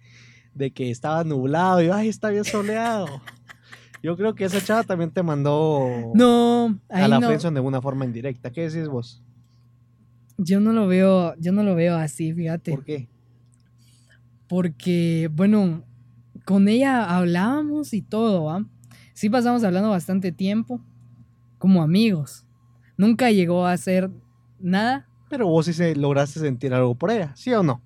de 0.55 0.71
que 0.71 0.91
estaba 0.91 1.25
nublado 1.25 1.83
y 1.83 1.91
ay, 1.91 2.09
está 2.09 2.31
bien 2.31 2.45
soleado. 2.45 3.07
Yo 4.03 4.17
creo 4.17 4.35
que 4.35 4.45
esa 4.45 4.65
chava 4.65 4.83
también 4.83 5.11
te 5.11 5.23
mandó 5.23 6.11
no, 6.15 6.81
a 6.89 7.07
la 7.07 7.21
no. 7.21 7.29
de 7.29 7.61
una 7.61 7.83
forma 7.83 8.07
indirecta. 8.07 8.51
¿Qué 8.51 8.71
decís 8.71 8.89
vos? 8.89 9.23
Yo 10.39 10.61
no 10.61 10.73
lo 10.73 10.87
veo, 10.87 11.35
yo 11.39 11.53
no 11.53 11.63
lo 11.63 11.75
veo 11.75 11.97
así, 11.97 12.33
fíjate. 12.33 12.73
¿Por 12.73 12.85
qué? 12.85 13.09
porque, 14.53 15.31
bueno, 15.33 15.83
con 16.45 16.69
ella 16.69 17.17
hablábamos 17.17 17.95
y 17.95 18.03
todo, 18.03 18.45
¿va? 18.45 18.63
Sí 19.15 19.31
pasamos 19.31 19.65
hablando 19.65 19.89
bastante 19.89 20.31
tiempo, 20.31 20.79
como 21.57 21.83
amigos. 21.83 22.45
Nunca 22.99 23.31
llegó 23.31 23.65
a 23.65 23.73
hacer 23.73 24.11
nada. 24.61 25.09
Pero 25.31 25.49
vos 25.49 25.65
sí 25.65 25.73
se 25.73 25.97
lograste 25.97 26.39
sentir 26.39 26.75
algo 26.75 26.95
por 26.95 27.11
ella, 27.11 27.33
¿sí 27.35 27.51
o 27.55 27.63
no? 27.63 27.81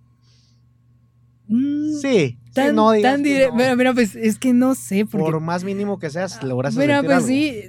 Mm, 1.46 2.00
sí, 2.02 2.36
tan, 2.52 2.74
no 2.74 2.90
tan 3.00 3.22
directo. 3.22 3.54
Mira, 3.54 3.76
mira, 3.76 3.94
pues 3.94 4.16
es 4.16 4.36
que 4.36 4.52
no 4.52 4.74
sé. 4.74 5.06
Porque... 5.06 5.24
Por 5.24 5.40
más 5.40 5.62
mínimo 5.62 6.00
que 6.00 6.10
seas, 6.10 6.42
lograste 6.42 6.80
mira, 6.80 6.96
sentir 6.96 7.14
pues 7.14 7.26
sí, 7.26 7.62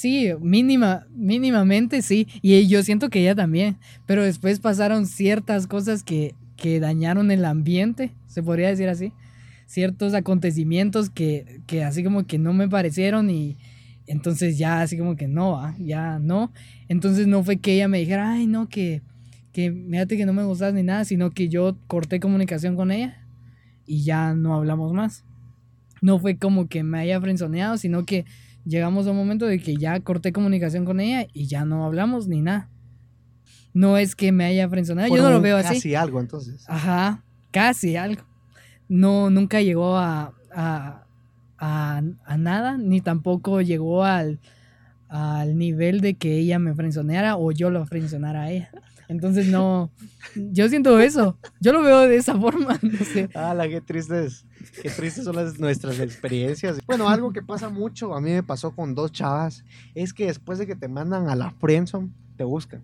sí, 0.00 0.32
mínima, 0.40 1.06
mínimamente 1.14 2.02
sí. 2.02 2.26
Y 2.42 2.66
yo 2.66 2.82
siento 2.82 3.10
que 3.10 3.20
ella 3.20 3.34
también. 3.34 3.78
Pero 4.06 4.22
después 4.22 4.60
pasaron 4.60 5.06
ciertas 5.06 5.66
cosas 5.66 6.02
que 6.02 6.34
que 6.60 6.78
dañaron 6.78 7.32
el 7.32 7.44
ambiente, 7.44 8.12
se 8.26 8.42
podría 8.42 8.68
decir 8.68 8.88
así. 8.88 9.12
Ciertos 9.66 10.14
acontecimientos 10.14 11.10
que, 11.10 11.62
que 11.66 11.82
así 11.82 12.04
como 12.04 12.26
que 12.26 12.38
no 12.38 12.52
me 12.52 12.68
parecieron 12.68 13.30
y 13.30 13.56
entonces 14.06 14.58
ya 14.58 14.82
así 14.82 14.98
como 14.98 15.16
que 15.16 15.26
no, 15.26 15.74
ya 15.78 16.18
no. 16.18 16.52
Entonces 16.88 17.26
no 17.26 17.42
fue 17.42 17.58
que 17.58 17.74
ella 17.74 17.88
me 17.88 17.98
dijera, 17.98 18.32
ay, 18.32 18.46
no, 18.46 18.68
que, 18.68 19.02
que 19.52 19.72
fíjate 19.72 20.16
que 20.16 20.26
no 20.26 20.32
me 20.32 20.44
gustas 20.44 20.74
ni 20.74 20.82
nada, 20.82 21.04
sino 21.04 21.30
que 21.30 21.48
yo 21.48 21.76
corté 21.86 22.20
comunicación 22.20 22.76
con 22.76 22.90
ella 22.90 23.26
y 23.86 24.02
ya 24.02 24.34
no 24.34 24.54
hablamos 24.54 24.92
más. 24.92 25.24
No 26.02 26.18
fue 26.18 26.36
como 26.36 26.68
que 26.68 26.82
me 26.82 26.98
haya 26.98 27.20
frenzoneado, 27.20 27.78
sino 27.78 28.04
que 28.04 28.24
llegamos 28.64 29.06
a 29.06 29.10
un 29.10 29.16
momento 29.16 29.46
de 29.46 29.58
que 29.58 29.76
ya 29.76 29.98
corté 30.00 30.32
comunicación 30.32 30.84
con 30.84 31.00
ella 31.00 31.26
y 31.32 31.46
ya 31.46 31.64
no 31.64 31.84
hablamos 31.84 32.28
ni 32.28 32.40
nada. 32.40 32.68
No 33.72 33.96
es 33.96 34.16
que 34.16 34.32
me 34.32 34.44
haya 34.44 34.68
frencionado, 34.68 35.14
yo 35.14 35.22
no 35.22 35.30
lo 35.30 35.40
veo 35.40 35.56
así. 35.56 35.74
Casi 35.74 35.94
algo, 35.94 36.20
entonces. 36.20 36.64
Ajá, 36.68 37.24
casi 37.52 37.96
algo. 37.96 38.22
No, 38.88 39.30
nunca 39.30 39.60
llegó 39.60 39.96
a, 39.96 40.34
a, 40.52 41.04
a, 41.58 42.02
nada, 42.36 42.76
ni 42.78 43.00
tampoco 43.00 43.60
llegó 43.60 44.04
al, 44.04 44.40
al 45.08 45.56
nivel 45.56 46.00
de 46.00 46.14
que 46.14 46.38
ella 46.38 46.58
me 46.58 46.74
frenzoneara 46.74 47.36
o 47.36 47.52
yo 47.52 47.70
lo 47.70 47.86
frencionara 47.86 48.42
a 48.42 48.50
ella. 48.50 48.70
Entonces 49.08 49.48
no, 49.48 49.90
yo 50.36 50.68
siento 50.68 51.00
eso, 51.00 51.36
yo 51.60 51.72
lo 51.72 51.82
veo 51.82 52.00
de 52.02 52.16
esa 52.16 52.38
forma, 52.38 52.78
no 52.82 52.98
sé. 53.04 53.28
Ah, 53.34 53.54
la 53.54 53.68
qué 53.68 53.80
tristes, 53.80 54.46
qué 54.82 54.90
tristes 54.90 55.24
son 55.24 55.36
las, 55.36 55.58
nuestras 55.58 55.98
experiencias. 56.00 56.78
Bueno, 56.86 57.08
algo 57.08 57.32
que 57.32 57.42
pasa 57.42 57.68
mucho, 57.68 58.14
a 58.14 58.20
mí 58.20 58.30
me 58.30 58.42
pasó 58.42 58.74
con 58.74 58.94
dos 58.94 59.12
chavas, 59.12 59.64
es 59.94 60.12
que 60.12 60.26
después 60.26 60.58
de 60.58 60.66
que 60.66 60.76
te 60.76 60.88
mandan 60.88 61.28
a 61.28 61.36
la 61.36 61.50
friendzone, 61.50 62.10
te 62.36 62.44
buscan 62.44 62.82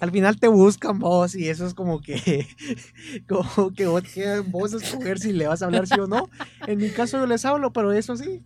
al 0.00 0.10
final 0.10 0.40
te 0.40 0.48
buscan 0.48 0.98
vos 0.98 1.34
y 1.34 1.48
eso 1.48 1.66
es 1.66 1.74
como 1.74 2.00
que, 2.00 2.46
como 3.28 3.72
que 3.72 3.86
vos, 3.86 4.02
vos 4.46 4.72
escoger 4.72 5.18
si 5.18 5.32
le 5.32 5.46
vas 5.46 5.60
a 5.60 5.66
hablar 5.66 5.86
sí 5.86 6.00
o 6.00 6.06
no. 6.06 6.30
En 6.66 6.78
mi 6.78 6.88
caso 6.88 7.18
yo 7.18 7.26
les 7.26 7.44
hablo, 7.44 7.72
pero 7.72 7.92
eso 7.92 8.16
sí, 8.16 8.42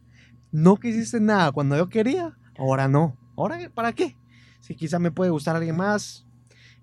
no 0.50 0.77
quisiste 0.77 1.20
nada 1.20 1.53
cuando 1.53 1.77
yo 1.77 1.88
quería, 1.88 2.37
ahora 2.59 2.88
no. 2.88 3.16
¿Ahora 3.37 3.59
para 3.72 3.92
qué? 3.92 4.16
Si 4.61 4.74
quizá 4.74 4.98
me 4.98 5.12
puede 5.12 5.31
gustar 5.31 5.55
alguien 5.55 5.77
más, 5.77 6.27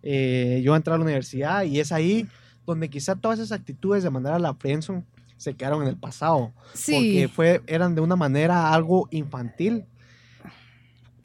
eh, 0.03 0.61
yo 0.63 0.75
entré 0.75 0.93
a 0.93 0.97
la 0.97 1.03
universidad 1.03 1.63
y 1.63 1.79
es 1.79 1.91
ahí 1.91 2.27
donde 2.65 2.89
quizá 2.89 3.15
todas 3.15 3.39
esas 3.39 3.51
actitudes 3.51 4.03
de 4.03 4.09
mandar 4.09 4.33
a 4.33 4.39
la 4.39 4.53
prensa 4.53 5.03
se 5.41 5.55
quedaron 5.55 5.81
en 5.81 5.87
el 5.87 5.97
pasado. 5.97 6.53
Sí. 6.73 6.93
Porque 6.93 7.27
fue, 7.33 7.61
eran 7.65 7.95
de 7.95 8.01
una 8.01 8.15
manera 8.15 8.71
algo 8.73 9.07
infantil 9.09 9.85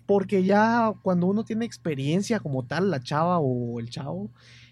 porque 0.06 0.44
ya 0.44 0.94
cuando 1.02 1.26
uno 1.26 1.44
tiene 1.44 1.64
experiencia 1.64 2.40
como 2.40 2.64
tal, 2.64 2.90
la 2.90 3.00
chava 3.00 3.38
o 3.38 3.80
el 3.80 3.90
chavo, 3.90 4.30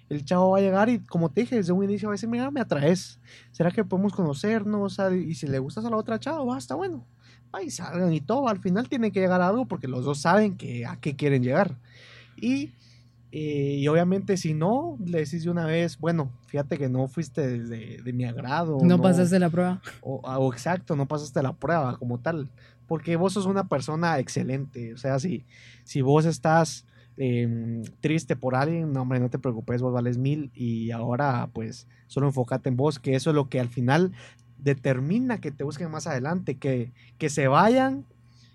el 0.09 0.25
chavo 0.25 0.51
va 0.51 0.59
a 0.59 0.61
llegar 0.61 0.89
y, 0.89 1.01
como 1.01 1.29
te 1.31 1.43
dije, 1.43 1.57
desde 1.57 1.73
un 1.73 1.83
inicio 1.83 2.09
va 2.09 2.13
a 2.13 2.15
decir, 2.15 2.29
mira, 2.29 2.51
me 2.51 2.61
atraes. 2.61 3.19
¿Será 3.51 3.71
que 3.71 3.85
podemos 3.85 4.13
conocernos? 4.13 4.99
Y 5.13 5.35
si 5.35 5.49
le 5.49 5.59
gustas 5.59 5.85
a 5.85 5.91
la 5.91 5.97
otra 5.97 6.21
chava, 6.21 6.45
va, 6.45 6.57
está 6.57 6.77
bueno. 6.77 7.05
Ahí 7.53 7.71
salgan 7.71 8.13
y 8.13 8.21
todo. 8.21 8.49
Al 8.49 8.61
final 8.61 8.89
tienen 8.89 9.11
que 9.11 9.21
llegar 9.21 9.41
a 9.41 9.49
algo 9.49 9.67
porque 9.67 9.89
los 9.89 10.05
dos 10.05 10.21
saben 10.21 10.57
que 10.57 10.87
a 10.87 10.97
qué 11.01 11.17
quieren 11.17 11.43
llegar. 11.43 11.77
Y, 12.37 12.73
eh, 13.37 13.79
y 13.81 13.89
obviamente, 13.89 14.37
si 14.37 14.55
no, 14.55 14.97
le 15.05 15.19
decís 15.19 15.43
de 15.43 15.51
una 15.51 15.67
vez, 15.67 15.99
bueno, 15.99 16.31
fíjate 16.47 16.79
que 16.79 16.89
no 16.89 17.09
fuiste 17.09 17.59
de, 17.59 18.01
de 18.01 18.13
mi 18.13 18.25
agrado. 18.25 18.79
No 18.81 19.03
pasaste 19.03 19.41
la 19.41 19.51
prueba. 19.51 19.83
O, 20.03 20.21
o 20.23 20.53
exacto, 20.53 20.95
no 20.95 21.09
pasaste 21.09 21.43
la 21.43 21.53
prueba 21.53 21.99
como 21.99 22.21
tal. 22.21 22.49
Porque 22.87 23.17
vos 23.17 23.33
sos 23.33 23.47
una 23.47 23.67
persona 23.67 24.21
excelente. 24.21 24.95
O 24.95 24.99
sea, 24.99 25.19
si, 25.19 25.45
si 25.83 26.01
vos 26.01 26.27
estás 26.27 26.87
em, 27.17 27.83
triste 27.99 28.37
por 28.37 28.55
alguien, 28.55 28.93
no, 28.93 29.03
hombre, 29.03 29.19
no 29.19 29.31
te 29.31 29.41
preocupes, 29.41 29.83
vos 29.83 29.93
vales 29.93 30.17
mil. 30.17 30.53
Y 30.55 30.93
ahora, 30.93 31.51
pues, 31.53 31.89
solo 32.07 32.29
enfócate 32.29 32.69
en 32.69 32.77
vos, 32.77 33.01
que 33.01 33.17
eso 33.17 33.31
es 33.31 33.35
lo 33.35 33.49
que 33.49 33.59
al 33.59 33.69
final 33.69 34.13
determina 34.59 35.41
que 35.41 35.51
te 35.51 35.65
busquen 35.65 35.91
más 35.91 36.07
adelante. 36.07 36.55
Que, 36.55 36.93
que 37.19 37.29
se 37.31 37.49
vayan, 37.49 38.05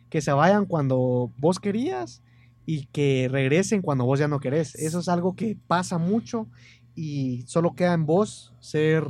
que 0.09 0.21
se 0.21 0.31
vayan 0.31 0.65
cuando 0.65 1.33
vos 1.37 1.59
querías 1.59 2.21
y 2.69 2.85
que 2.91 3.27
regresen 3.31 3.81
cuando 3.81 4.05
vos 4.05 4.19
ya 4.19 4.27
no 4.27 4.39
querés. 4.39 4.75
Eso 4.75 4.99
es 4.99 5.09
algo 5.09 5.35
que 5.35 5.57
pasa 5.65 5.97
mucho 5.97 6.45
y 6.93 7.41
solo 7.47 7.73
queda 7.73 7.95
en 7.95 8.05
vos 8.05 8.53
ser 8.59 9.05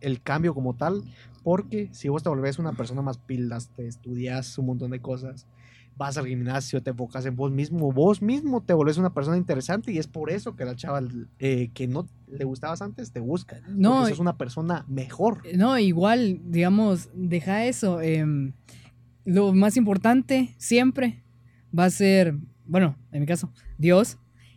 el 0.00 0.22
cambio 0.22 0.54
como 0.54 0.76
tal, 0.76 1.02
porque 1.42 1.88
si 1.90 2.08
vos 2.08 2.22
te 2.22 2.28
volvés 2.28 2.60
una 2.60 2.74
persona 2.74 3.02
más 3.02 3.18
pilas, 3.18 3.70
te 3.74 3.88
estudias 3.88 4.56
un 4.58 4.66
montón 4.66 4.92
de 4.92 5.00
cosas, 5.00 5.48
vas 5.96 6.18
al 6.18 6.26
gimnasio, 6.28 6.84
te 6.84 6.90
enfocas 6.90 7.26
en 7.26 7.34
vos 7.34 7.50
mismo, 7.50 7.90
vos 7.90 8.22
mismo 8.22 8.62
te 8.62 8.74
volvés 8.74 8.96
una 8.96 9.12
persona 9.12 9.36
interesante 9.36 9.90
y 9.90 9.98
es 9.98 10.06
por 10.06 10.30
eso 10.30 10.54
que 10.54 10.64
la 10.64 10.76
chava 10.76 11.02
eh, 11.40 11.72
que 11.74 11.88
no 11.88 12.06
le 12.28 12.44
gustabas 12.44 12.80
antes 12.80 13.10
te 13.10 13.18
busca. 13.18 13.60
No, 13.66 14.06
sos 14.06 14.20
una 14.20 14.36
persona 14.36 14.84
mejor. 14.86 15.42
No, 15.56 15.76
igual, 15.80 16.40
digamos, 16.44 17.08
deja 17.12 17.64
eso. 17.64 18.00
em, 18.00 18.52
lo 19.24 19.52
más 19.52 19.76
importante 19.76 20.54
siempre 20.58 21.24
va 21.76 21.84
a 21.84 21.90
ser, 21.90 22.36
bueno, 22.70 22.96
en 23.12 23.20
mi 23.20 23.26
caso, 23.26 23.50
Dios 23.78 24.16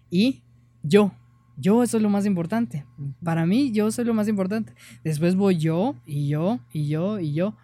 y 0.09 0.43
yo. 0.83 1.11
Yo 1.57 1.83
eso 1.83 1.97
es 1.97 2.03
lo 2.03 2.09
más 2.09 2.25
importante. 2.25 2.83
Para 3.23 3.45
mí, 3.45 3.71
yo 3.71 3.91
soy 3.91 4.05
lo 4.05 4.13
más 4.13 4.27
importante. 4.27 4.73
Después 5.03 5.35
voy 5.35 5.57
yo 5.57 5.95
y 6.05 6.27
yo 6.27 6.59
y 6.71 6.87
yo 6.87 7.19
y 7.19 7.33
yo. 7.33 7.55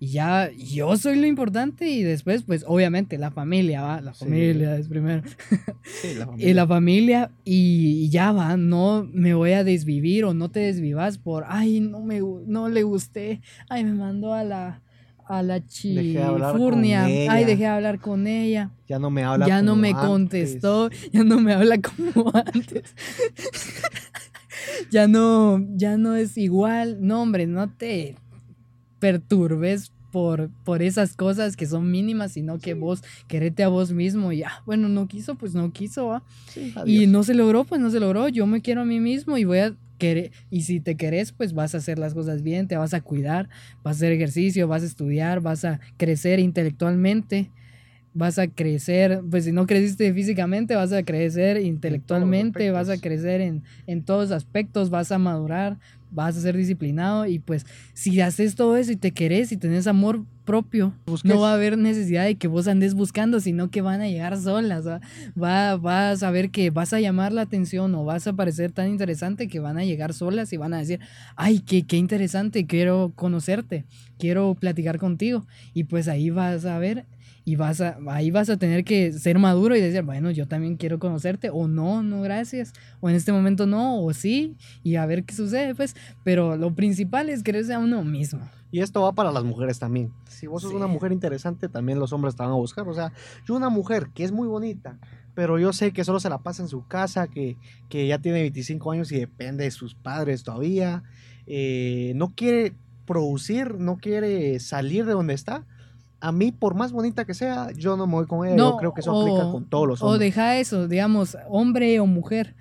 Y 0.00 0.08
ya 0.08 0.50
yo 0.52 0.96
soy 0.96 1.16
lo 1.18 1.26
importante 1.26 1.88
y 1.90 2.02
después, 2.04 2.42
pues 2.44 2.64
obviamente 2.68 3.18
la 3.18 3.30
familia, 3.32 3.82
¿va? 3.82 4.00
La 4.00 4.14
Sí. 4.14 4.26
familia 4.26 4.76
es 4.76 4.86
primero. 4.86 5.22
Sí, 5.82 6.14
la 6.14 6.24
Y 6.24 6.26
familia. 6.26 6.54
la 6.54 6.66
familia 6.68 7.30
y, 7.44 8.04
y 8.04 8.08
ya 8.10 8.30
va, 8.32 8.56
no 8.56 9.08
me 9.12 9.34
voy 9.34 9.52
a 9.52 9.64
desvivir 9.64 10.24
o 10.24 10.34
no 10.34 10.50
te 10.50 10.60
desvivas 10.60 11.18
por, 11.18 11.44
ay, 11.48 11.80
no 11.80 12.00
me 12.02 12.20
no 12.46 12.68
le 12.68 12.82
gusté, 12.84 13.40
ay, 13.68 13.82
me 13.82 13.94
mandó 13.94 14.34
a 14.34 14.44
la 14.44 14.82
a 15.28 15.42
la 15.42 15.60
de 15.60 15.66
chifurnia, 15.66 17.04
ay, 17.04 17.44
dejé 17.44 17.62
de 17.62 17.66
hablar 17.66 18.00
con 18.00 18.26
ella, 18.26 18.70
ya 18.88 18.98
no 18.98 19.10
me 19.10 19.22
habla 19.24 19.46
ya 19.46 19.62
no 19.62 19.76
me 19.76 19.90
antes. 19.90 20.06
contestó, 20.06 20.90
ya 21.12 21.22
no 21.24 21.38
me 21.40 21.52
habla 21.52 21.78
como 21.80 22.32
antes. 22.54 22.94
ya 24.90 25.06
no, 25.06 25.64
ya 25.76 25.96
no 25.96 26.16
es 26.16 26.36
igual. 26.38 26.98
No, 27.00 27.22
hombre, 27.22 27.46
no 27.46 27.70
te 27.70 28.16
perturbes 28.98 29.92
por, 30.10 30.50
por 30.64 30.82
esas 30.82 31.14
cosas 31.14 31.56
que 31.56 31.66
son 31.66 31.90
mínimas, 31.90 32.32
sino 32.32 32.58
que 32.58 32.74
vos 32.74 33.02
querete 33.28 33.62
a 33.62 33.68
vos 33.68 33.92
mismo 33.92 34.32
y 34.32 34.42
ah, 34.42 34.62
bueno, 34.64 34.88
no 34.88 35.06
quiso, 35.06 35.34
pues 35.34 35.54
no 35.54 35.72
quiso. 35.72 36.22
Sí, 36.48 36.72
Y 36.86 37.06
no 37.06 37.22
se 37.22 37.34
logró, 37.34 37.64
pues 37.64 37.80
no 37.80 37.90
se 37.90 38.00
logró. 38.00 38.28
Yo 38.28 38.46
me 38.46 38.62
quiero 38.62 38.82
a 38.82 38.84
mí 38.84 39.00
mismo 39.00 39.36
y 39.36 39.44
voy 39.44 39.58
a 39.58 39.76
Y 40.50 40.62
si 40.62 40.80
te 40.80 40.96
querés, 40.96 41.32
pues 41.32 41.52
vas 41.52 41.74
a 41.74 41.78
hacer 41.78 41.98
las 41.98 42.14
cosas 42.14 42.42
bien, 42.42 42.68
te 42.68 42.76
vas 42.76 42.94
a 42.94 43.00
cuidar, 43.00 43.48
vas 43.82 43.96
a 43.96 43.98
hacer 43.98 44.12
ejercicio, 44.12 44.68
vas 44.68 44.82
a 44.82 44.86
estudiar, 44.86 45.40
vas 45.40 45.64
a 45.64 45.80
crecer 45.96 46.38
intelectualmente, 46.38 47.50
vas 48.14 48.38
a 48.38 48.48
crecer, 48.48 49.20
pues 49.30 49.44
si 49.44 49.52
no 49.52 49.66
creciste 49.66 50.12
físicamente, 50.12 50.74
vas 50.74 50.92
a 50.92 51.02
crecer 51.02 51.58
intelectualmente, 51.58 52.70
vas 52.70 52.88
a 52.88 52.98
crecer 52.98 53.40
en, 53.40 53.62
en 53.86 54.02
todos 54.04 54.30
aspectos, 54.30 54.90
vas 54.90 55.12
a 55.12 55.18
madurar, 55.18 55.78
vas 56.10 56.36
a 56.36 56.40
ser 56.40 56.56
disciplinado. 56.56 57.26
Y 57.26 57.38
pues 57.38 57.66
si 57.94 58.20
haces 58.20 58.54
todo 58.54 58.76
eso 58.76 58.92
y 58.92 58.96
te 58.96 59.12
querés 59.12 59.52
y 59.52 59.56
tenés 59.56 59.86
amor 59.86 60.24
propio, 60.44 60.94
Busques- 61.06 61.24
no 61.28 61.40
va 61.40 61.50
a 61.50 61.54
haber 61.54 61.76
necesidad 61.76 62.24
de 62.24 62.36
que 62.36 62.48
vos 62.48 62.68
andes 62.68 62.94
buscando, 62.94 63.38
sino 63.38 63.70
que 63.70 63.82
van 63.82 64.00
a 64.00 64.08
llegar 64.08 64.38
solas. 64.40 64.86
¿va? 64.86 65.00
Va, 65.40 65.76
vas 65.76 66.22
a 66.22 66.30
ver 66.30 66.50
que 66.50 66.70
vas 66.70 66.92
a 66.94 67.00
llamar 67.00 67.32
la 67.32 67.42
atención 67.42 67.94
o 67.94 68.04
vas 68.04 68.26
a 68.26 68.32
parecer 68.32 68.72
tan 68.72 68.88
interesante 68.88 69.46
que 69.48 69.60
van 69.60 69.76
a 69.76 69.84
llegar 69.84 70.14
solas 70.14 70.52
y 70.52 70.56
van 70.56 70.72
a 70.74 70.78
decir, 70.78 71.00
ay, 71.36 71.60
qué, 71.60 71.82
qué 71.86 71.96
interesante, 71.98 72.66
quiero 72.66 73.12
conocerte, 73.14 73.84
quiero 74.18 74.54
platicar 74.54 74.98
contigo. 74.98 75.46
Y 75.74 75.84
pues 75.84 76.08
ahí 76.08 76.30
vas 76.30 76.64
a 76.64 76.78
ver 76.78 77.04
y 77.48 77.56
vas 77.56 77.80
a, 77.80 77.96
ahí 78.08 78.30
vas 78.30 78.50
a 78.50 78.58
tener 78.58 78.84
que 78.84 79.10
ser 79.10 79.38
maduro 79.38 79.74
y 79.74 79.80
decir, 79.80 80.02
bueno, 80.02 80.30
yo 80.30 80.46
también 80.46 80.76
quiero 80.76 80.98
conocerte, 80.98 81.48
o 81.48 81.66
no, 81.66 82.02
no, 82.02 82.20
gracias, 82.20 82.74
o 83.00 83.08
en 83.08 83.16
este 83.16 83.32
momento 83.32 83.66
no, 83.66 84.02
o 84.02 84.12
sí, 84.12 84.54
y 84.82 84.96
a 84.96 85.06
ver 85.06 85.24
qué 85.24 85.34
sucede, 85.34 85.74
pues. 85.74 85.96
Pero 86.24 86.58
lo 86.58 86.74
principal 86.74 87.30
es 87.30 87.42
quererse 87.42 87.72
a 87.72 87.78
uno 87.78 88.04
mismo. 88.04 88.46
Y 88.70 88.80
esto 88.80 89.00
va 89.00 89.14
para 89.14 89.32
las 89.32 89.44
mujeres 89.44 89.78
también. 89.78 90.12
Si 90.28 90.46
vos 90.46 90.60
sos 90.60 90.72
Sí. 90.72 90.76
una 90.76 90.88
mujer 90.88 91.10
interesante, 91.10 91.70
también 91.70 91.98
los 91.98 92.12
hombres 92.12 92.36
te 92.36 92.42
van 92.42 92.52
a 92.52 92.56
buscar. 92.56 92.86
O 92.86 92.92
sea, 92.92 93.14
yo 93.46 93.54
una 93.54 93.70
mujer 93.70 94.10
que 94.14 94.24
es 94.24 94.30
muy 94.30 94.46
bonita, 94.46 94.98
pero 95.34 95.58
yo 95.58 95.72
sé 95.72 95.92
que 95.94 96.04
solo 96.04 96.20
se 96.20 96.28
la 96.28 96.42
pasa 96.42 96.60
en 96.62 96.68
su 96.68 96.86
casa, 96.86 97.28
que, 97.28 97.56
que 97.88 98.06
ya 98.06 98.18
tiene 98.18 98.42
25 98.42 98.92
años 98.92 99.10
y 99.10 99.18
depende 99.18 99.64
de 99.64 99.70
sus 99.70 99.94
padres 99.94 100.42
todavía, 100.42 101.02
eh, 101.46 102.12
no 102.14 102.34
quiere 102.34 102.74
producir, 103.06 103.76
no 103.78 103.96
quiere 103.96 104.60
salir 104.60 105.06
de 105.06 105.12
donde 105.12 105.32
está. 105.32 105.64
A 106.20 106.32
mí, 106.32 106.50
por 106.52 106.74
más 106.74 106.90
bonita 106.92 107.24
que 107.24 107.34
sea, 107.34 107.70
yo 107.72 107.96
no 107.96 108.06
me 108.06 108.14
voy 108.14 108.26
con 108.26 108.46
ella. 108.46 108.56
yo 108.56 108.76
creo 108.76 108.92
que 108.92 109.00
eso 109.02 109.12
aplica 109.20 109.50
con 109.50 109.64
todos 109.66 109.86
los 109.86 110.02
O 110.02 110.06
hombres. 110.06 110.20
deja 110.20 110.58
eso, 110.58 110.88
digamos, 110.88 111.36
hombre 111.48 112.00
o 112.00 112.06
mujer. 112.06 112.54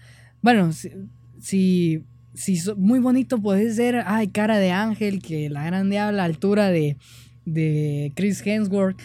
Bueno, 0.43 0.71
si, 0.73 0.91
si, 1.39 2.03
si 2.35 2.57
so- 2.57 2.75
muy 2.75 2.99
bonito 2.99 3.41
puede 3.41 3.73
ser, 3.73 4.03
ay, 4.05 4.27
cara 4.27 4.57
de 4.59 4.71
ángel, 4.71 5.21
que 5.21 5.49
la 5.49 5.63
gran 5.65 5.89
diabla, 5.89 6.23
altura 6.23 6.69
de, 6.69 6.97
de 7.45 8.11
Chris 8.15 8.45
Hemsworth, 8.45 8.99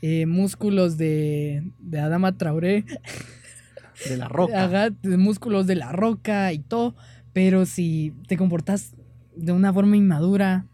eh, 0.00 0.24
músculos 0.26 0.96
de, 0.96 1.70
de 1.78 2.00
Adama 2.00 2.36
Traoré, 2.38 2.84
De 4.08 4.16
la 4.16 4.28
roca. 4.28 4.64
ajá, 4.64 4.88
músculos 5.02 5.66
de 5.66 5.74
la 5.74 5.92
roca 5.92 6.52
y 6.52 6.60
todo, 6.60 6.94
pero 7.32 7.66
si 7.66 8.14
te 8.26 8.36
comportas 8.36 8.94
de 9.36 9.52
una 9.52 9.72
forma 9.72 9.96
inmadura, 9.96 10.66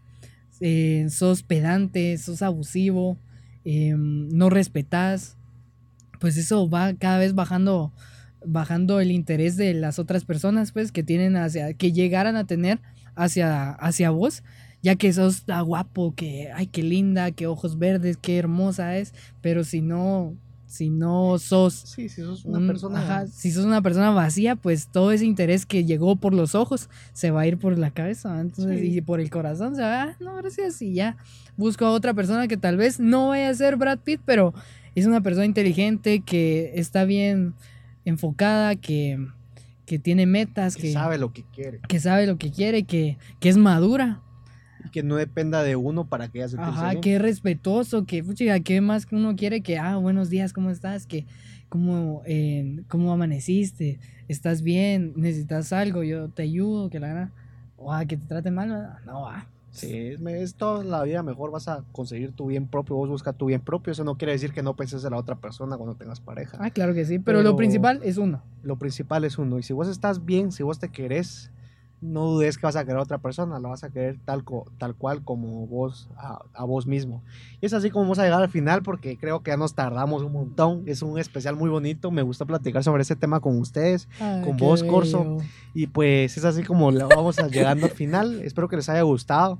eh, 0.61 1.07
sos 1.09 1.43
pedante, 1.43 2.17
sos 2.17 2.41
abusivo, 2.41 3.17
eh, 3.63 3.95
no 3.97 4.49
respetas, 4.49 5.37
pues 6.19 6.37
eso 6.37 6.69
va 6.69 6.93
cada 6.93 7.19
vez 7.19 7.35
bajando 7.35 7.93
bajando 8.45 8.99
el 8.99 9.11
interés 9.11 9.57
de 9.57 9.73
las 9.73 9.97
otras 9.97 10.23
personas 10.23 10.71
pues 10.71 10.91
que 10.91 11.03
tienen 11.03 11.35
hacia 11.35 11.73
que 11.73 11.91
llegaran 11.91 12.35
a 12.35 12.45
tener 12.45 12.79
hacia 13.15 13.71
hacia 13.71 14.11
vos 14.11 14.43
ya 14.83 14.95
que 14.95 15.11
sos 15.13 15.45
tan 15.45 15.65
guapo 15.65 16.13
que 16.15 16.51
ay 16.53 16.67
qué 16.67 16.83
linda 16.83 17.31
qué 17.31 17.47
ojos 17.47 17.79
verdes 17.79 18.17
qué 18.17 18.37
hermosa 18.37 18.97
es 18.97 19.13
pero 19.41 19.63
si 19.63 19.81
no 19.81 20.35
si 20.75 20.89
no 20.89 21.37
sos 21.39 21.73
Sí, 21.73 22.09
si 22.09 22.21
sos 22.21 22.43
una 22.45 22.59
un- 22.59 22.67
persona. 22.67 22.99
ajá, 23.01 23.27
si 23.27 23.51
sos 23.51 23.65
una 23.65 23.81
persona 23.81 24.11
vacía, 24.11 24.55
pues 24.55 24.87
todo 24.87 25.11
ese 25.11 25.25
interés 25.25 25.65
que 25.65 25.85
llegó 25.85 26.15
por 26.17 26.33
los 26.33 26.53
ojos 26.55 26.89
se 27.13 27.31
va 27.31 27.41
a 27.41 27.47
ir 27.47 27.57
por 27.57 27.77
la 27.77 27.91
cabeza, 27.91 28.39
entonces, 28.41 28.79
Sí. 28.81 28.97
y 28.97 29.01
por 29.01 29.19
el 29.19 29.29
corazón 29.29 29.75
se 29.75 29.81
va, 29.81 30.03
"Ah, 30.03 30.17
no, 30.19 30.35
gracias, 30.35 30.81
y 30.81 30.93
ya 30.93 31.15
busco 31.57 31.85
a 31.85 31.91
otra 31.91 32.13
persona 32.13 32.47
que 32.47 32.57
tal 32.57 32.75
vez 32.77 32.99
no 32.99 33.29
vaya 33.29 33.49
a 33.49 33.53
ser 33.53 33.77
Brad 33.77 33.99
Pitt, 33.99 34.19
pero 34.25 34.53
es 34.95 35.05
una 35.05 35.21
persona 35.21 35.45
inteligente, 35.45 36.21
que 36.25 36.71
está 36.75 37.05
bien 37.05 37.53
enfocada, 38.05 38.75
que, 38.75 39.17
que 39.85 39.99
tiene 39.99 40.25
metas, 40.25 40.75
que 40.75 40.83
que, 40.83 40.93
sabe 40.93 41.17
lo 41.17 41.31
que 41.33 41.43
quiere. 41.53 41.79
que 41.87 41.99
sabe 41.99 42.27
lo 42.27 42.37
que 42.37 42.51
quiere, 42.51 42.83
que, 42.83 43.17
que 43.39 43.49
es 43.49 43.57
madura, 43.57 44.21
que 44.91 45.03
no 45.03 45.15
dependa 45.15 45.63
de 45.63 45.75
uno 45.75 46.05
para 46.05 46.27
que 46.29 46.39
ella 46.39 46.47
se 46.47 46.57
Ajá, 46.59 46.99
que 46.99 47.15
es 47.15 47.21
respetuoso, 47.21 48.05
que, 48.05 48.23
puchiga, 48.23 48.59
¿qué 48.59 48.81
más 48.81 49.05
que 49.05 49.15
uno 49.15 49.35
quiere? 49.35 49.61
Que, 49.61 49.77
ah, 49.77 49.97
buenos 49.97 50.29
días, 50.29 50.53
¿cómo 50.53 50.69
estás? 50.69 51.05
Que, 51.05 51.25
¿cómo, 51.69 52.21
eh, 52.25 52.81
¿cómo 52.87 53.11
amaneciste? 53.11 53.99
¿Estás 54.27 54.61
bien? 54.61 55.13
¿Necesitas 55.15 55.73
algo? 55.73 56.03
Yo 56.03 56.29
te 56.29 56.43
ayudo, 56.43 56.89
que 56.89 56.99
la 56.99 57.07
gana. 57.07 57.31
O 57.77 57.91
ah, 57.91 58.05
que 58.05 58.17
te 58.17 58.25
trate 58.25 58.51
mal, 58.51 58.97
no, 59.05 59.27
ah. 59.27 59.45
Sí, 59.75 60.15
es, 60.25 60.55
toda 60.55 60.85
la 60.85 61.03
vida 61.03 61.21
mejor 61.21 61.51
vas 61.51 61.67
a 61.67 61.83
conseguir 61.91 62.31
tu 62.31 62.45
bien 62.47 62.65
propio, 62.65 62.95
vos 62.95 63.09
buscas 63.09 63.35
tu 63.35 63.47
bien 63.47 63.59
propio, 63.59 63.91
eso 63.91 64.05
no 64.05 64.17
quiere 64.17 64.31
decir 64.31 64.53
que 64.53 64.63
no 64.63 64.73
penses 64.77 65.03
en 65.03 65.11
la 65.11 65.17
otra 65.17 65.35
persona 65.35 65.75
cuando 65.75 65.95
tengas 65.95 66.21
pareja. 66.21 66.57
Ah, 66.61 66.69
claro 66.69 66.93
que 66.93 67.03
sí, 67.03 67.19
pero, 67.19 67.39
lo 67.39 67.49
Pero- 67.49 67.57
principal 67.57 67.99
es 68.01 68.17
uno. 68.17 68.41
Lo 68.63 68.77
principal 68.77 69.25
es 69.25 69.37
uno, 69.37 69.59
y 69.59 69.63
si 69.63 69.73
vos 69.73 69.89
estás 69.89 70.23
bien, 70.23 70.53
si 70.53 70.63
vos 70.63 70.79
te 70.79 70.87
querés, 70.89 71.51
no 72.05 72.25
dudes 72.25 72.57
que 72.57 72.65
vas 72.65 72.75
a 72.75 72.83
querer 72.85 72.97
a 72.99 73.03
otra 73.03 73.17
persona, 73.17 73.59
la 73.59 73.69
vas 73.69 73.83
a 73.83 73.89
querer 73.89 74.17
tal, 74.25 74.43
co- 74.43 74.65
tal 74.77 74.95
cual 74.95 75.23
como 75.23 75.67
vos, 75.67 76.07
a, 76.17 76.39
a 76.53 76.63
vos 76.63 76.87
mismo. 76.87 77.21
Y 77.61 77.65
es 77.65 77.73
así 77.73 77.89
como 77.89 78.03
vamos 78.05 78.19
a 78.19 78.23
llegar 78.23 78.41
al 78.41 78.49
final 78.49 78.81
porque 78.83 79.17
creo 79.17 79.41
que 79.43 79.51
ya 79.51 79.57
nos 79.57 79.73
tardamos 79.75 80.23
un 80.23 80.31
montón. 80.31 80.83
Es 80.85 81.01
un 81.01 81.17
especial 81.19 81.55
muy 81.55 81.69
bonito, 81.69 82.11
me 82.11 82.21
gusta 82.21 82.45
platicar 82.45 82.83
sobre 82.83 83.01
ese 83.03 83.15
tema 83.15 83.39
con 83.39 83.59
ustedes. 83.59 84.07
Ay, 84.19 84.43
con 84.43 84.57
vos, 84.57 84.83
Corso. 84.83 85.19
bello. 85.23 85.37
Y 85.73 85.87
pues 85.87 86.37
es 86.37 86.45
así 86.45 86.63
como 86.63 86.91
vamos 86.91 87.39
a- 87.39 87.47
llegando 87.47 87.85
al 87.87 87.91
final. 87.91 88.41
Espero 88.41 88.67
que 88.69 88.75
les 88.77 88.87
haya 88.89 89.01
gustado. 89.01 89.59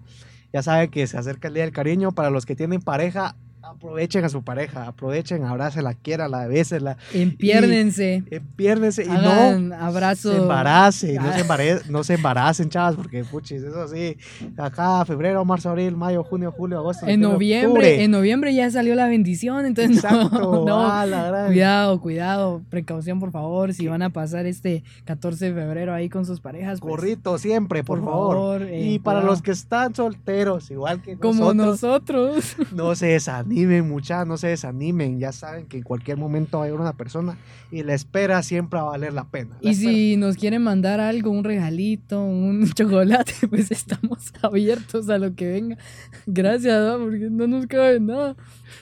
Ya 0.54 0.64
saben 0.64 0.90
que 0.90 1.06
se 1.08 1.18
acerca 1.18 1.50
el 1.50 1.54
Día 1.54 1.64
del 1.64 1.74
Cariño. 1.74 2.14
Para 2.14 2.30
los 2.30 2.46
que 2.46 2.56
tienen 2.56 2.82
pareja, 2.82 3.36
aprovechen 3.70 4.24
a 4.26 4.30
su 4.30 4.44
pareja. 4.44 4.88
Aprovechen, 4.88 5.44
abrácenla, 5.44 5.94
quiérala, 5.94 6.48
bésela. 6.48 6.98
Empiérdense. 7.14 8.24
Eh, 8.32 8.42
piérdense 8.56 9.04
y 9.06 9.08
no 9.10 9.16
Hagan 9.18 9.74
abrazos. 9.74 10.34
se 10.36 10.42
embaracen. 10.42 11.16
No 11.16 11.30
Ah. 11.30 11.34
se, 11.34 11.42
embare- 11.46 11.86
no 11.90 12.04
se 12.04 12.14
embaracen, 12.16 12.70
chavas, 12.70 12.96
porque 12.96 13.24
puchis, 13.24 13.62
eso 13.64 13.88
sí. 13.88 14.18
Acá, 14.58 15.04
febrero, 15.06 15.44
marzo, 15.46 15.70
abril, 15.70 15.96
mayo, 15.96 16.24
junio, 16.24 16.52
julio, 16.52 16.80
agosto. 16.80 17.06
En 17.08 17.22
noviembre, 17.22 17.68
octubre. 17.68 18.04
en 18.04 18.12
noviembre 18.12 18.54
ya 18.54 18.70
salió 18.72 18.96
la 18.96 19.08
bendición, 19.08 19.66
entonces 19.66 20.04
no, 20.04 20.10
Exacto. 20.22 20.64
no. 20.68 20.88
ah, 20.92 21.06
la 21.06 21.46
Cuidado, 21.48 22.00
cuidado, 22.02 22.62
precaución 22.70 23.20
por 23.20 23.32
favor, 23.32 23.74
si 23.74 23.88
van 23.88 24.02
a 24.02 24.10
pasar 24.10 24.46
este 24.46 24.84
14 25.06 25.46
de 25.46 25.54
febrero 25.54 25.94
ahí 25.94 26.10
con 26.10 26.26
sus 26.26 26.40
parejas, 26.40 26.80
pues, 26.80 26.90
Gorrito 26.92 27.38
siempre, 27.38 27.84
por, 27.84 28.00
por 28.00 28.10
favor. 28.10 28.36
favor, 28.36 28.62
eh, 28.64 28.82
y 28.82 29.00
para 29.00 29.20
cuidado. 29.20 29.32
los 29.34 29.42
que 29.42 29.52
están 29.52 29.94
solteros, 29.96 30.70
igual 30.72 31.02
que 31.02 31.18
como 31.18 31.54
nosotros, 31.54 32.36
nosotros. 32.36 32.72
No 32.74 32.96
se 32.96 33.20
desanimen, 33.56 33.90
muchachos, 33.90 34.28
no 34.28 34.38
se 34.38 34.48
desanimen. 34.48 35.20
Ya 35.20 35.32
saben 35.32 35.66
que 35.66 35.78
en 35.78 35.84
cualquier 35.84 36.18
momento 36.18 36.58
va 36.60 36.66
a 36.66 36.68
haber 36.68 36.80
una 36.80 36.94
persona 36.94 37.38
y 37.72 37.84
la 37.84 37.94
espera 37.94 38.44
siempre 38.44 38.80
va 38.80 38.88
a 38.88 38.90
valer 38.92 39.14
la 39.14 39.26
pena. 39.26 39.58
La 39.62 39.70
Y 39.70 39.74
espera. 39.74 39.92
si 39.92 40.18
nos 40.18 40.36
quieren 40.38 40.62
mandar 40.62 41.00
algo, 41.00 41.32
un 41.32 41.44
regalito, 41.44 42.24
un 42.24 42.70
chocolate, 42.76 43.34
pues 43.50 43.72
estamos 43.72 44.32
abiertos 44.42 45.10
a 45.10 45.18
lo 45.18 45.34
que 45.36 45.48
venga. 45.48 45.78
Gracias, 46.26 46.84
¿no? 46.86 47.04
porque 47.04 47.30
no 47.30 47.48
nos 47.48 47.68
cabe 47.68 48.00
nada. 48.00 48.36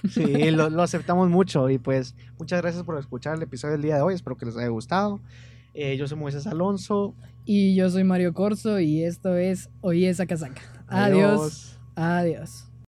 Sí, 0.09 0.51
lo, 0.51 0.69
lo 0.69 0.81
aceptamos 0.81 1.29
mucho. 1.29 1.69
Y 1.69 1.77
pues, 1.77 2.15
muchas 2.39 2.61
gracias 2.61 2.83
por 2.83 2.97
escuchar 2.97 3.35
el 3.35 3.43
episodio 3.43 3.73
del 3.73 3.83
día 3.83 3.95
de 3.95 4.01
hoy. 4.01 4.15
Espero 4.15 4.37
que 4.37 4.45
les 4.45 4.57
haya 4.57 4.67
gustado. 4.69 5.21
Eh, 5.73 5.97
yo 5.97 6.07
soy 6.07 6.17
Moisés 6.17 6.47
Alonso. 6.47 7.15
Y 7.45 7.75
yo 7.75 7.89
soy 7.89 8.03
Mario 8.03 8.33
Corso 8.33 8.79
y 8.79 9.03
esto 9.03 9.35
es 9.35 9.69
Oye 9.81 10.07
esa 10.09 10.25
casaca. 10.25 10.61
Adiós. 10.87 11.77
Adiós. 11.95 12.69